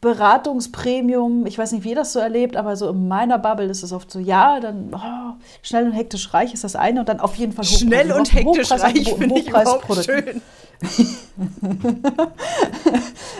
Beratungspremium, 0.00 1.46
ich 1.46 1.58
weiß 1.58 1.72
nicht, 1.72 1.84
wie 1.84 1.90
ihr 1.90 1.96
das 1.96 2.12
so 2.12 2.18
erlebt, 2.18 2.56
aber 2.56 2.76
so 2.76 2.90
in 2.90 3.08
meiner 3.08 3.38
Bubble 3.38 3.66
ist 3.66 3.82
es 3.82 3.92
oft 3.92 4.10
so, 4.10 4.18
ja, 4.18 4.58
dann 4.60 4.92
oh, 4.92 5.34
schnell 5.62 5.86
und 5.86 5.92
hektisch 5.92 6.34
reich 6.34 6.52
ist 6.54 6.64
das 6.64 6.76
eine 6.76 7.00
und 7.00 7.08
dann 7.08 7.20
auf 7.20 7.36
jeden 7.36 7.52
Fall 7.52 7.64
Hochpreis. 7.64 7.80
Schnell 7.80 8.12
und 8.12 8.32
hektisch 8.32 8.70
reich 8.70 9.14
finde 9.14 9.38
ich 9.38 9.48
überhaupt 9.48 10.04
schön. 10.04 10.42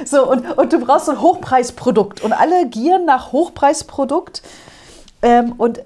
so, 0.04 0.30
und, 0.30 0.56
und 0.56 0.72
du 0.72 0.78
brauchst 0.78 1.06
so 1.06 1.12
ein 1.12 1.20
Hochpreisprodukt 1.20 2.22
und 2.22 2.32
alle 2.32 2.68
gieren 2.68 3.04
nach 3.04 3.32
Hochpreisprodukt 3.32 4.42
ähm, 5.22 5.54
und 5.58 5.80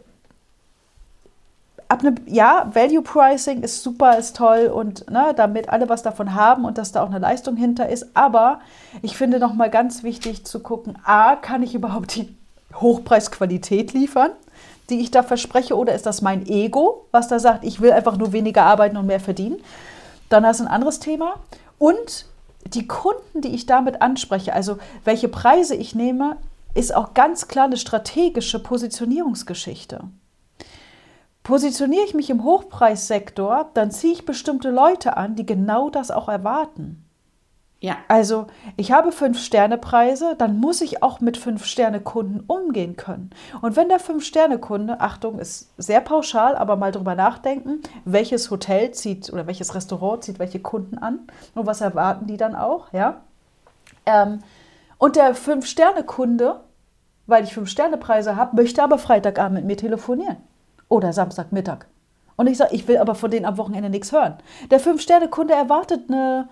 ab 1.89 2.01
einem, 2.01 2.17
ja, 2.27 2.71
Value 2.73 3.03
Pricing 3.03 3.63
ist 3.63 3.83
super, 3.83 4.19
ist 4.19 4.37
toll 4.37 4.67
und 4.67 5.11
ne, 5.11 5.33
damit 5.37 5.69
alle 5.69 5.89
was 5.89 6.03
davon 6.03 6.35
haben 6.35 6.65
und 6.65 6.79
dass 6.79 6.93
da 6.93 7.03
auch 7.03 7.11
eine 7.11 7.19
Leistung 7.19 7.57
hinter 7.57 7.89
ist. 7.89 8.09
Aber 8.15 8.61
ich 9.03 9.17
finde 9.17 9.39
nochmal 9.39 9.71
ganz 9.71 10.03
wichtig 10.03 10.45
zu 10.45 10.61
gucken, 10.61 10.99
a, 11.05 11.37
kann 11.37 11.63
ich 11.63 11.75
überhaupt 11.75 12.15
die 12.17 12.35
Hochpreisqualität 12.75 13.93
liefern, 13.93 14.31
die 14.91 15.01
ich 15.01 15.11
da 15.11 15.23
verspreche, 15.23 15.77
oder 15.77 15.95
ist 15.95 16.07
das 16.07 16.23
mein 16.23 16.47
Ego, 16.47 17.07
was 17.11 17.29
da 17.29 17.39
sagt, 17.39 17.65
ich 17.65 17.81
will 17.81 17.93
einfach 17.93 18.17
nur 18.17 18.33
weniger 18.33 18.65
arbeiten 18.65 18.97
und 18.97 19.07
mehr 19.07 19.21
verdienen? 19.21 19.59
Dann 20.29 20.45
hast 20.45 20.61
du 20.61 20.65
ein 20.65 20.71
anderes 20.71 21.01
Thema. 21.01 21.35
Und 21.79 22.27
die 22.67 22.87
Kunden, 22.89 23.43
die 23.43 23.55
ich 23.55 23.67
damit 23.67 24.03
anspreche, 24.03 24.53
also 24.53 24.79
welche 25.05 25.29
Preise 25.29 25.77
ich 25.77 25.95
nehme, 25.95 26.37
ist 26.75 26.95
auch 26.95 27.15
ganz 27.15 27.49
klar 27.49 27.67
eine 27.67 27.77
strategische 27.77 28.59
Positionierungsgeschichte. 28.59 30.01
Positioniere 31.47 32.05
ich 32.05 32.13
mich 32.13 32.29
im 32.29 32.43
Hochpreissektor, 32.43 33.71
dann 33.73 33.93
ziehe 33.93 34.15
ich 34.15 34.27
bestimmte 34.27 34.69
Leute 34.71 35.17
an, 35.17 35.37
die 35.37 35.47
genau 35.47 35.91
das 35.91 36.11
auch 36.11 36.29
erwarten. 36.29 37.05
Ja. 37.79 37.99
Also, 38.09 38.49
ich 38.77 38.91
habe 38.91 39.13
Fünf-Sterne-Preise, 39.13 40.35
dann 40.37 40.59
muss 40.59 40.81
ich 40.81 41.05
auch 41.05 41.21
mit 41.21 41.37
Fünf-Sterne-Kunden 41.37 42.41
umgehen 42.49 42.97
können. 42.97 43.31
Und 43.63 43.77
wenn 43.77 43.89
der 43.89 44.01
Fünf-Sterne-Kunde, 44.01 45.01
Achtung, 45.01 45.39
ist 45.39 45.71
sehr 45.79 46.01
pauschal, 46.01 46.57
aber 46.57 46.75
mal 46.75 46.91
drüber 46.91 47.15
nachdenken, 47.15 47.81
welches 48.05 48.51
Hotel 48.51 48.91
zieht 48.91 49.33
oder 49.33 49.47
welches 49.47 49.77
Restaurant 49.77 50.25
zieht 50.25 50.41
welche 50.41 50.59
Kunden 50.59 50.99
an 50.99 51.29
und 51.55 51.65
was 51.65 51.81
erwarten 51.81 52.27
die 52.27 52.39
dann 52.39 52.57
auch, 52.57 52.93
ja? 52.93 53.21
Ähm, 54.05 54.41
und 54.99 55.15
der 55.15 55.37
Fünf-Sterne-Kunde, 55.37 56.59
weil 57.29 57.45
ich 57.45 57.55
Fünf-Sterne-Preise 57.55 58.35
habe, 58.35 58.57
möchte 58.57 58.83
aber 58.83 58.99
Freitagabend 58.99 59.59
mit 59.59 59.67
mir 59.67 59.77
telefonieren 59.77 60.39
oder 60.89 61.13
Samstagmittag. 61.13 61.87
Und 62.37 62.49
ich 62.49 62.59
sage, 62.59 62.75
ich 62.75 62.87
will 62.87 62.99
aber 62.99 63.15
von 63.15 63.31
denen 63.31 63.47
am 63.47 63.57
Wochenende 63.57 63.91
nichts 63.91 64.13
hören. 64.13 64.35
Der 64.71 64.81
Fünf-Sterne-Kunde 64.81 65.55
erwartet 65.55 66.03
eine, 66.09 66.49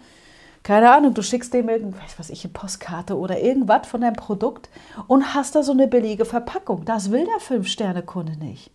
keine 0.63 0.91
Ahnung, 0.91 1.13
du 1.13 1.23
schickst 1.23 1.53
dem 1.53 1.69
irgendwas, 1.69 2.19
was 2.19 2.31
ich, 2.31 2.45
eine 2.45 2.53
Postkarte 2.53 3.19
oder 3.19 3.41
irgendwas 3.41 3.87
von 3.87 4.01
deinem 4.01 4.15
Produkt 4.15 4.71
und 5.07 5.35
hast 5.35 5.55
da 5.55 5.63
so 5.63 5.73
eine 5.73 5.87
billige 5.87 6.25
Verpackung. 6.25 6.85
Das 6.87 7.11
will 7.11 7.27
der 7.27 7.41
Fünf-Sterne-Kunde 7.41 8.39
nicht. 8.39 8.71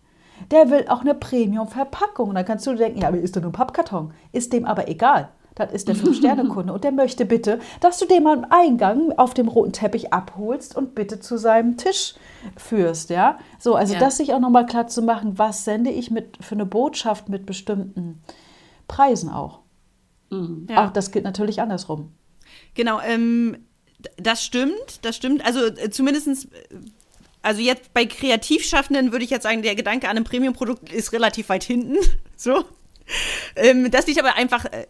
Der 0.50 0.70
will 0.70 0.86
auch 0.88 1.00
eine 1.00 1.14
Premium-Verpackung. 1.14 2.30
Und 2.30 2.36
dann 2.36 2.44
kannst 2.44 2.66
du 2.66 2.74
denken, 2.74 3.00
ja, 3.00 3.08
aber 3.08 3.18
ist 3.18 3.36
doch 3.36 3.42
nur 3.42 3.50
ein 3.50 3.54
Pappkarton. 3.54 4.12
Ist 4.32 4.52
dem 4.52 4.64
aber 4.64 4.88
egal. 4.88 5.28
Das 5.66 5.72
ist 5.72 5.88
der 5.88 5.94
Fünf-Sterne-Kunde. 5.94 6.72
Und 6.72 6.84
der 6.84 6.92
möchte 6.92 7.24
bitte, 7.24 7.60
dass 7.80 7.98
du 7.98 8.06
den 8.06 8.26
am 8.26 8.46
Eingang 8.50 9.12
auf 9.18 9.34
dem 9.34 9.48
roten 9.48 9.72
Teppich 9.72 10.12
abholst 10.12 10.76
und 10.76 10.94
bitte 10.94 11.20
zu 11.20 11.36
seinem 11.36 11.76
Tisch 11.76 12.14
führst. 12.56 13.10
Ja? 13.10 13.38
So, 13.58 13.74
also 13.74 13.94
ja. 13.94 14.00
das 14.00 14.16
sich 14.16 14.32
auch 14.32 14.40
nochmal 14.40 14.66
klar 14.66 14.86
zu 14.86 15.02
machen, 15.02 15.38
was 15.38 15.64
sende 15.64 15.90
ich 15.90 16.10
mit, 16.10 16.38
für 16.40 16.54
eine 16.54 16.66
Botschaft 16.66 17.28
mit 17.28 17.46
bestimmten 17.46 18.22
Preisen 18.88 19.28
auch. 19.28 19.60
Mhm. 20.30 20.66
Ja. 20.70 20.86
Auch 20.86 20.90
das 20.90 21.10
gilt 21.10 21.24
natürlich 21.24 21.60
andersrum. 21.60 22.12
Genau, 22.74 23.00
ähm, 23.00 23.58
das 24.16 24.42
stimmt, 24.42 25.00
das 25.02 25.16
stimmt. 25.16 25.44
Also 25.44 25.66
äh, 25.66 25.90
zumindest 25.90 26.48
also 27.42 27.62
jetzt 27.62 27.94
bei 27.94 28.04
Kreativschaffenden 28.04 29.12
würde 29.12 29.24
ich 29.24 29.30
jetzt 29.30 29.44
sagen, 29.44 29.62
der 29.62 29.74
Gedanke 29.74 30.08
an 30.08 30.16
einem 30.16 30.24
Premium-Produkt 30.24 30.92
ist 30.92 31.12
relativ 31.12 31.48
weit 31.48 31.64
hinten. 31.64 31.96
So. 32.36 32.64
Ähm, 33.54 33.90
das 33.90 34.06
liegt 34.06 34.18
aber 34.18 34.34
einfach 34.36 34.64
äh, 34.64 34.86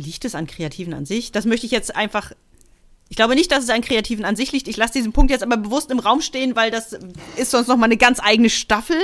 liegt 0.00 0.24
es 0.24 0.34
an 0.34 0.46
Kreativen 0.46 0.94
an 0.94 1.06
sich? 1.06 1.32
Das 1.32 1.44
möchte 1.44 1.66
ich 1.66 1.72
jetzt 1.72 1.94
einfach. 1.94 2.32
Ich 3.08 3.16
glaube 3.16 3.34
nicht, 3.34 3.50
dass 3.50 3.64
es 3.64 3.70
an 3.70 3.80
Kreativen 3.80 4.24
an 4.24 4.36
sich 4.36 4.52
liegt. 4.52 4.68
Ich 4.68 4.76
lasse 4.76 4.92
diesen 4.92 5.12
Punkt 5.12 5.32
jetzt 5.32 5.42
aber 5.42 5.56
bewusst 5.56 5.90
im 5.90 5.98
Raum 5.98 6.20
stehen, 6.20 6.54
weil 6.54 6.70
das 6.70 6.96
ist 7.36 7.50
sonst 7.50 7.66
noch 7.66 7.76
mal 7.76 7.86
eine 7.86 7.96
ganz 7.96 8.20
eigene 8.22 8.50
Staffel. 8.50 9.00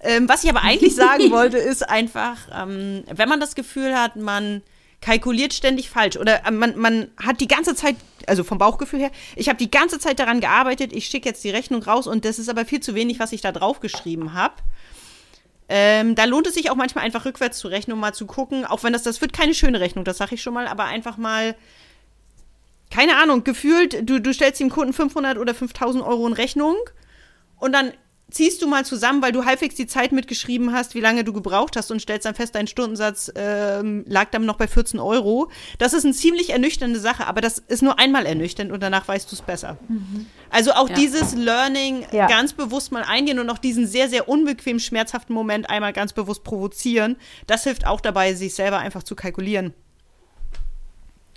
Ähm, 0.00 0.28
was 0.28 0.42
ich 0.42 0.50
aber 0.50 0.62
eigentlich 0.62 0.94
sagen 0.96 1.30
wollte, 1.30 1.56
ist 1.56 1.88
einfach, 1.88 2.38
ähm, 2.52 3.04
wenn 3.08 3.28
man 3.28 3.38
das 3.38 3.54
Gefühl 3.54 3.96
hat, 3.96 4.16
man 4.16 4.62
kalkuliert 5.00 5.54
ständig 5.54 5.90
falsch. 5.90 6.16
Oder 6.16 6.46
äh, 6.46 6.50
man, 6.50 6.76
man 6.76 7.08
hat 7.16 7.40
die 7.40 7.48
ganze 7.48 7.74
Zeit, 7.74 7.96
also 8.26 8.44
vom 8.44 8.58
Bauchgefühl 8.58 9.00
her, 9.00 9.10
ich 9.36 9.48
habe 9.48 9.58
die 9.58 9.70
ganze 9.70 9.98
Zeit 9.98 10.18
daran 10.18 10.40
gearbeitet, 10.40 10.92
ich 10.92 11.06
schicke 11.06 11.28
jetzt 11.28 11.44
die 11.44 11.50
Rechnung 11.50 11.82
raus 11.82 12.06
und 12.06 12.24
das 12.24 12.38
ist 12.38 12.48
aber 12.48 12.64
viel 12.64 12.80
zu 12.80 12.94
wenig, 12.94 13.20
was 13.20 13.32
ich 13.32 13.40
da 13.40 13.52
drauf 13.52 13.80
geschrieben 13.80 14.32
habe. 14.32 14.54
Ähm, 15.68 16.14
da 16.14 16.24
lohnt 16.24 16.46
es 16.46 16.54
sich 16.54 16.70
auch 16.70 16.76
manchmal 16.76 17.04
einfach 17.04 17.24
rückwärts 17.24 17.58
zu 17.58 17.68
rechnen, 17.68 17.94
um 17.94 18.00
mal 18.00 18.14
zu 18.14 18.26
gucken, 18.26 18.64
auch 18.64 18.84
wenn 18.84 18.92
das, 18.92 19.02
das 19.02 19.20
wird 19.20 19.32
keine 19.32 19.54
schöne 19.54 19.80
Rechnung, 19.80 20.04
das 20.04 20.18
sage 20.18 20.36
ich 20.36 20.42
schon 20.42 20.54
mal, 20.54 20.68
aber 20.68 20.84
einfach 20.84 21.16
mal, 21.16 21.56
keine 22.90 23.16
Ahnung, 23.16 23.42
gefühlt, 23.42 24.08
du, 24.08 24.20
du 24.20 24.32
stellst 24.32 24.60
dem 24.60 24.70
Kunden 24.70 24.92
500 24.92 25.38
oder 25.38 25.54
5000 25.54 26.04
Euro 26.04 26.26
in 26.28 26.34
Rechnung 26.34 26.76
und 27.58 27.72
dann 27.72 27.92
ziehst 28.28 28.60
du 28.60 28.66
mal 28.66 28.84
zusammen, 28.84 29.22
weil 29.22 29.30
du 29.30 29.44
halbwegs 29.44 29.76
die 29.76 29.86
Zeit 29.86 30.10
mitgeschrieben 30.10 30.72
hast, 30.72 30.94
wie 30.94 31.00
lange 31.00 31.22
du 31.22 31.32
gebraucht 31.32 31.76
hast 31.76 31.92
und 31.92 32.00
stellst 32.00 32.26
dann 32.26 32.34
fest, 32.34 32.56
dein 32.56 32.66
Stundensatz 32.66 33.30
ähm, 33.36 34.04
lag 34.08 34.30
dann 34.30 34.44
noch 34.44 34.56
bei 34.56 34.66
14 34.66 34.98
Euro. 34.98 35.48
Das 35.78 35.92
ist 35.92 36.04
eine 36.04 36.12
ziemlich 36.12 36.50
ernüchternde 36.50 36.98
Sache, 36.98 37.26
aber 37.28 37.40
das 37.40 37.58
ist 37.58 37.82
nur 37.82 37.98
einmal 38.00 38.26
ernüchternd 38.26 38.72
und 38.72 38.82
danach 38.82 39.06
weißt 39.06 39.30
du 39.30 39.36
es 39.36 39.42
besser. 39.42 39.78
Mhm. 39.88 40.26
Also 40.50 40.72
auch 40.72 40.88
ja. 40.88 40.96
dieses 40.96 41.34
Learning 41.34 42.04
ja. 42.10 42.26
ganz 42.26 42.52
bewusst 42.52 42.90
mal 42.90 43.04
eingehen 43.04 43.38
und 43.38 43.48
auch 43.48 43.58
diesen 43.58 43.86
sehr, 43.86 44.08
sehr 44.08 44.28
unbequem 44.28 44.80
schmerzhaften 44.80 45.32
Moment 45.32 45.70
einmal 45.70 45.92
ganz 45.92 46.12
bewusst 46.12 46.42
provozieren, 46.42 47.16
das 47.46 47.62
hilft 47.62 47.86
auch 47.86 48.00
dabei, 48.00 48.34
sich 48.34 48.54
selber 48.54 48.78
einfach 48.78 49.04
zu 49.04 49.14
kalkulieren 49.14 49.72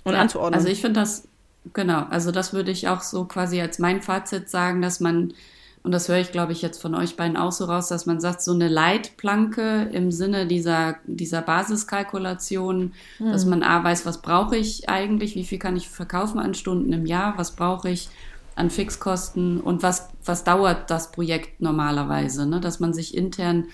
und 0.02 0.14
ja, 0.14 0.20
anzuordnen. 0.20 0.54
Also 0.54 0.68
ich 0.68 0.80
finde 0.80 1.00
das, 1.00 1.28
genau, 1.72 2.04
also 2.10 2.32
das 2.32 2.52
würde 2.52 2.72
ich 2.72 2.88
auch 2.88 3.02
so 3.02 3.26
quasi 3.26 3.60
als 3.60 3.78
mein 3.78 4.02
Fazit 4.02 4.50
sagen, 4.50 4.82
dass 4.82 4.98
man 4.98 5.34
und 5.82 5.92
das 5.92 6.08
höre 6.08 6.18
ich, 6.18 6.30
glaube 6.30 6.52
ich, 6.52 6.60
jetzt 6.60 6.80
von 6.80 6.94
euch 6.94 7.16
beiden 7.16 7.38
auch 7.38 7.52
so 7.52 7.64
raus, 7.64 7.88
dass 7.88 8.04
man 8.04 8.20
sagt, 8.20 8.42
so 8.42 8.52
eine 8.52 8.68
Leitplanke 8.68 9.88
im 9.92 10.12
Sinne 10.12 10.46
dieser, 10.46 10.96
dieser 11.06 11.40
Basiskalkulation, 11.40 12.92
mhm. 13.18 13.32
dass 13.32 13.46
man 13.46 13.62
A 13.62 13.82
weiß, 13.82 14.04
was 14.04 14.20
brauche 14.20 14.56
ich 14.56 14.90
eigentlich, 14.90 15.36
wie 15.36 15.44
viel 15.44 15.58
kann 15.58 15.76
ich 15.76 15.88
verkaufen 15.88 16.38
an 16.38 16.52
Stunden 16.52 16.92
im 16.92 17.06
Jahr, 17.06 17.38
was 17.38 17.52
brauche 17.52 17.88
ich 17.88 18.10
an 18.56 18.68
Fixkosten 18.68 19.60
und 19.60 19.82
was, 19.82 20.10
was 20.24 20.44
dauert 20.44 20.90
das 20.90 21.12
Projekt 21.12 21.62
normalerweise, 21.62 22.46
ne? 22.46 22.60
dass 22.60 22.78
man 22.78 22.92
sich 22.92 23.16
intern 23.16 23.68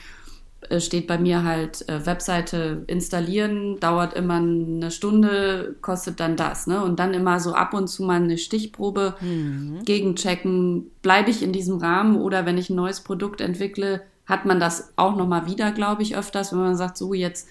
steht 0.79 1.07
bei 1.07 1.19
mir 1.19 1.45
halt 1.45 1.89
äh, 1.89 2.05
Webseite 2.07 2.85
installieren, 2.87 3.79
dauert 3.81 4.15
immer 4.15 4.37
eine 4.37 4.91
Stunde, 4.91 5.77
kostet 5.81 6.21
dann 6.21 6.37
das, 6.37 6.67
ne? 6.67 6.83
Und 6.83 6.99
dann 6.99 7.15
immer 7.15 7.41
so 7.41 7.55
ab 7.55 7.75
und 7.75 7.89
zu 7.89 8.03
mal 8.03 8.21
eine 8.21 8.39
Stichprobe 8.39 9.15
mhm. 9.21 9.83
gegenchecken, 9.85 10.91
bleibe 11.03 11.31
ich 11.31 11.43
in 11.43 11.53
diesem 11.53 11.79
Rahmen 11.79 12.17
oder 12.17 12.47
wenn 12.47 12.59
ich 12.59 12.71
ein 12.71 12.77
neues 12.77 13.01
Produkt 13.01 13.41
entwickle, 13.41 14.03
hat 14.27 14.45
man 14.45 14.61
das 14.61 14.93
auch 14.97 15.17
nochmal 15.17 15.47
wieder, 15.47 15.73
glaube 15.73 16.03
ich, 16.03 16.17
öfters, 16.17 16.53
wenn 16.53 16.59
man 16.59 16.77
sagt, 16.77 16.97
so 16.97 17.15
jetzt 17.15 17.49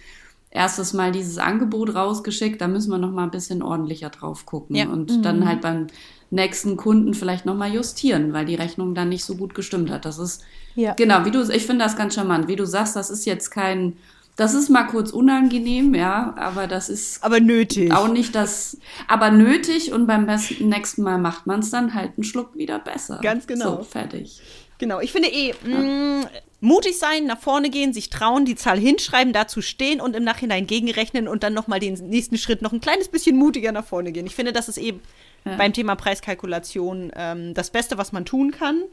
erstes 0.55 0.93
Mal 0.93 1.11
dieses 1.11 1.37
Angebot 1.37 1.93
rausgeschickt, 1.93 2.61
da 2.61 2.67
müssen 2.67 2.89
wir 2.89 2.97
nochmal 2.97 3.25
ein 3.25 3.31
bisschen 3.31 3.61
ordentlicher 3.61 4.09
drauf 4.09 4.45
gucken 4.45 4.75
ja. 4.75 4.87
und 4.87 5.17
mhm. 5.17 5.21
dann 5.21 5.47
halt 5.47 5.61
beim 5.61 5.87
nächsten 6.31 6.77
Kunden 6.77 7.13
vielleicht 7.13 7.45
nochmal 7.45 7.73
justieren, 7.73 8.33
weil 8.33 8.45
die 8.45 8.55
Rechnung 8.55 8.95
dann 8.95 9.09
nicht 9.09 9.23
so 9.23 9.35
gut 9.35 9.53
gestimmt 9.53 9.91
hat. 9.91 10.05
Das 10.05 10.17
ist 10.17 10.43
ja. 10.75 10.93
Genau, 10.93 11.25
wie 11.25 11.31
du, 11.31 11.41
ich 11.49 11.65
finde 11.65 11.85
das 11.85 11.95
ganz 11.95 12.15
charmant. 12.15 12.47
Wie 12.47 12.55
du 12.55 12.65
sagst, 12.65 12.95
das 12.95 13.09
ist 13.09 13.25
jetzt 13.25 13.49
kein, 13.49 13.97
das 14.35 14.53
ist 14.53 14.69
mal 14.69 14.83
kurz 14.83 15.11
unangenehm, 15.11 15.95
ja, 15.95 16.35
aber 16.37 16.67
das 16.67 16.89
ist. 16.89 17.23
Aber 17.23 17.39
nötig. 17.39 17.93
Auch 17.93 18.09
nicht 18.09 18.35
das, 18.35 18.77
aber 19.07 19.31
nötig 19.31 19.93
und 19.93 20.05
beim 20.05 20.25
besten, 20.25 20.67
nächsten 20.67 21.01
Mal 21.01 21.17
macht 21.17 21.47
man 21.47 21.61
es 21.61 21.71
dann 21.71 21.93
halt 21.93 22.13
einen 22.17 22.25
Schluck 22.25 22.55
wieder 22.55 22.79
besser. 22.79 23.19
Ganz 23.23 23.47
genau. 23.47 23.77
So, 23.77 23.83
fertig. 23.83 24.41
Genau, 24.77 24.99
ich 24.99 25.13
finde 25.13 25.29
eh, 25.29 25.53
ja. 25.65 25.77
mh, 25.77 26.21
mm, 26.21 26.25
mutig 26.59 26.97
sein, 26.97 27.25
nach 27.25 27.39
vorne 27.39 27.69
gehen, 27.69 27.93
sich 27.93 28.09
trauen, 28.09 28.45
die 28.45 28.55
Zahl 28.55 28.79
hinschreiben, 28.79 29.33
dazu 29.33 29.61
stehen 29.61 30.01
und 30.01 30.15
im 30.15 30.23
Nachhinein 30.23 30.67
gegenrechnen 30.67 31.27
und 31.27 31.43
dann 31.43 31.53
nochmal 31.53 31.79
den 31.79 31.93
nächsten 32.09 32.37
Schritt 32.37 32.61
noch 32.61 32.73
ein 32.73 32.81
kleines 32.81 33.09
bisschen 33.09 33.35
mutiger 33.35 33.71
nach 33.71 33.85
vorne 33.85 34.11
gehen. 34.11 34.25
Ich 34.25 34.35
finde, 34.35 34.53
das 34.53 34.69
ist 34.69 34.77
eben 34.77 35.01
ja. 35.45 35.55
beim 35.55 35.73
Thema 35.73 35.95
Preiskalkulation 35.95 37.11
ähm, 37.15 37.53
das 37.53 37.69
Beste, 37.69 37.97
was 37.97 38.11
man 38.11 38.25
tun 38.25 38.51
kann. 38.51 38.83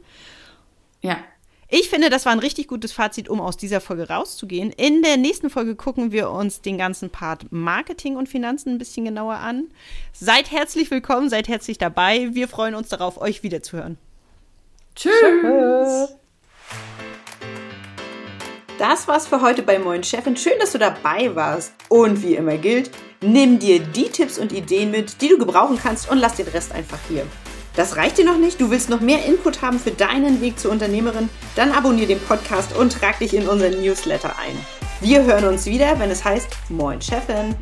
Ja. 1.01 1.17
Ich 1.75 1.89
finde, 1.89 2.11
das 2.11 2.25
war 2.27 2.33
ein 2.33 2.39
richtig 2.39 2.67
gutes 2.67 2.91
Fazit, 2.91 3.29
um 3.29 3.41
aus 3.41 3.57
dieser 3.57 3.81
Folge 3.81 4.07
rauszugehen. 4.07 4.71
In 4.71 5.01
der 5.01 5.17
nächsten 5.17 5.49
Folge 5.49 5.75
gucken 5.75 6.11
wir 6.11 6.29
uns 6.29 6.61
den 6.61 6.77
ganzen 6.77 7.09
Part 7.09 7.51
Marketing 7.51 8.15
und 8.15 8.29
Finanzen 8.29 8.73
ein 8.73 8.77
bisschen 8.77 9.05
genauer 9.05 9.37
an. 9.37 9.69
Seid 10.11 10.51
herzlich 10.51 10.91
willkommen, 10.91 11.29
seid 11.29 11.47
herzlich 11.47 11.79
dabei. 11.79 12.29
Wir 12.33 12.47
freuen 12.47 12.75
uns 12.75 12.89
darauf, 12.89 13.19
euch 13.19 13.41
wiederzuhören. 13.41 13.97
Tschüss. 14.95 15.13
Tschüss. 15.41 16.15
Das 18.83 19.07
war's 19.07 19.27
für 19.27 19.39
heute 19.39 19.63
bei 19.63 19.79
Moin 19.79 20.03
Chefin. 20.03 20.35
Schön, 20.35 20.59
dass 20.59 20.73
du 20.73 20.77
dabei 20.77 21.33
warst. 21.33 21.71
Und 21.87 22.21
wie 22.21 22.35
immer 22.35 22.57
gilt, 22.57 22.91
nimm 23.21 23.57
dir 23.57 23.79
die 23.79 24.09
Tipps 24.09 24.37
und 24.37 24.51
Ideen 24.51 24.91
mit, 24.91 25.21
die 25.21 25.29
du 25.29 25.37
gebrauchen 25.37 25.79
kannst 25.81 26.11
und 26.11 26.17
lass 26.17 26.35
den 26.35 26.49
Rest 26.49 26.73
einfach 26.73 26.97
hier. 27.07 27.25
Das 27.77 27.95
reicht 27.95 28.17
dir 28.17 28.25
noch 28.25 28.37
nicht? 28.37 28.59
Du 28.59 28.69
willst 28.71 28.89
noch 28.89 28.99
mehr 28.99 29.23
Input 29.23 29.61
haben 29.61 29.79
für 29.79 29.91
deinen 29.91 30.41
Weg 30.41 30.59
zur 30.59 30.71
Unternehmerin? 30.71 31.29
Dann 31.55 31.71
abonniere 31.71 32.07
den 32.07 32.19
Podcast 32.19 32.75
und 32.75 32.91
trag 32.91 33.19
dich 33.19 33.33
in 33.33 33.47
unseren 33.47 33.81
Newsletter 33.81 34.37
ein. 34.37 34.59
Wir 34.99 35.23
hören 35.23 35.45
uns 35.45 35.65
wieder, 35.65 35.97
wenn 35.97 36.11
es 36.11 36.25
heißt 36.25 36.49
Moin 36.67 37.01
Chefin. 37.01 37.55